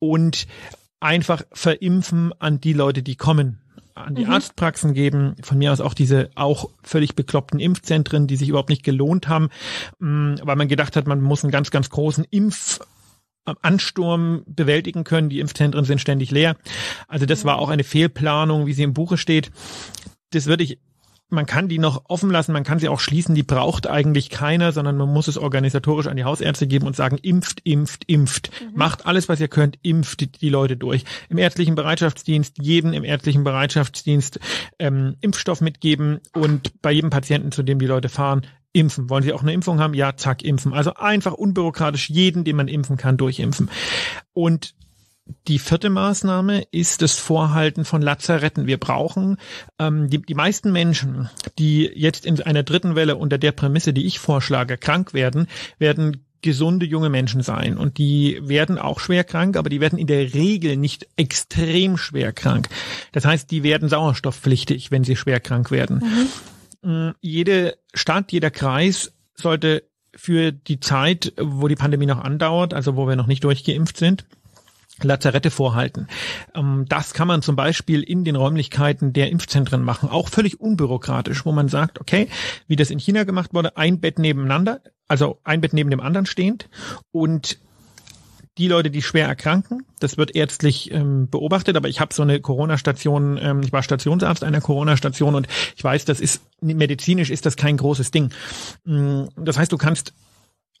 und 0.00 0.48
einfach 0.98 1.42
verimpfen 1.52 2.32
an 2.40 2.60
die 2.60 2.72
Leute, 2.72 3.04
die 3.04 3.14
kommen 3.14 3.60
an 4.06 4.14
die 4.14 4.24
mhm. 4.24 4.30
Arztpraxen 4.30 4.94
geben, 4.94 5.34
von 5.42 5.58
mir 5.58 5.72
aus 5.72 5.80
auch 5.80 5.92
diese 5.92 6.30
auch 6.36 6.70
völlig 6.82 7.16
bekloppten 7.16 7.58
Impfzentren, 7.58 8.28
die 8.28 8.36
sich 8.36 8.48
überhaupt 8.48 8.68
nicht 8.68 8.84
gelohnt 8.84 9.26
haben, 9.26 9.48
mm, 9.98 10.36
weil 10.42 10.56
man 10.56 10.68
gedacht 10.68 10.94
hat, 10.94 11.08
man 11.08 11.20
muss 11.20 11.42
einen 11.42 11.50
ganz, 11.50 11.70
ganz 11.70 11.90
großen 11.90 12.24
Impf 12.30 12.80
Ansturm 13.62 14.42
bewältigen 14.46 15.04
können. 15.04 15.28
Die 15.28 15.38
Impfzentren 15.38 15.84
sind 15.84 16.00
ständig 16.00 16.32
leer. 16.32 16.56
Also 17.06 17.26
das 17.26 17.44
war 17.44 17.58
auch 17.58 17.68
eine 17.68 17.84
Fehlplanung, 17.84 18.66
wie 18.66 18.72
sie 18.72 18.82
im 18.82 18.92
Buche 18.92 19.16
steht. 19.16 19.52
Das 20.30 20.46
würde 20.46 20.64
ich 20.64 20.80
man 21.28 21.46
kann 21.46 21.68
die 21.68 21.78
noch 21.78 22.04
offen 22.08 22.30
lassen, 22.30 22.52
man 22.52 22.62
kann 22.62 22.78
sie 22.78 22.88
auch 22.88 23.00
schließen, 23.00 23.34
die 23.34 23.42
braucht 23.42 23.88
eigentlich 23.88 24.30
keiner, 24.30 24.72
sondern 24.72 24.96
man 24.96 25.12
muss 25.12 25.26
es 25.26 25.38
organisatorisch 25.38 26.06
an 26.06 26.16
die 26.16 26.24
Hausärzte 26.24 26.66
geben 26.66 26.86
und 26.86 26.94
sagen, 26.94 27.18
impft, 27.18 27.60
impft, 27.64 28.04
impft. 28.06 28.50
Mhm. 28.60 28.78
Macht 28.78 29.06
alles, 29.06 29.28
was 29.28 29.40
ihr 29.40 29.48
könnt, 29.48 29.78
impft 29.82 30.40
die, 30.40 30.48
Leute 30.48 30.76
durch. 30.76 31.04
Im 31.28 31.38
ärztlichen 31.38 31.74
Bereitschaftsdienst, 31.74 32.58
jeden 32.60 32.92
im 32.92 33.02
ärztlichen 33.02 33.42
Bereitschaftsdienst 33.42 34.38
ähm, 34.78 35.16
Impfstoff 35.20 35.60
mitgeben 35.60 36.20
und 36.32 36.80
bei 36.80 36.92
jedem 36.92 37.10
Patienten, 37.10 37.50
zu 37.50 37.64
dem 37.64 37.80
die 37.80 37.86
Leute 37.86 38.08
fahren, 38.08 38.42
impfen. 38.72 39.10
Wollen 39.10 39.24
Sie 39.24 39.32
auch 39.32 39.42
eine 39.42 39.52
Impfung 39.52 39.80
haben? 39.80 39.94
Ja, 39.94 40.16
zack, 40.16 40.44
impfen. 40.44 40.72
Also 40.72 40.94
einfach 40.94 41.32
unbürokratisch 41.32 42.08
jeden, 42.08 42.44
den 42.44 42.56
man 42.56 42.68
impfen 42.68 42.96
kann, 42.96 43.16
durchimpfen. 43.16 43.70
Und 44.32 44.74
die 45.48 45.58
vierte 45.58 45.90
Maßnahme 45.90 46.62
ist 46.70 47.02
das 47.02 47.14
Vorhalten 47.18 47.84
von 47.84 48.02
Lazaretten. 48.02 48.66
Wir 48.66 48.78
brauchen 48.78 49.38
ähm, 49.78 50.08
die, 50.08 50.22
die 50.22 50.34
meisten 50.34 50.72
Menschen, 50.72 51.28
die 51.58 51.90
jetzt 51.94 52.26
in 52.26 52.40
einer 52.40 52.62
dritten 52.62 52.94
Welle 52.94 53.16
unter 53.16 53.38
der 53.38 53.52
Prämisse, 53.52 53.92
die 53.92 54.06
ich 54.06 54.18
vorschlage, 54.18 54.76
krank 54.76 55.14
werden, 55.14 55.48
werden 55.78 56.24
gesunde 56.42 56.86
junge 56.86 57.08
Menschen 57.08 57.42
sein 57.42 57.76
und 57.76 57.98
die 57.98 58.38
werden 58.42 58.78
auch 58.78 59.00
schwer 59.00 59.24
krank, 59.24 59.56
aber 59.56 59.68
die 59.68 59.80
werden 59.80 59.98
in 59.98 60.06
der 60.06 60.32
Regel 60.32 60.76
nicht 60.76 61.08
extrem 61.16 61.96
schwer 61.96 62.32
krank. 62.32 62.68
Das 63.12 63.24
heißt, 63.24 63.50
die 63.50 63.64
werden 63.64 63.88
sauerstoffpflichtig, 63.88 64.92
wenn 64.92 65.02
sie 65.02 65.16
schwer 65.16 65.40
krank 65.40 65.72
werden. 65.72 66.30
Mhm. 66.82 67.14
Jede 67.20 67.76
Stadt, 67.94 68.30
jeder 68.30 68.52
Kreis 68.52 69.12
sollte 69.34 69.82
für 70.14 70.52
die 70.52 70.78
Zeit, 70.78 71.32
wo 71.36 71.66
die 71.66 71.74
Pandemie 71.74 72.06
noch 72.06 72.20
andauert, 72.20 72.74
also 72.74 72.94
wo 72.94 73.08
wir 73.08 73.16
noch 73.16 73.26
nicht 73.26 73.42
durchgeimpft 73.42 73.96
sind, 73.96 74.24
Lazarette 75.02 75.50
vorhalten. 75.50 76.08
Ähm, 76.54 76.86
das 76.88 77.14
kann 77.14 77.28
man 77.28 77.42
zum 77.42 77.56
Beispiel 77.56 78.02
in 78.02 78.24
den 78.24 78.36
Räumlichkeiten 78.36 79.12
der 79.12 79.30
Impfzentren 79.30 79.82
machen, 79.82 80.08
auch 80.08 80.28
völlig 80.28 80.60
unbürokratisch, 80.60 81.44
wo 81.44 81.52
man 81.52 81.68
sagt, 81.68 82.00
okay, 82.00 82.28
wie 82.66 82.76
das 82.76 82.90
in 82.90 82.98
China 82.98 83.24
gemacht 83.24 83.52
wurde, 83.52 83.76
ein 83.76 84.00
Bett 84.00 84.18
nebeneinander, 84.18 84.80
also 85.08 85.38
ein 85.44 85.60
Bett 85.60 85.72
neben 85.72 85.90
dem 85.90 86.00
anderen 86.00 86.26
stehend 86.26 86.68
und 87.12 87.58
die 88.58 88.68
Leute, 88.68 88.90
die 88.90 89.02
schwer 89.02 89.28
erkranken, 89.28 89.84
das 90.00 90.16
wird 90.16 90.34
ärztlich 90.34 90.90
ähm, 90.90 91.28
beobachtet, 91.28 91.76
aber 91.76 91.88
ich 91.88 92.00
habe 92.00 92.14
so 92.14 92.22
eine 92.22 92.40
Corona-Station, 92.40 93.38
ähm, 93.40 93.60
ich 93.62 93.72
war 93.72 93.82
Stationsarzt 93.82 94.44
einer 94.44 94.62
Corona-Station 94.62 95.34
und 95.34 95.46
ich 95.76 95.84
weiß, 95.84 96.06
das 96.06 96.20
ist 96.20 96.40
medizinisch 96.62 97.30
ist 97.30 97.44
das 97.44 97.56
kein 97.56 97.76
großes 97.76 98.12
Ding. 98.12 98.30
Mm, 98.84 99.24
das 99.36 99.58
heißt, 99.58 99.72
du 99.72 99.76
kannst 99.76 100.14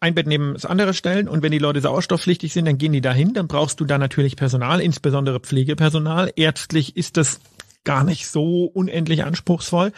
ein 0.00 0.14
Bett 0.14 0.26
neben 0.26 0.54
das 0.54 0.64
andere 0.64 0.94
stellen 0.94 1.28
und 1.28 1.42
wenn 1.42 1.52
die 1.52 1.58
Leute 1.58 1.80
sauerstoffpflichtig 1.80 2.52
sind, 2.52 2.66
dann 2.66 2.78
gehen 2.78 2.92
die 2.92 3.00
dahin, 3.00 3.32
dann 3.34 3.48
brauchst 3.48 3.80
du 3.80 3.84
da 3.84 3.98
natürlich 3.98 4.36
Personal, 4.36 4.80
insbesondere 4.80 5.40
Pflegepersonal. 5.40 6.32
Ärztlich 6.36 6.96
ist 6.96 7.16
das 7.16 7.40
gar 7.86 8.04
nicht 8.04 8.26
so 8.26 8.64
unendlich 8.64 9.24
anspruchsvoll. 9.24 9.92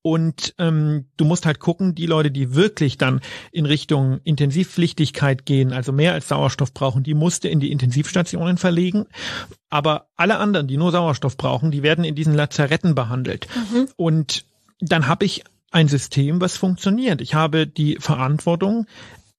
Und 0.00 0.54
ähm, 0.58 1.06
du 1.16 1.24
musst 1.24 1.44
halt 1.44 1.58
gucken, 1.58 1.94
die 1.94 2.06
Leute, 2.06 2.30
die 2.30 2.54
wirklich 2.54 2.96
dann 2.96 3.20
in 3.50 3.66
Richtung 3.66 4.20
Intensivpflichtigkeit 4.22 5.44
gehen, 5.44 5.72
also 5.72 5.92
mehr 5.92 6.12
als 6.12 6.28
Sauerstoff 6.28 6.72
brauchen, 6.72 7.02
die 7.02 7.14
musst 7.14 7.42
du 7.42 7.48
in 7.48 7.58
die 7.58 7.72
Intensivstationen 7.72 8.56
verlegen. 8.56 9.06
Aber 9.68 10.06
alle 10.16 10.38
anderen, 10.38 10.68
die 10.68 10.76
nur 10.76 10.92
Sauerstoff 10.92 11.36
brauchen, 11.36 11.72
die 11.72 11.82
werden 11.82 12.04
in 12.04 12.14
diesen 12.14 12.34
Lazaretten 12.34 12.94
behandelt. 12.94 13.48
Mhm. 13.54 13.88
Und 13.96 14.46
dann 14.78 15.08
habe 15.08 15.24
ich 15.24 15.42
ein 15.72 15.88
System, 15.88 16.40
was 16.40 16.56
funktioniert. 16.56 17.20
Ich 17.20 17.34
habe 17.34 17.66
die 17.66 17.96
Verantwortung, 17.98 18.86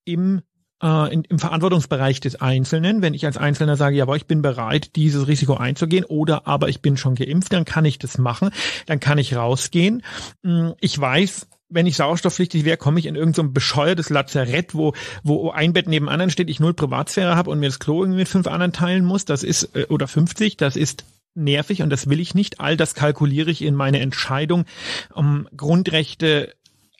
im 0.07 0.41
äh, 0.81 1.13
in, 1.13 1.23
im 1.23 1.39
Verantwortungsbereich 1.39 2.19
des 2.19 2.39
Einzelnen, 2.39 3.01
wenn 3.01 3.13
ich 3.13 3.25
als 3.25 3.37
Einzelner 3.37 3.75
sage, 3.75 3.97
ja, 3.97 4.03
aber 4.03 4.15
ich 4.15 4.27
bin 4.27 4.41
bereit, 4.41 4.95
dieses 4.95 5.27
Risiko 5.27 5.55
einzugehen 5.55 6.05
oder 6.05 6.47
aber 6.47 6.69
ich 6.69 6.81
bin 6.81 6.97
schon 6.97 7.15
geimpft, 7.15 7.53
dann 7.53 7.65
kann 7.65 7.85
ich 7.85 7.99
das 7.99 8.17
machen, 8.17 8.51
dann 8.85 8.99
kann 8.99 9.17
ich 9.17 9.35
rausgehen. 9.35 10.03
Hm, 10.43 10.73
ich 10.79 10.99
weiß, 10.99 11.47
wenn 11.69 11.85
ich 11.85 11.97
sauerstoffpflichtig 11.97 12.63
wäre, 12.63 12.77
komme 12.77 12.99
ich 12.99 13.07
in 13.07 13.15
irgendein 13.15 13.45
so 13.45 13.51
bescheuertes 13.51 14.09
Lazarett, 14.09 14.73
wo, 14.73 14.93
wo 15.23 15.49
ein 15.49 15.73
Bett 15.73 15.87
neben 15.87 16.09
anderen 16.09 16.31
steht, 16.31 16.49
ich 16.49 16.59
null 16.59 16.73
Privatsphäre 16.73 17.35
habe 17.35 17.49
und 17.49 17.59
mir 17.59 17.67
das 17.67 17.79
Klo 17.79 18.03
irgendwie 18.03 18.19
mit 18.19 18.29
fünf 18.29 18.47
anderen 18.47 18.71
teilen 18.71 19.03
muss. 19.03 19.25
Das 19.25 19.43
ist, 19.43 19.75
äh, 19.75 19.85
oder 19.89 20.07
50, 20.07 20.57
das 20.57 20.75
ist 20.75 21.03
nervig 21.33 21.81
und 21.81 21.89
das 21.89 22.09
will 22.09 22.19
ich 22.19 22.35
nicht. 22.35 22.59
All 22.59 22.77
das 22.77 22.95
kalkuliere 22.95 23.51
ich 23.51 23.61
in 23.61 23.75
meine 23.75 23.99
Entscheidung, 23.99 24.65
um 25.13 25.47
Grundrechte 25.55 26.53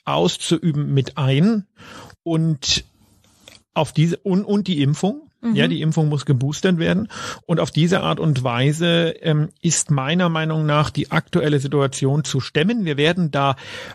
auszuüben 0.04 0.92
mit 0.92 1.16
ein. 1.16 1.66
Und 2.22 2.84
auf 3.74 3.92
diese 3.92 4.16
und, 4.18 4.44
und 4.44 4.66
die 4.66 4.82
Impfung. 4.82 5.22
Mhm. 5.40 5.54
Ja, 5.54 5.68
die 5.68 5.82
Impfung 5.82 6.08
muss 6.08 6.26
geboostert 6.26 6.78
werden. 6.78 7.08
Und 7.46 7.60
auf 7.60 7.70
diese 7.70 8.00
Art 8.00 8.18
und 8.18 8.42
Weise 8.42 9.14
ähm, 9.20 9.50
ist 9.62 9.90
meiner 9.90 10.28
Meinung 10.28 10.66
nach 10.66 10.90
die 10.90 11.12
aktuelle 11.12 11.60
Situation 11.60 12.24
zu 12.24 12.40
stemmen. 12.40 12.84
Wir 12.84 12.96
werden 12.96 13.30
da 13.30 13.54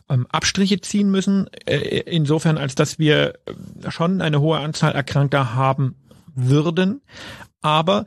ähm, 0.09 0.25
Abstriche 0.29 0.79
ziehen 0.79 1.11
müssen, 1.11 1.49
äh, 1.65 1.99
insofern 2.05 2.57
als 2.57 2.75
dass 2.75 2.97
wir 2.97 3.33
äh, 3.45 3.91
schon 3.91 4.21
eine 4.21 4.39
hohe 4.39 4.59
Anzahl 4.59 4.93
Erkrankter 4.93 5.53
haben 5.53 5.95
würden. 6.33 7.01
Aber 7.61 8.05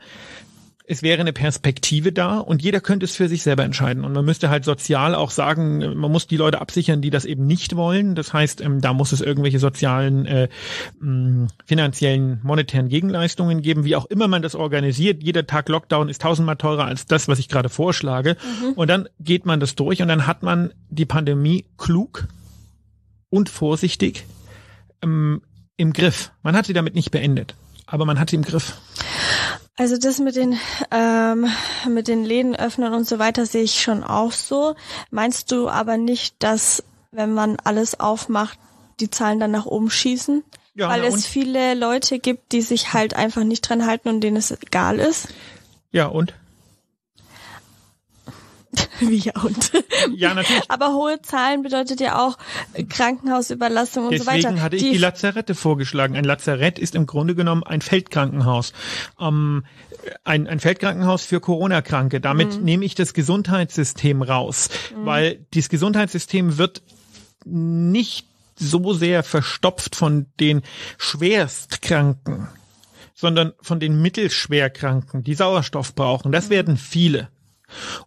es 0.88 1.02
wäre 1.02 1.20
eine 1.20 1.32
Perspektive 1.32 2.12
da 2.12 2.38
und 2.38 2.62
jeder 2.62 2.80
könnte 2.80 3.04
es 3.04 3.16
für 3.16 3.28
sich 3.28 3.42
selber 3.42 3.64
entscheiden. 3.64 4.04
Und 4.04 4.12
man 4.12 4.24
müsste 4.24 4.50
halt 4.50 4.64
sozial 4.64 5.16
auch 5.16 5.32
sagen, 5.32 5.78
man 5.96 6.12
muss 6.12 6.28
die 6.28 6.36
Leute 6.36 6.60
absichern, 6.60 7.02
die 7.02 7.10
das 7.10 7.24
eben 7.24 7.44
nicht 7.46 7.74
wollen. 7.74 8.14
Das 8.14 8.32
heißt, 8.32 8.60
ähm, 8.60 8.80
da 8.80 8.92
muss 8.92 9.10
es 9.10 9.20
irgendwelche 9.20 9.58
sozialen, 9.58 10.26
äh, 10.26 10.48
finanziellen, 11.64 12.40
monetären 12.44 12.88
Gegenleistungen 12.88 13.62
geben, 13.62 13.84
wie 13.84 13.96
auch 13.96 14.06
immer 14.06 14.28
man 14.28 14.42
das 14.42 14.54
organisiert. 14.54 15.24
Jeder 15.24 15.46
Tag 15.46 15.68
Lockdown 15.68 16.08
ist 16.08 16.22
tausendmal 16.22 16.56
teurer 16.56 16.84
als 16.84 17.06
das, 17.06 17.26
was 17.26 17.40
ich 17.40 17.48
gerade 17.48 17.68
vorschlage. 17.68 18.36
Mhm. 18.62 18.72
Und 18.74 18.88
dann 18.88 19.08
geht 19.18 19.44
man 19.44 19.58
das 19.58 19.74
durch 19.74 20.02
und 20.02 20.08
dann 20.08 20.26
hat 20.26 20.44
man 20.44 20.72
die 20.88 21.06
Pandemie 21.06 21.64
klug 21.78 22.28
und 23.28 23.48
vorsichtig 23.48 24.24
ähm, 25.02 25.42
im 25.76 25.92
Griff. 25.92 26.30
Man 26.42 26.56
hat 26.56 26.66
sie 26.66 26.74
damit 26.74 26.94
nicht 26.94 27.10
beendet, 27.10 27.56
aber 27.86 28.04
man 28.04 28.20
hat 28.20 28.30
sie 28.30 28.36
im 28.36 28.42
Griff. 28.42 28.76
Also 29.78 29.98
das 29.98 30.18
mit 30.18 30.36
den 30.36 30.58
ähm, 30.90 31.48
mit 31.86 32.08
den 32.08 32.24
Läden 32.24 32.56
öffnen 32.56 32.94
und 32.94 33.06
so 33.06 33.18
weiter 33.18 33.44
sehe 33.44 33.62
ich 33.62 33.82
schon 33.82 34.02
auch 34.02 34.32
so. 34.32 34.74
Meinst 35.10 35.52
du 35.52 35.68
aber 35.68 35.98
nicht, 35.98 36.36
dass 36.38 36.82
wenn 37.10 37.34
man 37.34 37.58
alles 37.62 38.00
aufmacht, 38.00 38.58
die 39.00 39.10
Zahlen 39.10 39.38
dann 39.38 39.50
nach 39.50 39.66
oben 39.66 39.90
schießen? 39.90 40.42
Ja, 40.74 40.88
Weil 40.88 41.04
es 41.04 41.26
viele 41.26 41.74
Leute 41.74 42.18
gibt, 42.18 42.52
die 42.52 42.62
sich 42.62 42.92
halt 42.92 43.14
einfach 43.14 43.44
nicht 43.44 43.62
dran 43.62 43.86
halten 43.86 44.08
und 44.08 44.20
denen 44.20 44.36
es 44.36 44.50
egal 44.50 44.98
ist. 44.98 45.28
Ja, 45.90 46.06
und? 46.06 46.34
Wie 49.00 49.16
ja 49.16 49.32
und. 49.42 49.72
Ja, 50.14 50.34
natürlich. 50.34 50.70
Aber 50.70 50.94
hohe 50.94 51.20
Zahlen 51.22 51.62
bedeutet 51.62 52.00
ja 52.00 52.24
auch 52.24 52.38
Krankenhausüberlassung 52.88 54.04
und 54.04 54.12
Deswegen 54.12 54.24
so 54.24 54.30
weiter. 54.30 54.42
Deswegen 54.48 54.62
hatte 54.62 54.76
ich 54.76 54.82
die, 54.82 54.92
die 54.92 54.98
Lazarette 54.98 55.54
vorgeschlagen. 55.54 56.16
Ein 56.16 56.24
Lazarett 56.24 56.78
ist 56.78 56.94
im 56.94 57.06
Grunde 57.06 57.34
genommen 57.34 57.62
ein 57.62 57.80
Feldkrankenhaus. 57.80 58.72
Ähm, 59.20 59.64
ein, 60.24 60.46
ein 60.46 60.60
Feldkrankenhaus 60.60 61.24
für 61.24 61.40
Corona-Kranke. 61.40 62.20
Damit 62.20 62.58
mhm. 62.58 62.64
nehme 62.64 62.84
ich 62.84 62.94
das 62.94 63.14
Gesundheitssystem 63.14 64.22
raus, 64.22 64.68
mhm. 64.94 65.06
weil 65.06 65.46
das 65.54 65.68
Gesundheitssystem 65.68 66.58
wird 66.58 66.82
nicht 67.44 68.26
so 68.58 68.92
sehr 68.94 69.22
verstopft 69.22 69.96
von 69.96 70.26
den 70.40 70.62
Schwerstkranken, 70.98 72.48
sondern 73.14 73.52
von 73.60 73.80
den 73.80 74.00
Mittelschwerkranken, 74.00 75.22
die 75.22 75.34
Sauerstoff 75.34 75.94
brauchen. 75.94 76.32
Das 76.32 76.46
mhm. 76.46 76.50
werden 76.50 76.76
viele. 76.76 77.28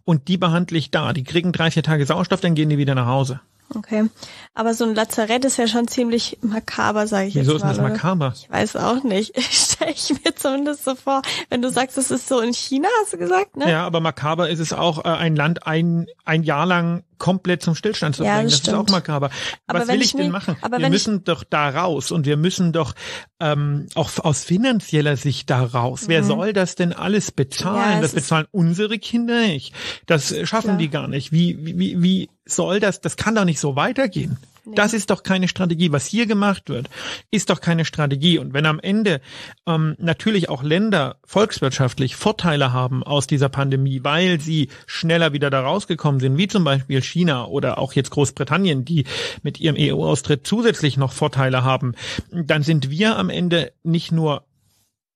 Und 0.04 0.28
die 0.28 0.36
behandle 0.36 0.78
ich 0.78 0.90
da. 0.90 1.12
Die 1.12 1.24
kriegen 1.24 1.52
drei, 1.52 1.70
vier 1.70 1.82
Tage 1.82 2.06
Sauerstoff, 2.06 2.40
dann 2.40 2.54
gehen 2.54 2.68
die 2.70 2.78
wieder 2.78 2.94
nach 2.94 3.06
Hause. 3.06 3.40
Okay. 3.74 4.08
Aber 4.54 4.74
so 4.74 4.84
ein 4.84 4.94
Lazarett 4.94 5.44
ist 5.44 5.56
ja 5.56 5.68
schon 5.68 5.86
ziemlich 5.86 6.38
makaber, 6.42 7.06
sage 7.06 7.28
ich 7.28 7.34
Wieso 7.36 7.52
jetzt 7.52 7.62
mal. 7.62 7.70
Wieso 7.70 7.82
ist 7.82 7.88
das 7.88 7.92
makaber? 7.92 8.34
Ich 8.34 8.50
weiß 8.50 8.76
auch 8.76 9.04
nicht. 9.04 9.32
Stelle 9.80 9.92
ich 9.94 10.24
mir 10.24 10.34
zumindest 10.34 10.84
so 10.84 10.94
vor. 10.94 11.22
Wenn 11.48 11.62
du 11.62 11.70
sagst, 11.70 11.98
es 11.98 12.10
ist 12.10 12.28
so 12.28 12.40
in 12.40 12.52
China, 12.52 12.88
hast 13.00 13.12
du 13.12 13.18
gesagt, 13.18 13.56
ne? 13.56 13.70
Ja, 13.70 13.86
aber 13.86 14.00
makaber 14.00 14.48
ist 14.48 14.60
es 14.60 14.72
auch, 14.72 15.04
äh, 15.04 15.08
ein 15.08 15.36
Land 15.36 15.66
ein, 15.66 16.06
ein 16.24 16.42
Jahr 16.42 16.66
lang 16.66 17.04
komplett 17.18 17.62
zum 17.62 17.74
Stillstand 17.74 18.16
zu 18.16 18.22
bringen. 18.22 18.34
Ja, 18.34 18.42
das, 18.42 18.62
das 18.62 18.68
ist 18.68 18.74
auch 18.74 18.88
makaber. 18.88 19.30
Aber 19.66 19.80
Was 19.80 19.88
will 19.88 19.96
ich, 19.96 20.06
ich 20.06 20.12
denn 20.14 20.30
machen? 20.30 20.56
wir 20.76 20.88
müssen 20.88 21.24
doch 21.24 21.44
da 21.44 21.68
raus 21.68 22.10
und 22.12 22.24
wir 22.24 22.36
müssen 22.36 22.72
doch 22.72 22.94
ähm, 23.40 23.86
auch 23.94 24.10
aus 24.18 24.44
finanzieller 24.44 25.16
Sicht 25.16 25.50
da 25.50 25.62
raus. 25.62 26.04
Mhm. 26.04 26.08
Wer 26.08 26.24
soll 26.24 26.52
das 26.52 26.76
denn 26.76 26.92
alles 26.92 27.30
bezahlen? 27.30 27.96
Ja, 27.96 28.00
das 28.00 28.14
bezahlen 28.14 28.46
unsere 28.52 28.98
Kinder 28.98 29.42
nicht. 29.42 29.74
Das 30.06 30.34
schaffen 30.48 30.68
klar. 30.68 30.78
die 30.78 30.88
gar 30.88 31.08
nicht. 31.08 31.30
Wie, 31.30 31.58
wie, 31.60 32.02
wie 32.02 32.30
soll 32.46 32.80
das? 32.80 33.00
Das 33.00 33.16
kann 33.16 33.34
doch 33.34 33.44
nicht 33.44 33.60
so 33.60 33.76
weitergehen. 33.76 34.38
Nee. 34.70 34.76
Das 34.76 34.94
ist 34.94 35.10
doch 35.10 35.22
keine 35.22 35.48
Strategie. 35.48 35.92
Was 35.92 36.06
hier 36.06 36.26
gemacht 36.26 36.68
wird, 36.68 36.88
ist 37.30 37.50
doch 37.50 37.60
keine 37.60 37.84
Strategie. 37.84 38.38
Und 38.38 38.52
wenn 38.52 38.66
am 38.66 38.78
Ende 38.80 39.20
ähm, 39.66 39.96
natürlich 39.98 40.48
auch 40.48 40.62
Länder 40.62 41.16
volkswirtschaftlich 41.24 42.16
Vorteile 42.16 42.72
haben 42.72 43.02
aus 43.02 43.26
dieser 43.26 43.48
Pandemie, 43.48 44.00
weil 44.04 44.40
sie 44.40 44.68
schneller 44.86 45.32
wieder 45.32 45.50
da 45.50 45.60
rausgekommen 45.60 46.20
sind, 46.20 46.38
wie 46.38 46.48
zum 46.48 46.64
Beispiel 46.64 47.02
China 47.02 47.46
oder 47.46 47.78
auch 47.78 47.92
jetzt 47.92 48.10
Großbritannien, 48.10 48.84
die 48.84 49.04
mit 49.42 49.60
ihrem 49.60 49.76
EU-Austritt 49.78 50.46
zusätzlich 50.46 50.96
noch 50.96 51.12
Vorteile 51.12 51.64
haben, 51.64 51.94
dann 52.30 52.62
sind 52.62 52.90
wir 52.90 53.16
am 53.16 53.28
Ende 53.28 53.72
nicht 53.82 54.12
nur 54.12 54.44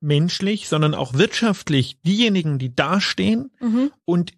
menschlich, 0.00 0.68
sondern 0.68 0.94
auch 0.94 1.14
wirtschaftlich 1.14 2.00
diejenigen, 2.02 2.58
die 2.58 2.74
dastehen 2.74 3.50
mhm. 3.60 3.90
und 4.04 4.32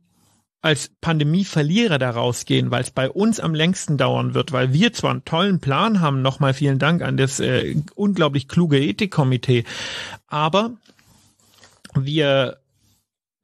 als 0.66 0.90
Pandemieverlierer 1.00 1.98
daraus 1.98 2.44
gehen, 2.44 2.70
weil 2.70 2.82
es 2.82 2.90
bei 2.90 3.08
uns 3.08 3.38
am 3.38 3.54
längsten 3.54 3.96
dauern 3.96 4.34
wird, 4.34 4.50
weil 4.52 4.72
wir 4.72 4.92
zwar 4.92 5.12
einen 5.12 5.24
tollen 5.24 5.60
Plan 5.60 6.00
haben, 6.00 6.22
nochmal 6.22 6.54
vielen 6.54 6.80
Dank 6.80 7.02
an 7.02 7.16
das 7.16 7.38
äh, 7.38 7.76
unglaublich 7.94 8.48
kluge 8.48 8.80
Ethikkomitee, 8.80 9.64
aber 10.26 10.72
wir 11.94 12.58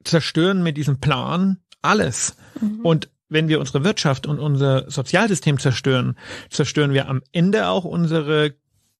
zerstören 0.03 0.63
mit 0.63 0.75
diesem 0.75 0.99
Plan 0.99 1.57
alles. 1.81 2.35
Mhm. 2.59 2.81
Und 2.81 3.09
wenn 3.29 3.47
wir 3.47 3.59
unsere 3.59 3.85
Wirtschaft 3.85 4.27
und 4.27 4.39
unser 4.39 4.91
Sozialsystem 4.91 5.59
zerstören, 5.59 6.17
zerstören 6.49 6.93
wir 6.93 7.07
am 7.07 7.21
Ende 7.31 7.69
auch 7.69 7.85
unsere 7.85 8.53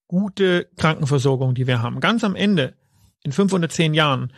gute 0.07 0.69
Krankenversorgung, 0.77 1.55
die 1.55 1.67
wir 1.67 1.81
haben. 1.81 1.99
Ganz 1.99 2.23
am 2.23 2.35
Ende, 2.35 2.73
in 3.23 3.33
fünf 3.33 3.51
oder 3.51 3.67
zehn 3.67 3.93
Jahren, 3.93 4.31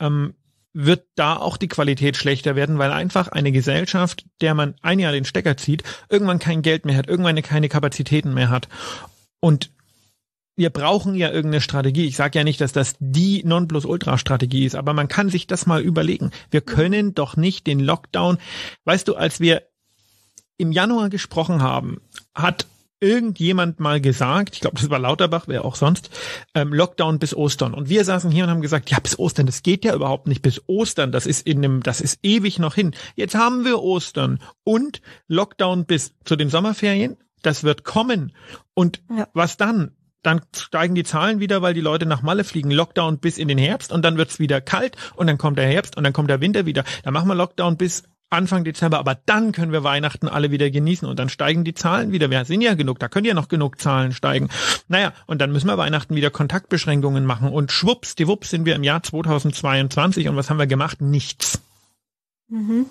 ähm, 0.00 0.34
wird 0.80 1.06
da 1.16 1.36
auch 1.36 1.56
die 1.56 1.66
Qualität 1.66 2.16
schlechter 2.16 2.54
werden, 2.54 2.78
weil 2.78 2.92
einfach 2.92 3.26
eine 3.26 3.50
Gesellschaft, 3.50 4.24
der 4.40 4.54
man 4.54 4.76
ein 4.80 5.00
Jahr 5.00 5.10
den 5.10 5.24
Stecker 5.24 5.56
zieht, 5.56 5.82
irgendwann 6.08 6.38
kein 6.38 6.62
Geld 6.62 6.84
mehr 6.84 6.96
hat, 6.96 7.08
irgendwann 7.08 7.42
keine 7.42 7.68
Kapazitäten 7.68 8.32
mehr 8.32 8.48
hat. 8.48 8.68
Und 9.40 9.72
wir 10.54 10.70
brauchen 10.70 11.16
ja 11.16 11.30
irgendeine 11.30 11.62
Strategie. 11.62 12.06
Ich 12.06 12.14
sage 12.14 12.38
ja 12.38 12.44
nicht, 12.44 12.60
dass 12.60 12.72
das 12.72 12.94
die 13.00 13.42
Nonplusultra-Strategie 13.44 14.66
ist, 14.66 14.76
aber 14.76 14.92
man 14.92 15.08
kann 15.08 15.30
sich 15.30 15.48
das 15.48 15.66
mal 15.66 15.82
überlegen. 15.82 16.30
Wir 16.52 16.60
können 16.60 17.12
doch 17.12 17.36
nicht 17.36 17.66
den 17.66 17.80
Lockdown, 17.80 18.38
weißt 18.84 19.08
du, 19.08 19.16
als 19.16 19.40
wir 19.40 19.64
im 20.58 20.70
Januar 20.70 21.08
gesprochen 21.08 21.60
haben, 21.60 22.00
hat 22.36 22.66
irgendjemand 23.00 23.80
mal 23.80 24.00
gesagt, 24.00 24.54
ich 24.54 24.60
glaube, 24.60 24.76
das 24.76 24.90
war 24.90 24.98
Lauterbach, 24.98 25.44
wer 25.46 25.64
auch 25.64 25.76
sonst, 25.76 26.10
ähm, 26.54 26.72
Lockdown 26.72 27.18
bis 27.18 27.34
Ostern. 27.34 27.74
Und 27.74 27.88
wir 27.88 28.04
saßen 28.04 28.30
hier 28.30 28.44
und 28.44 28.50
haben 28.50 28.60
gesagt, 28.60 28.90
ja, 28.90 28.98
bis 29.00 29.18
Ostern, 29.18 29.46
das 29.46 29.62
geht 29.62 29.84
ja 29.84 29.94
überhaupt 29.94 30.26
nicht 30.26 30.42
bis 30.42 30.62
Ostern, 30.66 31.12
das 31.12 31.26
ist 31.26 31.46
in 31.46 31.62
dem, 31.62 31.82
das 31.82 32.00
ist 32.00 32.18
ewig 32.22 32.58
noch 32.58 32.74
hin. 32.74 32.94
Jetzt 33.14 33.34
haben 33.34 33.64
wir 33.64 33.80
Ostern 33.80 34.40
und 34.64 35.00
Lockdown 35.28 35.86
bis 35.86 36.14
zu 36.24 36.36
den 36.36 36.50
Sommerferien, 36.50 37.16
das 37.42 37.62
wird 37.64 37.84
kommen. 37.84 38.32
Und 38.74 39.02
ja. 39.10 39.28
was 39.32 39.56
dann? 39.56 39.92
Dann 40.22 40.40
steigen 40.54 40.96
die 40.96 41.04
Zahlen 41.04 41.38
wieder, 41.38 41.62
weil 41.62 41.74
die 41.74 41.80
Leute 41.80 42.04
nach 42.04 42.22
Malle 42.22 42.42
fliegen. 42.42 42.72
Lockdown 42.72 43.18
bis 43.18 43.38
in 43.38 43.46
den 43.46 43.58
Herbst 43.58 43.92
und 43.92 44.04
dann 44.04 44.18
wird's 44.18 44.40
wieder 44.40 44.60
kalt 44.60 44.96
und 45.14 45.28
dann 45.28 45.38
kommt 45.38 45.58
der 45.58 45.68
Herbst 45.68 45.96
und 45.96 46.02
dann 46.02 46.12
kommt 46.12 46.28
der 46.28 46.40
Winter 46.40 46.66
wieder. 46.66 46.84
Dann 47.04 47.14
machen 47.14 47.28
wir 47.28 47.36
Lockdown 47.36 47.76
bis 47.76 48.02
Anfang 48.30 48.64
Dezember, 48.64 48.98
aber 48.98 49.18
dann 49.26 49.52
können 49.52 49.72
wir 49.72 49.84
Weihnachten 49.84 50.28
alle 50.28 50.50
wieder 50.50 50.70
genießen 50.70 51.08
und 51.08 51.18
dann 51.18 51.28
steigen 51.28 51.64
die 51.64 51.74
Zahlen 51.74 52.12
wieder. 52.12 52.30
Wir 52.30 52.44
sind 52.44 52.60
ja 52.60 52.74
genug, 52.74 52.98
da 52.98 53.08
können 53.08 53.26
ja 53.26 53.34
noch 53.34 53.48
genug 53.48 53.80
Zahlen 53.80 54.12
steigen. 54.12 54.48
Naja, 54.88 55.12
und 55.26 55.40
dann 55.40 55.50
müssen 55.50 55.66
wir 55.66 55.78
Weihnachten 55.78 56.14
wieder 56.14 56.30
Kontaktbeschränkungen 56.30 57.24
machen 57.24 57.48
und 57.48 57.72
schwupps, 57.72 58.14
die 58.14 58.26
Wups 58.26 58.50
sind 58.50 58.66
wir 58.66 58.74
im 58.74 58.84
Jahr 58.84 59.02
2022 59.02 60.28
und 60.28 60.36
was 60.36 60.50
haben 60.50 60.58
wir 60.58 60.66
gemacht? 60.66 61.00
Nichts. 61.00 61.60
Mhm. 62.48 62.86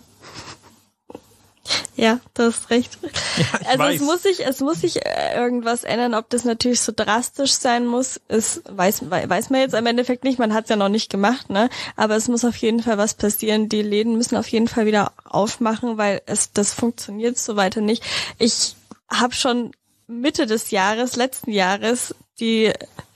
Ja, 1.95 2.19
du 2.33 2.43
hast 2.43 2.69
recht. 2.69 2.97
Ja, 3.37 3.67
also 3.67 3.79
weiß. 3.79 3.95
es 3.95 4.01
muss 4.01 4.23
sich, 4.23 4.45
es 4.47 4.59
muss 4.61 4.81
sich 4.81 5.05
äh, 5.05 5.35
irgendwas 5.35 5.83
ändern. 5.83 6.15
Ob 6.15 6.29
das 6.29 6.43
natürlich 6.43 6.81
so 6.81 6.91
drastisch 6.95 7.53
sein 7.53 7.85
muss, 7.85 8.19
ist 8.27 8.63
weiß 8.67 9.03
weiß 9.11 9.51
man 9.51 9.61
jetzt 9.61 9.75
im 9.75 9.85
Endeffekt 9.85 10.23
nicht. 10.23 10.39
Man 10.39 10.53
hat 10.53 10.63
es 10.63 10.69
ja 10.71 10.75
noch 10.75 10.89
nicht 10.89 11.11
gemacht, 11.11 11.51
ne? 11.51 11.69
Aber 11.95 12.15
es 12.15 12.27
muss 12.27 12.45
auf 12.45 12.55
jeden 12.57 12.81
Fall 12.81 12.97
was 12.97 13.13
passieren. 13.13 13.69
Die 13.69 13.83
Läden 13.83 14.17
müssen 14.17 14.37
auf 14.37 14.47
jeden 14.47 14.67
Fall 14.67 14.87
wieder 14.87 15.13
aufmachen, 15.23 15.97
weil 15.97 16.21
es 16.25 16.51
das 16.51 16.73
funktioniert 16.73 17.37
so 17.37 17.55
weiter 17.55 17.81
nicht. 17.81 18.03
Ich 18.39 18.75
habe 19.09 19.35
schon 19.35 19.71
Mitte 20.07 20.47
des 20.47 20.71
Jahres, 20.71 21.15
letzten 21.15 21.51
Jahres, 21.51 22.15
die 22.39 22.71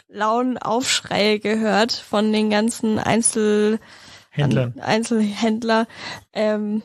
lauen 0.08 0.58
Aufschreie 0.58 1.40
gehört 1.40 1.94
von 1.94 2.32
den 2.32 2.50
ganzen 2.50 3.00
Einzel 3.00 3.80
Händlern. 4.34 4.80
Einzelhändler. 4.80 5.88
Ähm, 6.32 6.84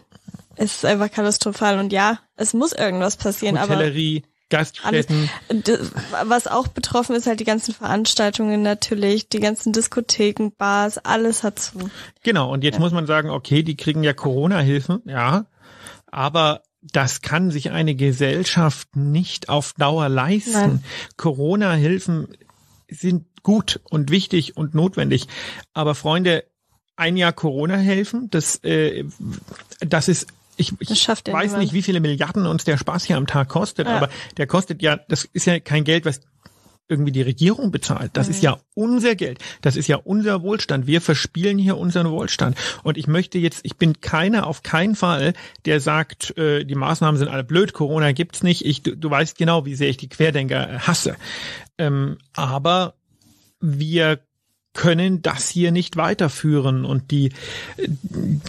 es 0.57 0.77
ist 0.77 0.85
einfach 0.85 1.11
katastrophal 1.11 1.79
und 1.79 1.93
ja, 1.93 2.19
es 2.37 2.55
muss 2.55 2.73
irgendwas 2.73 3.17
passieren. 3.17 3.61
Hotellerie, 3.61 4.23
aber 4.25 4.37
Gaststätten. 4.49 5.29
Alles, 5.49 5.91
was 6.25 6.47
auch 6.47 6.69
betroffen 6.69 7.17
ist, 7.17 7.27
halt 7.27 7.41
die 7.41 7.45
ganzen 7.45 7.75
Veranstaltungen 7.75 8.63
natürlich, 8.63 9.29
die 9.29 9.41
ganzen 9.41 9.73
Diskotheken, 9.73 10.51
Bars, 10.57 10.99
alles 10.99 11.43
hat 11.43 11.59
zu. 11.59 11.91
Genau, 12.23 12.53
und 12.53 12.63
jetzt 12.63 12.77
ja. 12.77 12.81
muss 12.81 12.93
man 12.93 13.07
sagen, 13.07 13.31
okay, 13.31 13.63
die 13.63 13.77
kriegen 13.77 14.05
ja 14.05 14.13
Corona-Hilfen, 14.13 15.03
ja, 15.07 15.47
aber 16.07 16.63
das 16.81 17.21
kann 17.21 17.51
sich 17.51 17.71
eine 17.71 17.97
Gesellschaft 17.97 18.95
nicht 18.95 19.49
auf 19.49 19.73
Dauer 19.75 20.09
leisten. 20.09 20.85
Corona-Hilfen 21.17 22.29
sind 22.89 23.27
gut 23.43 23.81
und 23.91 24.11
wichtig 24.11 24.57
und 24.57 24.75
notwendig. 24.75 25.27
Aber 25.73 25.97
Freunde, 25.97 26.45
ein 26.95 27.17
Jahr 27.17 27.33
Corona 27.33 27.77
helfen, 27.77 28.31
das, 28.31 28.57
äh, 28.65 29.05
das 29.81 30.09
ist 30.09 30.29
ich, 30.57 30.73
ich 30.81 31.09
weiß 31.09 31.57
nicht, 31.57 31.73
wie 31.73 31.83
viele 31.83 32.01
Milliarden 32.01 32.47
uns 32.47 32.65
der 32.65 32.79
Spaß 32.79 33.05
hier 33.05 33.17
am 33.17 33.27
Tag 33.27 33.49
kostet, 33.49 33.87
ja. 33.87 33.97
aber 33.97 34.09
der 34.37 34.47
kostet 34.47 34.83
ja, 34.83 34.97
das 35.09 35.25
ist 35.25 35.47
ja 35.47 35.61
kein 35.61 35.85
Geld, 35.85 36.05
was 36.05 36.21
irgendwie 36.89 37.13
die 37.13 37.23
Regierung 37.23 37.73
bezahlt. 37.73 38.13
Das 38.15 38.29
mhm. 38.29 38.35
ist 38.35 38.43
ja 38.43 38.59
unser 38.75 39.17
Geld. 39.17 39.39
Das 39.61 39.77
ist 39.77 39.89
ja 39.89 39.97
unser 39.97 40.43
Wohlstand. 40.43 40.87
Wir 40.87 41.01
verspielen 41.01 41.59
hier 41.59 41.77
unseren 41.77 42.11
Wohlstand. 42.11 42.57
Und 42.85 42.97
ich 42.97 43.09
möchte 43.09 43.39
jetzt, 43.39 43.61
ich 43.65 43.77
bin 43.77 44.01
keiner 44.01 44.47
auf 44.47 44.63
keinen 44.63 44.95
Fall, 44.95 45.33
der 45.65 45.81
sagt, 45.81 46.37
äh, 46.39 46.65
die 46.65 46.75
Maßnahmen 46.75 47.19
sind 47.19 47.29
alle 47.29 47.45
blöd, 47.45 47.73
Corona 47.73 48.13
gibt's 48.13 48.43
nicht. 48.43 48.65
Ich, 48.65 48.83
du, 48.83 48.97
du 48.97 49.11
weißt 49.11 49.37
genau, 49.37 49.65
wie 49.65 49.75
sehr 49.75 49.89
ich 49.89 49.97
die 49.97 50.09
Querdenker 50.09 50.87
hasse. 50.87 51.17
Ähm, 51.79 52.19
aber 52.35 52.95
wir 53.61 54.21
können 54.77 55.23
das 55.23 55.49
hier 55.49 55.73
nicht 55.73 55.97
weiterführen. 55.97 56.85
Und 56.85 57.11
die 57.11 57.33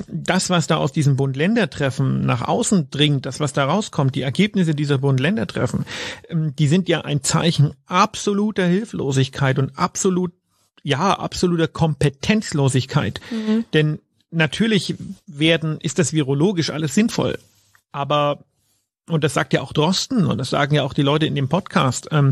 das 0.08 0.52
was 0.52 0.68
da 0.68 0.76
aus 0.78 0.92
diesem 0.92 1.16
Bund-Länder-Treffen 1.16 2.26
nach 2.26 2.42
außen 2.42 2.92
dringt, 2.92 3.26
das 3.26 3.40
was 3.40 3.54
da 3.54 3.66
rauskommt, 3.66 4.14
die 4.14 4.22
Ergebnisse 4.22 4.76
dieser 4.76 5.00
Bund-Länder-Treffen, 5.00 5.86
ähm, 6.30 6.56
die 6.56 6.68
sind 6.68 6.90
ja 6.90 7.02
ein 7.02 7.24
Zeichen 7.24 7.74
absoluter 7.88 8.66
Hilflosigkeit 8.66 9.58
und 9.58 9.80
absolut 9.80 10.34
ja 10.84 11.18
absoluter 11.18 11.68
Kompetenzlosigkeit, 11.68 13.20
mhm. 13.32 13.66
denn 13.74 14.00
natürlich 14.32 14.96
werden 15.26 15.80
ist 15.82 16.00
das 16.00 16.14
virologisch 16.14 16.70
alles 16.70 16.94
sinnvoll, 16.94 17.40
aber 17.92 18.44
und 19.10 19.24
das 19.24 19.34
sagt 19.34 19.54
ja 19.54 19.62
auch 19.62 19.72
Drosten 19.72 20.26
und 20.26 20.38
das 20.38 20.50
sagen 20.50 20.76
ja 20.76 20.84
auch 20.84 20.94
die 20.94 21.02
Leute 21.02 21.26
in 21.26 21.36
dem 21.36 21.48
Podcast, 21.48 22.10
ähm, 22.12 22.32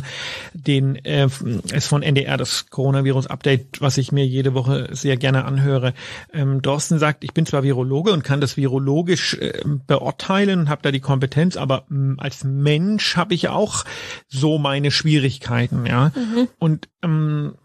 den 0.53 0.95
äh, 1.05 1.29
es 1.71 1.87
von 1.87 2.03
NDR 2.03 2.37
das 2.37 2.69
Coronavirus-Update, 2.69 3.81
was 3.81 3.97
ich 3.97 4.11
mir 4.11 4.25
jede 4.25 4.53
Woche 4.53 4.89
sehr 4.91 5.15
gerne 5.17 5.45
anhöre. 5.45 5.93
Ähm, 6.33 6.61
Drosten 6.61 6.99
sagt, 6.99 7.23
ich 7.23 7.33
bin 7.33 7.45
zwar 7.45 7.63
Virologe 7.63 8.11
und 8.11 8.23
kann 8.23 8.41
das 8.41 8.57
virologisch 8.57 9.35
äh, 9.35 9.63
beurteilen 9.87 10.61
und 10.61 10.69
habe 10.69 10.81
da 10.81 10.91
die 10.91 10.99
Kompetenz, 10.99 11.55
aber 11.55 11.85
mh, 11.87 12.15
mm, 12.15 12.19
als 12.19 12.43
Mensch 12.43 13.15
habe 13.15 13.33
ich 13.33 13.47
auch 13.47 13.85
so 14.27 14.57
meine 14.57 14.91
Schwierigkeiten, 14.91 15.85
ja. 15.85 16.11
Mhm. 16.15 16.47
Und 16.59 16.89
ähm, 17.01 17.55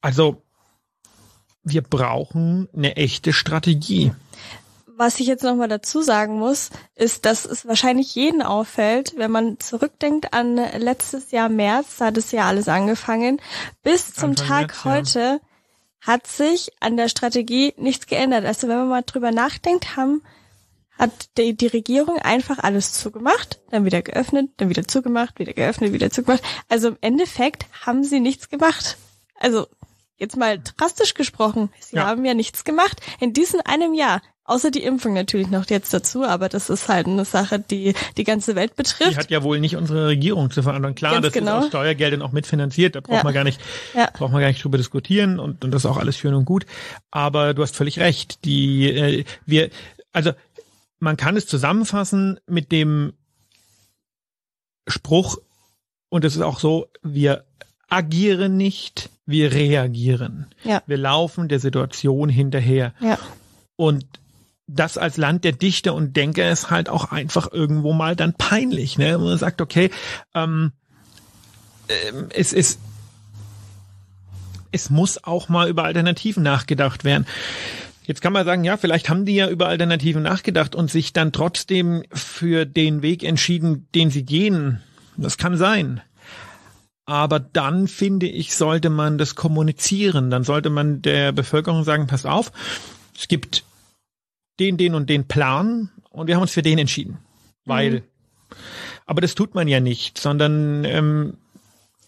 also 0.00 0.42
wir 1.62 1.82
brauchen 1.82 2.68
eine 2.74 2.96
echte 2.96 3.32
Strategie 3.32 4.12
was 4.96 5.20
ich 5.20 5.26
jetzt 5.26 5.44
nochmal 5.44 5.68
dazu 5.68 6.00
sagen 6.00 6.38
muss, 6.38 6.70
ist, 6.94 7.26
dass 7.26 7.44
es 7.44 7.66
wahrscheinlich 7.68 8.14
jeden 8.14 8.42
auffällt, 8.42 9.14
wenn 9.16 9.30
man 9.30 9.60
zurückdenkt 9.60 10.32
an 10.32 10.56
letztes 10.56 11.30
Jahr 11.32 11.48
März, 11.50 11.96
da 11.98 12.06
hat 12.06 12.16
es 12.16 12.32
ja 12.32 12.46
alles 12.46 12.68
angefangen, 12.68 13.40
bis 13.82 14.14
zum 14.14 14.30
Anfang 14.30 14.46
Tag 14.46 14.66
März, 14.68 14.84
heute 14.84 15.20
ja. 15.20 15.40
hat 16.00 16.26
sich 16.26 16.72
an 16.80 16.96
der 16.96 17.08
Strategie 17.08 17.74
nichts 17.76 18.06
geändert. 18.06 18.46
Also 18.46 18.68
wenn 18.68 18.78
man 18.78 18.88
mal 18.88 19.02
drüber 19.02 19.32
nachdenkt, 19.32 19.96
haben 19.96 20.22
hat 20.98 21.28
die, 21.36 21.54
die 21.54 21.66
Regierung 21.66 22.18
einfach 22.18 22.58
alles 22.58 22.92
zugemacht, 22.92 23.60
dann 23.70 23.84
wieder 23.84 24.00
geöffnet, 24.00 24.50
dann 24.56 24.70
wieder 24.70 24.88
zugemacht, 24.88 25.38
wieder 25.38 25.52
geöffnet, 25.52 25.92
wieder 25.92 26.10
zugemacht. 26.10 26.42
Also 26.70 26.88
im 26.88 26.96
Endeffekt 27.02 27.66
haben 27.84 28.02
sie 28.02 28.18
nichts 28.18 28.48
gemacht. 28.48 28.96
Also 29.38 29.66
jetzt 30.16 30.38
mal 30.38 30.58
drastisch 30.58 31.12
gesprochen, 31.12 31.70
sie 31.80 31.96
ja. 31.96 32.06
haben 32.06 32.24
ja 32.24 32.32
nichts 32.32 32.64
gemacht. 32.64 33.02
In 33.20 33.34
diesem 33.34 33.60
einem 33.60 33.92
Jahr 33.92 34.22
Außer 34.46 34.70
die 34.70 34.82
Impfung 34.82 35.14
natürlich 35.14 35.50
noch 35.50 35.68
jetzt 35.68 35.92
dazu, 35.92 36.24
aber 36.24 36.48
das 36.48 36.70
ist 36.70 36.88
halt 36.88 37.06
eine 37.06 37.24
Sache, 37.24 37.58
die 37.58 37.94
die 38.16 38.24
ganze 38.24 38.54
Welt 38.54 38.76
betrifft. 38.76 39.12
Die 39.12 39.16
hat 39.16 39.30
ja 39.30 39.42
wohl 39.42 39.60
nicht 39.60 39.76
unsere 39.76 40.08
Regierung 40.08 40.50
zu 40.50 40.62
verantworten. 40.62 40.94
Klar, 40.94 41.14
Ganz 41.14 41.26
das 41.26 41.32
genau. 41.32 41.58
ist 41.58 41.64
aus 41.64 41.68
Steuergeldern 41.68 42.22
auch 42.22 42.32
mitfinanziert, 42.32 42.94
da 42.94 43.00
braucht 43.00 43.18
ja. 43.18 43.24
man 43.24 43.34
gar 43.34 43.44
nicht, 43.44 43.60
ja. 43.94 44.10
braucht 44.12 44.32
man 44.32 44.40
gar 44.40 44.48
nicht 44.48 44.62
drüber 44.62 44.78
diskutieren 44.78 45.38
und, 45.38 45.64
und 45.64 45.70
das 45.72 45.84
ist 45.84 45.90
auch 45.90 45.96
alles 45.96 46.16
schön 46.16 46.34
und 46.34 46.44
gut. 46.44 46.66
Aber 47.10 47.54
du 47.54 47.62
hast 47.62 47.76
völlig 47.76 47.98
recht. 47.98 48.44
Die, 48.44 48.90
äh, 48.90 49.24
wir, 49.44 49.70
also 50.12 50.32
man 50.98 51.16
kann 51.16 51.36
es 51.36 51.46
zusammenfassen 51.46 52.40
mit 52.46 52.72
dem 52.72 53.12
Spruch, 54.88 55.38
und 56.08 56.24
es 56.24 56.36
ist 56.36 56.42
auch 56.42 56.60
so, 56.60 56.86
wir 57.02 57.44
agieren 57.88 58.56
nicht, 58.56 59.10
wir 59.26 59.52
reagieren. 59.52 60.46
Ja. 60.64 60.82
Wir 60.86 60.96
laufen 60.96 61.48
der 61.48 61.60
Situation 61.60 62.28
hinterher. 62.28 62.94
Ja. 63.00 63.18
Und 63.76 64.06
das 64.66 64.98
als 64.98 65.16
Land 65.16 65.44
der 65.44 65.52
Dichter 65.52 65.94
und 65.94 66.16
Denker 66.16 66.50
ist 66.50 66.70
halt 66.70 66.88
auch 66.88 67.12
einfach 67.12 67.52
irgendwo 67.52 67.92
mal 67.92 68.16
dann 68.16 68.34
peinlich, 68.34 68.98
ne? 68.98 69.16
Man 69.18 69.38
sagt, 69.38 69.60
okay, 69.60 69.90
ähm, 70.34 70.72
äh, 71.88 72.12
es 72.30 72.52
ist 72.52 72.80
es 74.72 74.90
muss 74.90 75.24
auch 75.24 75.48
mal 75.48 75.68
über 75.68 75.84
Alternativen 75.84 76.42
nachgedacht 76.42 77.04
werden. 77.04 77.26
Jetzt 78.04 78.20
kann 78.20 78.32
man 78.32 78.44
sagen, 78.44 78.62
ja, 78.62 78.76
vielleicht 78.76 79.08
haben 79.08 79.24
die 79.24 79.34
ja 79.34 79.48
über 79.48 79.66
Alternativen 79.68 80.22
nachgedacht 80.22 80.74
und 80.74 80.90
sich 80.90 81.12
dann 81.12 81.32
trotzdem 81.32 82.04
für 82.12 82.64
den 82.64 83.02
Weg 83.02 83.24
entschieden, 83.24 83.88
den 83.94 84.10
sie 84.10 84.24
gehen. 84.24 84.80
Das 85.16 85.38
kann 85.38 85.56
sein. 85.56 86.00
Aber 87.04 87.40
dann 87.40 87.88
finde 87.88 88.26
ich, 88.26 88.54
sollte 88.54 88.90
man 88.90 89.18
das 89.18 89.34
kommunizieren. 89.34 90.30
Dann 90.30 90.44
sollte 90.44 90.70
man 90.70 91.02
der 91.02 91.32
Bevölkerung 91.32 91.84
sagen, 91.84 92.06
passt 92.06 92.26
auf, 92.26 92.52
es 93.18 93.28
gibt 93.28 93.64
den, 94.60 94.76
den 94.76 94.94
und 94.94 95.10
den 95.10 95.28
Plan 95.28 95.90
und 96.10 96.26
wir 96.26 96.36
haben 96.36 96.42
uns 96.42 96.52
für 96.52 96.62
den 96.62 96.78
entschieden. 96.78 97.18
Weil. 97.64 97.90
Mhm. 97.90 98.02
Aber 99.06 99.20
das 99.20 99.34
tut 99.34 99.54
man 99.54 99.68
ja 99.68 99.80
nicht, 99.80 100.18
sondern 100.18 100.84
ähm, 100.84 101.34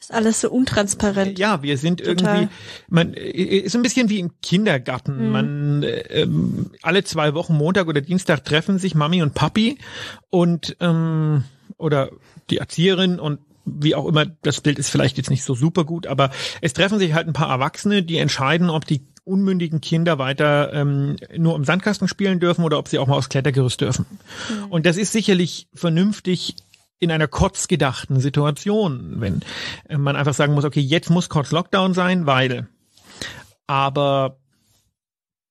ist 0.08 0.14
alles 0.14 0.40
so 0.40 0.50
untransparent. 0.50 1.38
Ja, 1.38 1.62
wir 1.62 1.76
sind 1.76 2.02
Total. 2.02 2.42
irgendwie, 2.42 2.54
man 2.88 3.14
ist 3.14 3.76
ein 3.76 3.82
bisschen 3.82 4.08
wie 4.08 4.20
im 4.20 4.40
Kindergarten. 4.40 5.26
Mhm. 5.26 5.32
Man 5.32 5.86
ähm, 6.08 6.70
alle 6.82 7.04
zwei 7.04 7.34
Wochen 7.34 7.54
Montag 7.54 7.88
oder 7.88 8.00
Dienstag 8.00 8.44
treffen 8.44 8.78
sich 8.78 8.94
Mami 8.94 9.22
und 9.22 9.34
Papi 9.34 9.78
und 10.30 10.76
ähm, 10.80 11.44
oder 11.76 12.10
die 12.50 12.58
Erzieherin 12.58 13.20
und 13.20 13.40
wie 13.64 13.94
auch 13.94 14.06
immer, 14.06 14.24
das 14.24 14.62
Bild 14.62 14.78
ist 14.78 14.88
vielleicht 14.88 15.18
jetzt 15.18 15.28
nicht 15.28 15.44
so 15.44 15.54
super 15.54 15.84
gut, 15.84 16.06
aber 16.06 16.30
es 16.62 16.72
treffen 16.72 16.98
sich 16.98 17.12
halt 17.12 17.26
ein 17.26 17.34
paar 17.34 17.50
Erwachsene, 17.50 18.02
die 18.02 18.16
entscheiden, 18.16 18.70
ob 18.70 18.86
die 18.86 19.02
unmündigen 19.28 19.80
Kinder 19.80 20.18
weiter 20.18 20.72
ähm, 20.72 21.16
nur 21.36 21.54
im 21.54 21.64
Sandkasten 21.64 22.08
spielen 22.08 22.40
dürfen 22.40 22.64
oder 22.64 22.78
ob 22.78 22.88
sie 22.88 22.98
auch 22.98 23.06
mal 23.06 23.16
aufs 23.16 23.28
Klettergerüst 23.28 23.80
dürfen. 23.80 24.06
Mhm. 24.48 24.64
Und 24.70 24.86
das 24.86 24.96
ist 24.96 25.12
sicherlich 25.12 25.68
vernünftig 25.74 26.56
in 26.98 27.12
einer 27.12 27.28
kurz 27.28 27.68
gedachten 27.68 28.18
Situation, 28.20 29.20
wenn 29.20 29.40
äh, 29.88 29.98
man 29.98 30.16
einfach 30.16 30.34
sagen 30.34 30.54
muss, 30.54 30.64
okay, 30.64 30.80
jetzt 30.80 31.10
muss 31.10 31.28
kurz 31.28 31.50
Lockdown 31.50 31.94
sein, 31.94 32.26
weil. 32.26 32.66
Aber 33.66 34.38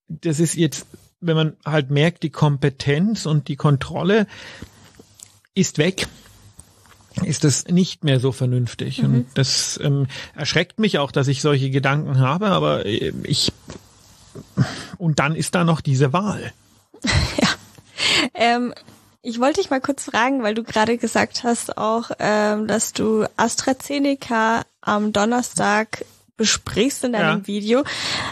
das 0.08 0.40
ist 0.40 0.56
jetzt, 0.56 0.88
wenn 1.20 1.36
man 1.36 1.58
halt 1.66 1.92
merkt, 1.92 2.24
die 2.24 2.32
Kompetenz 2.32 3.26
und 3.26 3.48
die 3.48 3.56
Kontrolle 3.56 4.28
ist 5.54 5.78
weg 5.78 6.08
ist 7.24 7.44
das 7.44 7.68
nicht 7.68 8.04
mehr 8.04 8.20
so 8.20 8.32
vernünftig. 8.32 9.02
Mhm. 9.02 9.06
Und 9.06 9.28
das 9.36 9.80
ähm, 9.84 10.08
erschreckt 10.36 10.80
mich 10.80 11.00
auch, 11.00 11.12
dass 11.12 11.28
ich 11.28 11.42
solche 11.42 11.70
Gedanken 11.70 12.20
habe, 12.20 12.48
aber 12.48 12.86
äh, 12.86 13.14
ich 13.24 13.52
und 14.98 15.20
dann 15.20 15.36
ist 15.36 15.56
da 15.56 15.64
noch 15.64 15.82
diese 15.82 16.14
Wahl. 16.14 16.52
ja. 17.42 17.50
Ähm, 18.34 18.74
ich 19.22 19.40
wollte 19.40 19.62
dich 19.62 19.70
mal 19.70 19.82
kurz 19.82 20.06
fragen, 20.06 20.44
weil 20.44 20.54
du 20.54 20.64
gerade 20.64 20.98
gesagt 20.98 21.44
hast 21.44 21.78
auch, 21.78 22.12
ähm, 22.20 22.68
dass 22.68 22.94
du 22.94 23.26
AstraZeneca 23.36 24.64
am 24.82 25.12
Donnerstag 25.12 26.06
besprichst 26.38 27.04
in 27.04 27.14
deinem 27.14 27.40
ja. 27.40 27.48
Video. 27.48 27.84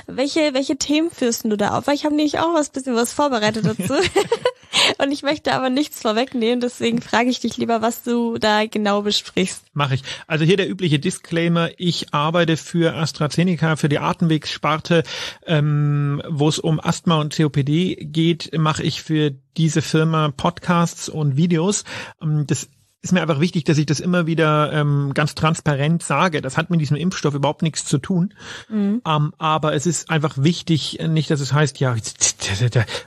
Welche, 0.06 0.54
welche 0.54 0.78
Themen 0.78 1.10
führst 1.10 1.43
du 1.43 1.58
da 1.58 1.78
auf? 1.78 1.88
Weil 1.88 1.95
ich 1.95 2.06
habe 2.06 2.15
nämlich 2.15 2.39
auch 2.39 2.54
was 2.54 2.69
bisschen 2.69 2.95
was 2.95 3.12
vorbereitet 3.12 3.65
dazu. 3.65 3.95
Und 4.98 5.12
ich 5.12 5.24
möchte 5.24 5.54
aber 5.54 5.69
nichts 5.69 6.02
vorwegnehmen, 6.02 6.62
deswegen 6.62 7.02
frage 7.02 7.30
ich 7.30 7.39
dich 7.39 7.58
lieber, 7.58 7.82
was 7.82 8.04
du 8.04 8.38
da 8.38 8.65
genau 8.65 9.02
besprichst. 9.02 9.63
Mache 9.74 9.95
ich. 9.95 10.04
Also 10.28 10.45
hier 10.45 10.58
der 10.58 10.69
übliche 10.69 11.00
Disclaimer. 11.00 11.69
Ich 11.78 12.13
arbeite 12.13 12.58
für 12.58 12.95
AstraZeneca, 12.95 13.76
für 13.76 13.89
die 13.89 14.00
Atemwegssparte, 14.00 15.04
ähm, 15.45 16.21
wo 16.30 16.48
es 16.48 16.60
um 16.60 16.80
Asthma 16.80 17.19
und 17.19 17.36
COPD 17.36 17.95
geht, 17.95 18.58
mache 18.58 18.84
ich 18.84 19.02
für 19.02 19.32
diese 19.58 19.82
Firma 19.82 20.32
Podcasts 20.36 21.10
und 21.10 21.38
Videos. 21.38 21.84
Ähm, 22.21 22.45
das 22.48 22.69
ist 23.06 23.12
mir 23.12 23.21
einfach 23.21 23.39
wichtig, 23.39 23.65
dass 23.65 23.78
ich 23.78 23.86
das 23.86 24.00
immer 24.00 24.26
wieder 24.26 24.74
ähm, 24.74 25.12
ganz 25.13 25.36
transparent 25.36 26.02
sage. 26.02 26.41
Das 26.41 26.58
hat 26.58 26.71
mit 26.71 26.82
diesem 26.82 26.98
Impfstoff 26.98 27.36
überhaupt 27.36 27.62
nichts 27.62 27.86
zu 27.86 28.00
tun. 28.00 28.34
Mhm. 28.67 29.02
Ähm, 29.06 29.34
aber 29.38 29.74
es 29.76 29.86
ist 29.86 30.10
einfach 30.10 30.39
wichtig, 30.39 31.00
nicht, 31.08 31.30
dass 31.30 31.39
es 31.39 31.54
heißt, 31.54 31.80
ja, 31.80 31.95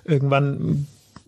irgendwann 0.05 0.87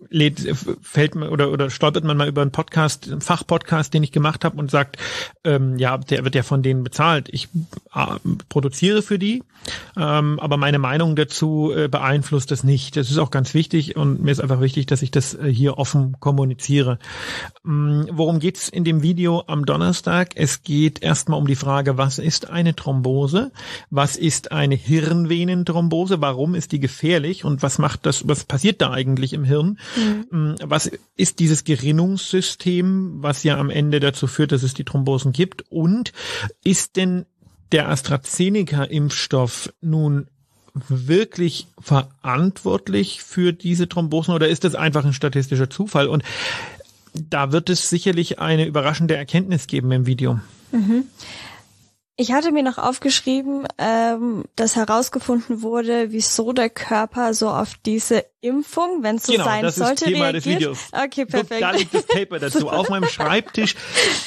lädt, 0.09 0.41
fällt 0.81 1.15
man 1.15 1.29
oder 1.29 1.51
oder 1.51 1.69
stolpert 1.69 2.03
man 2.03 2.17
mal 2.17 2.27
über 2.27 2.41
einen 2.41 2.51
Podcast, 2.51 3.09
einen 3.11 3.21
Fachpodcast, 3.21 3.93
den 3.93 4.03
ich 4.03 4.11
gemacht 4.11 4.43
habe 4.43 4.57
und 4.57 4.71
sagt, 4.71 4.97
ähm, 5.43 5.77
ja, 5.77 5.97
der 5.97 6.23
wird 6.23 6.35
ja 6.35 6.43
von 6.43 6.63
denen 6.63 6.83
bezahlt. 6.83 7.29
Ich 7.31 7.49
äh, 7.93 8.05
produziere 8.49 9.01
für 9.01 9.19
die, 9.19 9.43
ähm, 9.97 10.39
aber 10.39 10.57
meine 10.57 10.79
Meinung 10.79 11.15
dazu 11.15 11.71
äh, 11.75 11.87
beeinflusst 11.87 12.51
das 12.51 12.63
nicht. 12.63 12.97
Das 12.97 13.11
ist 13.11 13.17
auch 13.17 13.31
ganz 13.31 13.53
wichtig 13.53 13.95
und 13.95 14.21
mir 14.21 14.31
ist 14.31 14.41
einfach 14.41 14.61
wichtig, 14.61 14.85
dass 14.87 15.01
ich 15.01 15.11
das 15.11 15.33
äh, 15.33 15.47
hier 15.51 15.77
offen 15.77 16.17
kommuniziere. 16.19 16.97
Ähm, 17.65 18.07
worum 18.11 18.39
geht's 18.39 18.69
in 18.69 18.83
dem 18.83 19.03
Video 19.03 19.43
am 19.47 19.65
Donnerstag? 19.65 20.31
Es 20.35 20.63
geht 20.63 21.01
erstmal 21.03 21.39
um 21.39 21.47
die 21.47 21.55
Frage, 21.55 21.97
was 21.97 22.17
ist 22.17 22.49
eine 22.49 22.75
Thrombose? 22.75 23.51
Was 23.89 24.17
ist 24.17 24.51
eine 24.51 24.75
Hirnvenenthrombose? 24.75 26.21
Warum 26.21 26.55
ist 26.55 26.71
die 26.71 26.79
gefährlich? 26.79 27.45
Und 27.45 27.61
was 27.61 27.77
macht 27.77 28.05
das, 28.05 28.27
was 28.27 28.43
passiert 28.43 28.81
da 28.81 28.91
eigentlich 28.91 29.33
im 29.33 29.43
Hirn? 29.43 29.77
Mhm. 29.95 30.55
Was 30.61 30.91
ist 31.15 31.39
dieses 31.39 31.63
Gerinnungssystem, 31.63 33.17
was 33.21 33.43
ja 33.43 33.57
am 33.57 33.69
Ende 33.69 33.99
dazu 33.99 34.27
führt, 34.27 34.51
dass 34.51 34.63
es 34.63 34.73
die 34.73 34.85
Thrombosen 34.85 35.31
gibt? 35.31 35.65
Und 35.69 36.13
ist 36.63 36.95
denn 36.95 37.25
der 37.71 37.89
AstraZeneca-Impfstoff 37.89 39.73
nun 39.81 40.27
wirklich 40.87 41.67
verantwortlich 41.79 43.21
für 43.21 43.53
diese 43.53 43.89
Thrombosen 43.89 44.33
oder 44.33 44.47
ist 44.47 44.63
das 44.63 44.75
einfach 44.75 45.03
ein 45.03 45.13
statistischer 45.13 45.69
Zufall? 45.69 46.07
Und 46.07 46.23
da 47.13 47.51
wird 47.51 47.69
es 47.69 47.89
sicherlich 47.89 48.39
eine 48.39 48.65
überraschende 48.65 49.15
Erkenntnis 49.15 49.67
geben 49.67 49.91
im 49.91 50.05
Video. 50.05 50.39
Mhm. 50.71 51.05
Ich 52.21 52.31
hatte 52.31 52.51
mir 52.51 52.61
noch 52.61 52.77
aufgeschrieben, 52.77 53.65
ähm, 53.79 54.43
dass 54.55 54.75
herausgefunden 54.75 55.63
wurde, 55.63 56.11
wieso 56.11 56.53
der 56.53 56.69
Körper 56.69 57.33
so 57.33 57.49
auf 57.49 57.73
diese 57.83 58.23
Impfung, 58.41 59.01
wenn 59.01 59.15
es 59.15 59.23
so 59.23 59.31
genau, 59.31 59.45
sein 59.45 59.63
das 59.63 59.75
sollte, 59.77 60.05
ist 60.05 60.11
Thema 60.11 60.25
reagiert. 60.25 60.45
des 60.45 60.45
Videos. 60.45 60.77
Okay, 60.91 61.25
perfekt. 61.25 61.63
Da 61.63 61.71
liegt 61.71 61.91
das 61.95 62.05
Paper 62.05 62.37
dazu 62.37 62.69
auf 62.69 62.89
meinem 62.89 63.07
Schreibtisch. 63.09 63.73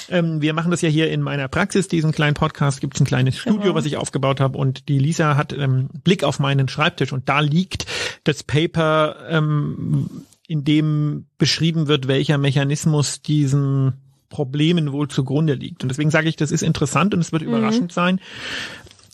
Ähm, 0.08 0.42
wir 0.42 0.54
machen 0.54 0.72
das 0.72 0.82
ja 0.82 0.88
hier 0.88 1.08
in 1.08 1.22
meiner 1.22 1.46
Praxis, 1.46 1.86
diesen 1.86 2.10
kleinen 2.10 2.34
Podcast. 2.34 2.80
Gibt 2.80 2.96
es 2.96 3.00
ein 3.00 3.06
kleines 3.06 3.38
Studio, 3.38 3.60
Genau. 3.62 3.74
was 3.76 3.84
ich 3.86 3.96
aufgebaut 3.96 4.40
habe 4.40 4.58
und 4.58 4.88
die 4.88 4.98
Lisa 4.98 5.36
hat 5.36 5.52
ähm, 5.52 5.88
Blick 6.02 6.24
auf 6.24 6.40
meinen 6.40 6.66
Schreibtisch 6.66 7.12
und 7.12 7.28
da 7.28 7.38
liegt 7.38 7.86
das 8.24 8.42
Paper, 8.42 9.18
ähm, 9.28 10.24
in 10.48 10.64
dem 10.64 11.26
beschrieben 11.38 11.86
wird, 11.86 12.08
welcher 12.08 12.38
Mechanismus 12.38 13.22
diesen 13.22 14.03
Problemen 14.34 14.90
wohl 14.90 15.06
zugrunde 15.06 15.54
liegt. 15.54 15.84
Und 15.84 15.90
deswegen 15.90 16.10
sage 16.10 16.28
ich, 16.28 16.34
das 16.34 16.50
ist 16.50 16.62
interessant 16.64 17.14
und 17.14 17.20
es 17.20 17.30
wird 17.30 17.42
überraschend 17.42 17.92
sein 17.92 18.18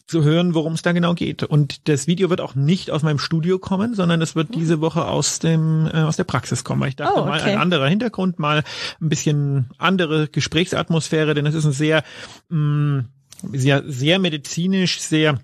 zu 0.06 0.24
hören, 0.24 0.54
worum 0.54 0.72
es 0.72 0.80
da 0.82 0.92
genau 0.92 1.12
geht. 1.14 1.42
Und 1.42 1.88
das 1.88 2.06
Video 2.06 2.30
wird 2.30 2.40
auch 2.40 2.54
nicht 2.54 2.90
aus 2.90 3.02
meinem 3.02 3.18
Studio 3.18 3.58
kommen, 3.58 3.94
sondern 3.94 4.22
es 4.22 4.34
wird 4.34 4.54
diese 4.54 4.80
Woche 4.80 5.04
aus 5.04 5.38
dem 5.38 5.88
äh, 5.92 5.98
aus 5.98 6.16
der 6.16 6.24
Praxis 6.24 6.64
kommen. 6.64 6.80
Weil 6.80 6.88
ich 6.88 6.96
dachte 6.96 7.20
Oh, 7.20 7.26
mal 7.26 7.38
okay. 7.38 7.52
ein 7.52 7.58
anderer 7.58 7.86
Hintergrund, 7.86 8.38
mal 8.38 8.64
ein 9.00 9.08
bisschen 9.10 9.66
andere 9.76 10.26
Gesprächsatmosphäre, 10.28 11.34
denn 11.34 11.44
es 11.44 11.54
ist 11.54 11.66
ein 11.66 11.72
sehr 11.72 12.02
mh, 12.48 13.04
sehr 13.52 13.84
sehr 13.86 14.18
medizinisch, 14.18 15.00
sehr 15.00 15.38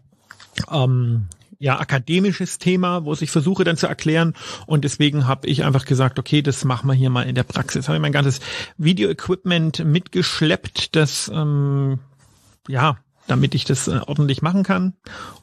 ähm, 0.72 1.26
ja, 1.58 1.78
akademisches 1.78 2.58
Thema, 2.58 3.04
wo 3.04 3.12
ich 3.14 3.30
versuche 3.30 3.64
dann 3.64 3.76
zu 3.76 3.86
erklären. 3.86 4.34
Und 4.66 4.84
deswegen 4.84 5.26
habe 5.26 5.46
ich 5.46 5.64
einfach 5.64 5.84
gesagt, 5.84 6.18
okay, 6.18 6.42
das 6.42 6.64
machen 6.64 6.86
wir 6.86 6.94
hier 6.94 7.10
mal 7.10 7.22
in 7.22 7.34
der 7.34 7.44
Praxis. 7.44 7.88
Habe 7.88 7.96
ich 7.96 8.02
mein 8.02 8.12
ganzes 8.12 8.40
Video-Equipment 8.78 9.84
mitgeschleppt, 9.84 10.96
das 10.96 11.30
ähm, 11.32 11.98
ja, 12.68 12.98
damit 13.26 13.54
ich 13.54 13.64
das 13.64 13.88
äh, 13.88 14.00
ordentlich 14.06 14.42
machen 14.42 14.62
kann. 14.62 14.94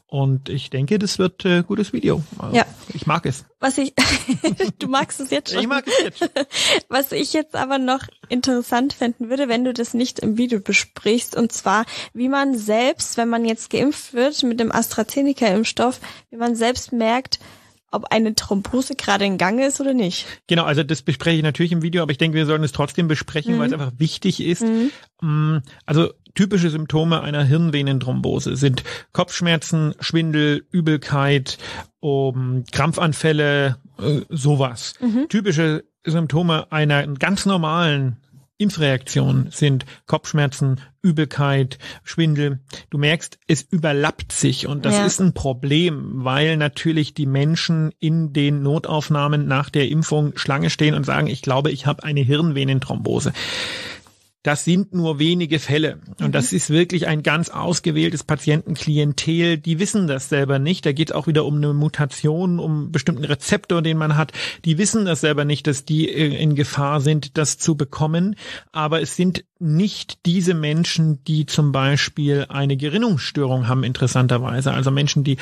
Und 0.08 0.48
ich 0.50 0.70
denke, 0.70 1.00
das 1.00 1.18
wird 1.18 1.44
äh, 1.44 1.64
gutes 1.64 1.92
Video. 1.92 2.22
Also, 2.38 2.56
Ja. 2.56 2.66
Ich 2.94 3.08
mag 3.08 3.26
es. 3.26 3.46
Was 3.60 3.78
ich, 3.80 3.94
du 4.80 4.88
magst 4.88 5.20
es 5.20 5.32
jetzt 5.32 5.50
schon. 5.54 5.62
Ich 5.62 5.68
mag 5.68 5.86
es 5.88 6.00
jetzt. 6.04 6.20
schon. 6.20 6.28
Was 6.90 7.12
ich 7.12 7.34
jetzt 7.34 7.56
aber 7.56 7.80
noch 7.80 8.02
interessant 8.30 8.94
finden 8.94 9.30
würde, 9.30 9.48
wenn 9.50 9.64
du 9.66 9.74
das 9.74 9.96
nicht 9.96 10.20
im 10.20 10.38
Video 10.38 10.60
besprichst, 10.60 11.36
und 11.36 11.52
zwar, 11.52 11.86
wie 12.14 12.30
man 12.30 12.56
selbst, 12.56 13.18
wenn 13.18 13.30
man 13.30 13.44
jetzt 13.46 13.72
geimpft 13.72 14.14
wird 14.14 14.44
mit 14.44 14.60
dem 14.60 14.72
AstraZeneca-Impfstoff, 14.72 16.00
wie 16.30 16.38
man 16.38 16.56
selbst 16.56 16.92
merkt, 16.94 17.40
ob 17.92 18.06
eine 18.12 18.34
Thrombose 18.36 18.96
gerade 18.96 19.26
in 19.26 19.38
Gange 19.38 19.66
ist 19.68 19.80
oder 19.80 19.94
nicht. 19.94 20.26
Genau, 20.48 20.64
also 20.64 20.84
das 20.84 21.04
bespreche 21.04 21.38
ich 21.38 21.44
natürlich 21.44 21.72
im 21.72 21.84
Video, 21.84 22.02
aber 22.02 22.12
ich 22.12 22.18
denke, 22.18 22.38
wir 22.38 22.46
sollten 22.48 22.64
es 22.64 22.72
trotzdem 22.72 23.08
besprechen, 23.08 23.60
weil 23.60 23.68
es 23.68 23.74
einfach 23.74 23.92
wichtig 23.98 24.40
ist. 24.42 24.64
Mm, 25.22 25.58
Also 25.86 26.12
typische 26.36 26.70
Symptome 26.70 27.22
einer 27.22 27.44
Hirnvenenthrombose 27.44 28.56
sind 28.56 28.84
Kopfschmerzen, 29.12 29.94
Schwindel, 30.00 30.66
Übelkeit, 30.72 31.58
um, 32.00 32.64
Krampfanfälle, 32.72 33.78
äh, 34.00 34.22
sowas. 34.30 34.94
Typische 35.30 35.84
Symptome 36.06 36.72
einer 36.72 37.08
ganz 37.08 37.46
normalen 37.46 38.18
Impfreaktion 38.58 39.48
sind 39.52 39.86
Kopfschmerzen, 40.06 40.80
Übelkeit, 41.02 41.80
Schwindel. 42.04 42.60
Du 42.90 42.98
merkst, 42.98 43.40
es 43.48 43.64
überlappt 43.64 44.32
sich 44.32 44.68
und 44.68 44.86
das 44.86 44.96
Ja. 44.96 45.06
ist 45.06 45.20
ein 45.20 45.34
Problem, 45.34 46.24
weil 46.24 46.56
natürlich 46.58 47.14
die 47.14 47.26
Menschen 47.26 47.92
in 48.00 48.32
den 48.32 48.62
Notaufnahmen 48.62 49.48
nach 49.48 49.70
der 49.70 49.90
Impfung 49.90 50.34
Schlange 50.38 50.70
stehen 50.70 50.94
und 50.94 51.04
sagen, 51.06 51.28
ich 51.28 51.42
glaube, 51.42 51.72
ich 51.72 51.86
habe 51.88 52.04
eine 52.04 52.22
Hirnvenenthrombose. 52.22 53.34
Das 54.44 54.66
sind 54.66 54.94
nur 54.94 55.20
wenige 55.20 55.58
Fälle. 55.58 56.00
Und 56.20 56.36
das 56.36 56.52
ist 56.52 56.70
wirklich 56.70 57.08
ein 57.08 57.24
ganz 57.24 57.48
ausgewähltes 57.50 58.26
Patientenklientel. 58.26 59.58
Die 59.58 59.80
wissen 59.80 60.06
das 60.06 60.28
selber 60.28 60.60
nicht. 60.60 60.86
Da 60.86 60.92
geht 60.92 61.12
es 61.12 61.16
auch 61.16 61.28
wieder 61.28 61.46
um 61.46 61.56
eine 61.56 61.74
Mutation, 61.74 62.60
um 62.60 62.72
einen 62.72 62.92
bestimmten 62.92 63.24
Rezeptor, 63.24 63.82
den 63.82 63.98
man 63.98 64.18
hat. 64.18 64.34
Die 64.66 64.78
wissen 64.78 65.06
das 65.06 65.22
selber 65.22 65.46
nicht, 65.46 65.66
dass 65.66 65.86
die 65.86 66.10
äh, 66.10 66.36
in 66.36 66.56
Gefahr 66.56 67.00
sind, 67.00 67.38
das 67.38 67.58
zu 67.58 67.76
bekommen. 67.76 68.36
Aber 68.74 69.02
es 69.02 69.16
sind 69.16 69.46
nicht 69.60 70.26
diese 70.26 70.54
Menschen, 70.54 71.24
die 71.24 71.46
zum 71.46 71.72
Beispiel 71.72 72.46
eine 72.50 72.76
Gerinnungsstörung 72.76 73.70
haben, 73.70 73.86
interessanterweise. 73.86 74.74
Also 74.74 74.92
Menschen, 74.92 75.24
die, 75.24 75.38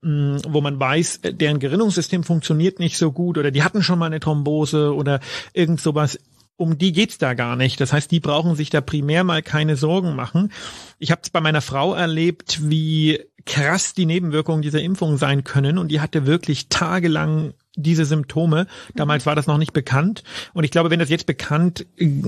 mh, 0.00 0.40
wo 0.48 0.62
man 0.62 0.80
weiß, 0.80 1.20
äh, 1.24 1.34
deren 1.34 1.58
Gerinnungssystem 1.58 2.24
funktioniert 2.24 2.78
nicht 2.78 2.96
so 2.96 3.12
gut 3.12 3.36
oder 3.36 3.50
die 3.50 3.62
hatten 3.62 3.82
schon 3.82 3.98
mal 3.98 4.06
eine 4.06 4.20
Thrombose 4.20 4.94
oder 4.94 5.20
irgend 5.52 5.78
sowas 5.78 6.18
um 6.56 6.78
die 6.78 6.92
geht's 6.92 7.18
da 7.18 7.34
gar 7.34 7.56
nicht. 7.56 7.80
Das 7.80 7.92
heißt, 7.92 8.10
die 8.10 8.20
brauchen 8.20 8.56
sich 8.56 8.70
da 8.70 8.80
primär 8.80 9.24
mal 9.24 9.42
keine 9.42 9.76
Sorgen 9.76 10.14
machen. 10.14 10.52
Ich 10.98 11.10
habe 11.10 11.20
es 11.22 11.30
bei 11.30 11.40
meiner 11.40 11.60
Frau 11.60 11.94
erlebt, 11.94 12.60
wie 12.68 13.20
krass 13.44 13.94
die 13.94 14.06
Nebenwirkungen 14.06 14.62
dieser 14.62 14.82
Impfung 14.82 15.16
sein 15.16 15.44
können 15.44 15.78
und 15.78 15.88
die 15.88 16.00
hatte 16.00 16.26
wirklich 16.26 16.68
tagelang 16.68 17.54
diese 17.76 18.04
Symptome. 18.04 18.66
Damals 18.94 19.26
war 19.26 19.36
das 19.36 19.46
noch 19.46 19.58
nicht 19.58 19.72
bekannt. 19.72 20.22
Und 20.54 20.64
ich 20.64 20.70
glaube, 20.70 20.90
wenn 20.90 20.98
das 20.98 21.10
jetzt 21.10 21.26
bekannt 21.26 21.86
äh, 21.96 22.22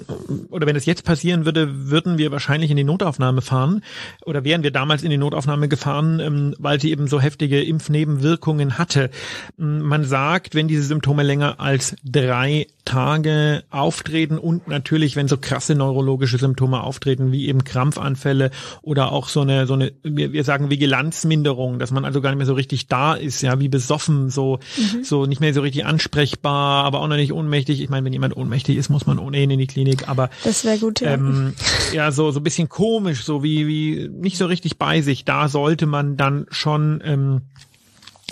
oder 0.50 0.66
wenn 0.66 0.74
das 0.74 0.86
jetzt 0.86 1.04
passieren 1.04 1.44
würde, 1.44 1.90
würden 1.90 2.18
wir 2.18 2.30
wahrscheinlich 2.30 2.70
in 2.70 2.76
die 2.76 2.84
Notaufnahme 2.84 3.42
fahren 3.42 3.82
oder 4.24 4.44
wären 4.44 4.62
wir 4.62 4.70
damals 4.70 5.02
in 5.02 5.10
die 5.10 5.18
Notaufnahme 5.18 5.68
gefahren, 5.68 6.20
ähm, 6.20 6.54
weil 6.58 6.80
sie 6.80 6.90
eben 6.90 7.08
so 7.08 7.20
heftige 7.20 7.62
Impfnebenwirkungen 7.62 8.78
hatte. 8.78 9.10
Ähm, 9.58 9.80
Man 9.80 10.04
sagt, 10.04 10.54
wenn 10.54 10.68
diese 10.68 10.82
Symptome 10.82 11.22
länger 11.22 11.60
als 11.60 11.96
drei 12.04 12.66
Tage 12.84 13.64
auftreten 13.70 14.38
und 14.38 14.66
natürlich, 14.68 15.14
wenn 15.14 15.28
so 15.28 15.36
krasse 15.36 15.74
neurologische 15.74 16.38
Symptome 16.38 16.82
auftreten, 16.82 17.32
wie 17.32 17.46
eben 17.48 17.64
Krampfanfälle 17.64 18.50
oder 18.80 19.12
auch 19.12 19.28
so 19.28 19.42
eine, 19.42 19.66
so 19.66 19.74
eine, 19.74 19.92
wir, 20.02 20.32
wir 20.32 20.44
sagen 20.44 20.70
Vigilanzminderung, 20.70 21.78
dass 21.78 21.90
man 21.90 22.06
also 22.06 22.22
gar 22.22 22.30
nicht 22.30 22.38
mehr 22.38 22.46
so 22.46 22.54
richtig 22.54 22.88
da 22.88 23.14
ist, 23.14 23.42
ja, 23.42 23.60
wie 23.60 23.68
besoffen, 23.68 24.30
so, 24.30 24.58
so 25.02 25.26
nicht 25.26 25.37
mehr 25.40 25.54
so 25.54 25.60
richtig 25.60 25.86
ansprechbar, 25.86 26.84
aber 26.84 27.00
auch 27.00 27.08
noch 27.08 27.16
nicht 27.16 27.32
ohnmächtig. 27.32 27.80
Ich 27.80 27.88
meine, 27.88 28.04
wenn 28.04 28.12
jemand 28.12 28.36
ohnmächtig 28.36 28.76
ist, 28.76 28.88
muss 28.88 29.06
man 29.06 29.18
ohnehin 29.18 29.50
in 29.50 29.58
die 29.58 29.66
Klinik, 29.66 30.08
aber 30.08 30.30
Das 30.44 30.64
wäre 30.64 30.78
gut, 30.78 31.00
ja. 31.00 31.14
ähm, 31.14 31.54
ja, 31.92 32.10
so, 32.12 32.30
so 32.30 32.40
ein 32.40 32.44
bisschen 32.44 32.68
komisch, 32.68 33.24
so 33.24 33.42
wie, 33.42 33.66
wie 33.66 34.08
nicht 34.08 34.38
so 34.38 34.46
richtig 34.46 34.78
bei 34.78 35.00
sich. 35.00 35.24
Da 35.24 35.48
sollte 35.48 35.86
man 35.86 36.16
dann 36.16 36.46
schon, 36.50 37.00
ähm, 37.04 37.42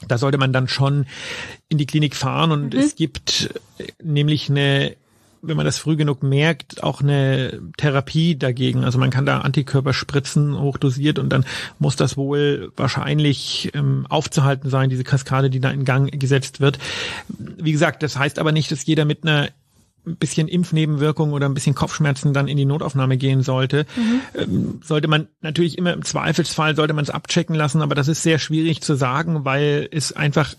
da 0.08 0.18
sollte 0.18 0.38
man 0.38 0.52
dann 0.52 0.68
schon 0.68 1.06
in 1.68 1.78
die 1.78 1.86
Klinik 1.86 2.14
fahren 2.14 2.52
und 2.52 2.74
es 2.74 2.94
gibt 2.96 3.50
äh, 3.78 3.86
nämlich 4.02 4.50
eine 4.50 4.94
wenn 5.46 5.56
man 5.56 5.66
das 5.66 5.78
früh 5.78 5.96
genug 5.96 6.22
merkt, 6.22 6.82
auch 6.82 7.00
eine 7.00 7.60
Therapie 7.76 8.36
dagegen. 8.36 8.84
Also 8.84 8.98
man 8.98 9.10
kann 9.10 9.26
da 9.26 9.40
Antikörper 9.40 9.92
spritzen, 9.92 10.58
hochdosiert 10.58 11.18
und 11.18 11.30
dann 11.30 11.44
muss 11.78 11.96
das 11.96 12.16
wohl 12.16 12.72
wahrscheinlich 12.76 13.70
ähm, 13.74 14.06
aufzuhalten 14.08 14.70
sein, 14.70 14.90
diese 14.90 15.04
Kaskade, 15.04 15.50
die 15.50 15.60
da 15.60 15.70
in 15.70 15.84
Gang 15.84 16.10
gesetzt 16.18 16.60
wird. 16.60 16.78
Wie 17.38 17.72
gesagt, 17.72 18.02
das 18.02 18.18
heißt 18.18 18.38
aber 18.38 18.52
nicht, 18.52 18.70
dass 18.70 18.86
jeder 18.86 19.04
mit 19.04 19.24
einer 19.24 19.48
ein 20.06 20.16
bisschen 20.16 20.48
Impfnebenwirkung 20.48 21.32
oder 21.32 21.46
ein 21.46 21.54
bisschen 21.54 21.74
Kopfschmerzen 21.74 22.32
dann 22.32 22.48
in 22.48 22.56
die 22.56 22.64
Notaufnahme 22.64 23.16
gehen 23.16 23.42
sollte. 23.42 23.86
Ähm, 24.34 24.80
sollte 24.84 25.08
man 25.08 25.28
natürlich 25.40 25.76
immer 25.78 25.92
im 25.92 26.04
Zweifelsfall 26.04 26.76
sollte 26.76 26.94
man 26.94 27.02
es 27.02 27.10
abchecken 27.10 27.56
lassen, 27.56 27.82
aber 27.82 27.94
das 27.94 28.08
ist 28.08 28.22
sehr 28.22 28.38
schwierig 28.38 28.82
zu 28.82 28.94
sagen, 28.94 29.44
weil 29.44 29.88
es 29.90 30.12
einfach 30.12 30.54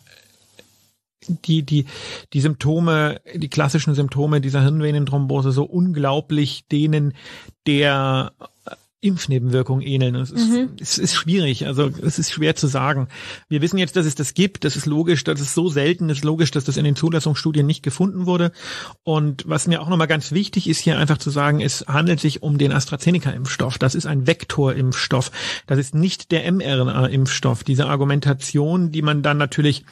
die, 1.27 1.63
die, 1.63 1.85
die 2.33 2.41
Symptome, 2.41 3.21
die 3.33 3.49
klassischen 3.49 3.95
Symptome 3.95 4.41
dieser 4.41 4.61
Hirnvenenthrombose 4.61 5.51
so 5.51 5.63
unglaublich 5.63 6.65
denen 6.71 7.13
der 7.65 8.33
Impfnebenwirkungen 8.99 9.85
ähneln. 9.85 10.15
Es 10.15 10.31
ist, 10.31 10.49
mhm. 10.49 10.69
es 10.79 10.97
ist 10.97 11.13
schwierig, 11.13 11.67
also 11.67 11.91
es 12.01 12.17
ist 12.17 12.31
schwer 12.31 12.55
zu 12.55 12.65
sagen. 12.65 13.07
Wir 13.47 13.61
wissen 13.61 13.77
jetzt, 13.77 13.95
dass 13.95 14.07
es 14.07 14.15
das 14.15 14.33
gibt, 14.33 14.63
das 14.63 14.75
ist 14.75 14.87
logisch, 14.87 15.23
das 15.23 15.39
ist 15.39 15.53
so 15.53 15.69
selten, 15.69 16.09
es 16.09 16.19
ist 16.19 16.23
logisch, 16.23 16.49
dass 16.49 16.63
das 16.63 16.77
in 16.77 16.83
den 16.83 16.95
Zulassungsstudien 16.95 17.65
nicht 17.65 17.83
gefunden 17.83 18.25
wurde. 18.25 18.51
Und 19.03 19.43
was 19.47 19.67
mir 19.67 19.81
auch 19.81 19.89
nochmal 19.89 20.07
ganz 20.07 20.31
wichtig 20.31 20.67
ist, 20.67 20.79
hier 20.79 20.97
einfach 20.97 21.19
zu 21.19 21.29
sagen, 21.29 21.61
es 21.61 21.85
handelt 21.87 22.19
sich 22.19 22.41
um 22.41 22.57
den 22.57 22.71
AstraZeneca-Impfstoff. 22.71 23.77
Das 23.77 23.93
ist 23.93 24.07
ein 24.07 24.25
Vektorimpfstoff. 24.25 25.31
Das 25.67 25.77
ist 25.77 25.93
nicht 25.93 26.31
der 26.31 26.51
mRNA-Impfstoff. 26.51 27.63
Diese 27.63 27.85
Argumentation, 27.85 28.91
die 28.91 29.03
man 29.03 29.21
dann 29.21 29.37
natürlich 29.37 29.85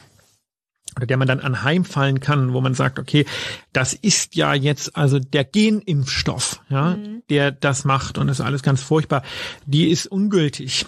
oder 0.96 1.06
der 1.06 1.16
man 1.16 1.28
dann 1.28 1.40
anheimfallen 1.40 2.20
kann, 2.20 2.52
wo 2.52 2.60
man 2.60 2.74
sagt, 2.74 2.98
okay, 2.98 3.26
das 3.72 3.92
ist 3.92 4.34
ja 4.34 4.54
jetzt 4.54 4.96
also 4.96 5.18
der 5.18 5.44
Genimpfstoff, 5.44 6.60
ja, 6.68 6.96
mhm. 6.96 7.22
der 7.28 7.52
das 7.52 7.84
macht 7.84 8.18
und 8.18 8.26
das 8.26 8.40
ist 8.40 8.46
alles 8.46 8.62
ganz 8.62 8.82
furchtbar, 8.82 9.22
die 9.66 9.90
ist 9.90 10.06
ungültig, 10.06 10.86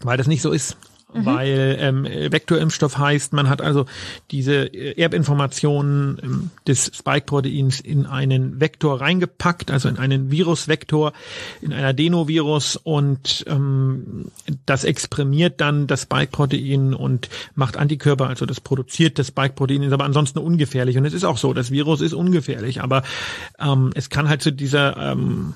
weil 0.00 0.18
das 0.18 0.26
nicht 0.26 0.42
so 0.42 0.52
ist 0.52 0.76
mhm. 1.12 1.26
weil 1.26 1.76
ähm, 1.80 2.04
Vektorimpfstoff 2.04 2.98
heißt, 2.98 3.32
man 3.32 3.48
hat 3.48 3.60
also 3.60 3.86
diese 4.30 4.72
Erbinformationen 4.74 6.18
ähm, 6.22 6.50
des 6.66 6.90
Spike-Proteins 6.94 7.80
in 7.80 8.06
einen 8.06 8.60
Vektor 8.60 9.00
reingepackt, 9.00 9.70
also 9.70 9.88
in 9.88 9.98
einen 9.98 10.30
Virusvektor, 10.30 11.12
in 11.60 11.72
ein 11.72 11.84
Adenovirus 11.84 12.76
und 12.76 13.44
ähm, 13.48 14.30
das 14.66 14.84
exprimiert 14.84 15.60
dann 15.60 15.86
das 15.86 16.02
Spike-Protein 16.02 16.94
und 16.94 17.28
macht 17.54 17.76
Antikörper, 17.76 18.28
also 18.28 18.46
das 18.46 18.60
produziert 18.60 19.18
das 19.18 19.28
Spike-Protein, 19.28 19.82
ist 19.82 19.92
aber 19.92 20.04
ansonsten 20.04 20.38
ungefährlich. 20.38 20.98
Und 20.98 21.04
es 21.04 21.14
ist 21.14 21.24
auch 21.24 21.38
so, 21.38 21.52
das 21.52 21.70
Virus 21.70 22.00
ist 22.00 22.14
ungefährlich, 22.14 22.80
aber 22.80 23.02
ähm, 23.58 23.90
es 23.94 24.10
kann 24.10 24.28
halt 24.28 24.42
zu 24.42 24.52
dieser 24.52 24.96
ähm, 24.96 25.54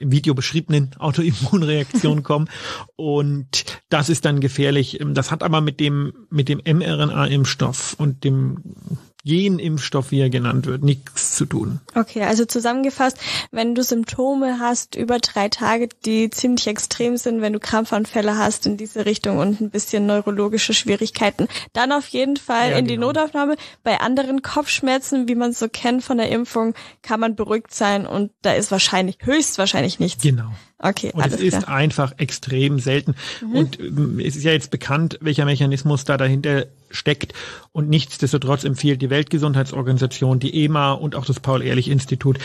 im 0.00 0.10
Video 0.10 0.34
beschriebenen 0.34 0.90
Autoimmunreaktion 0.98 2.22
kommen. 2.24 2.48
Und 2.96 3.80
das 3.90 4.08
ist 4.08 4.24
dann 4.24 4.40
gefährlich. 4.40 4.98
Das 5.12 5.30
hat 5.30 5.42
aber 5.42 5.60
mit 5.60 5.78
dem, 5.78 6.12
mit 6.30 6.48
dem 6.48 6.60
mRNA-Impfstoff 6.64 7.94
und 7.98 8.24
dem 8.24 8.98
Genimpfstoff, 9.24 10.10
wie 10.10 10.20
er 10.20 10.30
genannt 10.30 10.66
wird, 10.66 10.82
nichts 10.82 11.36
zu 11.36 11.44
tun. 11.44 11.80
Okay, 11.94 12.22
also 12.22 12.44
zusammengefasst, 12.44 13.18
wenn 13.50 13.74
du 13.74 13.82
Symptome 13.82 14.58
hast 14.58 14.94
über 14.94 15.18
drei 15.18 15.48
Tage, 15.48 15.88
die 16.04 16.30
ziemlich 16.30 16.66
extrem 16.66 17.16
sind, 17.16 17.40
wenn 17.40 17.52
du 17.52 17.60
Krampfanfälle 17.60 18.36
hast 18.36 18.66
in 18.66 18.76
diese 18.76 19.06
Richtung 19.06 19.38
und 19.38 19.60
ein 19.60 19.70
bisschen 19.70 20.06
neurologische 20.06 20.74
Schwierigkeiten, 20.74 21.48
dann 21.72 21.92
auf 21.92 22.08
jeden 22.08 22.36
Fall 22.36 22.70
ja, 22.70 22.78
in 22.78 22.86
genau. 22.86 23.12
die 23.12 23.18
Notaufnahme. 23.18 23.56
Bei 23.82 24.00
anderen 24.00 24.42
Kopfschmerzen, 24.42 25.28
wie 25.28 25.34
man 25.34 25.50
es 25.50 25.58
so 25.58 25.68
kennt 25.68 26.02
von 26.02 26.16
der 26.16 26.30
Impfung, 26.30 26.74
kann 27.02 27.20
man 27.20 27.36
beruhigt 27.36 27.74
sein 27.74 28.06
und 28.06 28.30
da 28.42 28.52
ist 28.52 28.70
wahrscheinlich, 28.70 29.18
höchstwahrscheinlich 29.20 30.00
nichts. 30.00 30.22
Genau. 30.22 30.50
Okay, 30.82 31.12
und 31.12 31.26
es 31.26 31.34
ist 31.40 31.64
klar. 31.64 31.76
einfach 31.76 32.14
extrem 32.16 32.78
selten. 32.78 33.14
Mhm. 33.42 33.54
Und 33.54 33.80
ähm, 33.80 34.18
es 34.18 34.36
ist 34.36 34.44
ja 34.44 34.52
jetzt 34.52 34.70
bekannt, 34.70 35.18
welcher 35.20 35.44
Mechanismus 35.44 36.04
da 36.04 36.16
dahinter 36.16 36.66
steckt. 36.90 37.32
Und 37.72 37.88
nichtsdestotrotz 37.88 38.64
empfiehlt 38.64 39.02
die 39.02 39.10
Weltgesundheitsorganisation, 39.10 40.38
die 40.38 40.64
EMA 40.64 40.92
und 40.92 41.14
auch 41.14 41.24
das 41.24 41.40
Paul-Ehrlich-Institut, 41.40 42.38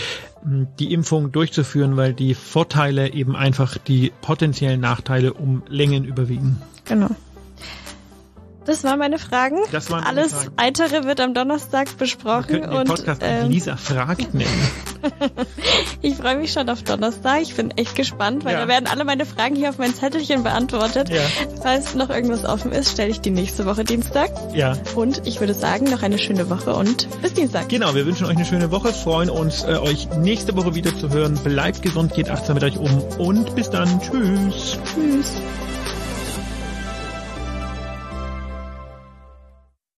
die 0.43 0.93
Impfung 0.93 1.31
durchzuführen, 1.31 1.97
weil 1.97 2.13
die 2.13 2.33
Vorteile 2.33 3.13
eben 3.13 3.35
einfach 3.35 3.77
die 3.77 4.11
potenziellen 4.21 4.79
Nachteile 4.79 5.33
um 5.33 5.63
Längen 5.67 6.05
überwiegen. 6.05 6.61
Genau. 6.85 7.09
Das 8.65 8.83
waren 8.83 8.99
meine 8.99 9.19
Fragen. 9.19 9.57
Das 9.71 9.91
waren 9.91 10.03
Alles 10.03 10.33
Fragen. 10.33 10.51
weitere 10.57 11.03
wird 11.05 11.19
am 11.21 11.33
Donnerstag 11.33 11.97
besprochen. 11.97 12.49
Wir 12.49 12.61
den 12.61 12.69
und, 12.71 12.87
Podcast 12.87 13.21
ähm, 13.23 13.49
Lisa 13.49 13.75
fragt 13.77 14.33
nennen. 14.33 14.67
ich 16.01 16.15
freue 16.15 16.37
mich 16.37 16.51
schon 16.51 16.67
auf 16.69 16.81
Donnerstag. 16.83 17.41
Ich 17.41 17.55
bin 17.55 17.71
echt 17.71 17.95
gespannt, 17.95 18.43
weil 18.43 18.53
Ja. 18.53 18.61
da 18.61 18.67
werden 18.67 18.87
alle 18.87 19.03
meine 19.05 19.25
Fragen 19.25 19.55
hier 19.55 19.69
auf 19.69 19.77
mein 19.77 19.93
Zettelchen 19.93 20.43
beantwortet. 20.43 21.09
Ja. 21.09 21.21
Falls 21.61 21.93
noch 21.95 22.09
irgendwas 22.09 22.43
offen 22.45 22.71
ist, 22.71 22.91
stelle 22.91 23.09
ich 23.11 23.21
die 23.21 23.29
nächste 23.31 23.65
Woche 23.65 23.83
Dienstag. 23.83 24.31
Ja, 24.53 24.73
Und 24.95 25.21
ich 25.27 25.39
würde 25.39 25.53
sagen, 25.53 25.85
noch 25.85 26.01
eine 26.03 26.17
schöne 26.17 26.49
Woche 26.49 26.73
und 26.75 27.07
bis 27.21 27.33
Dienstag. 27.33 27.69
genau. 27.69 27.93
Wir 27.93 28.05
wünschen 28.05 28.25
euch 28.25 28.35
eine 28.35 28.45
schöne 28.45 28.71
Woche, 28.71 28.93
freuen 28.93 29.29
uns, 29.29 29.63
äh, 29.63 29.77
euch 29.77 30.07
nächste 30.17 30.55
Woche 30.55 30.73
wieder 30.75 30.97
zu 30.97 31.09
hören. 31.11 31.35
Bleibt 31.43 31.81
gesund, 31.81 32.13
geht 32.13 32.29
achtsam 32.29 32.55
mit 32.55 32.63
euch 32.63 32.77
um 32.77 32.89
und 33.19 33.55
bis 33.55 33.69
dann. 33.69 34.01
Tschüss. 34.01 34.77
Tschüss. 34.85 35.33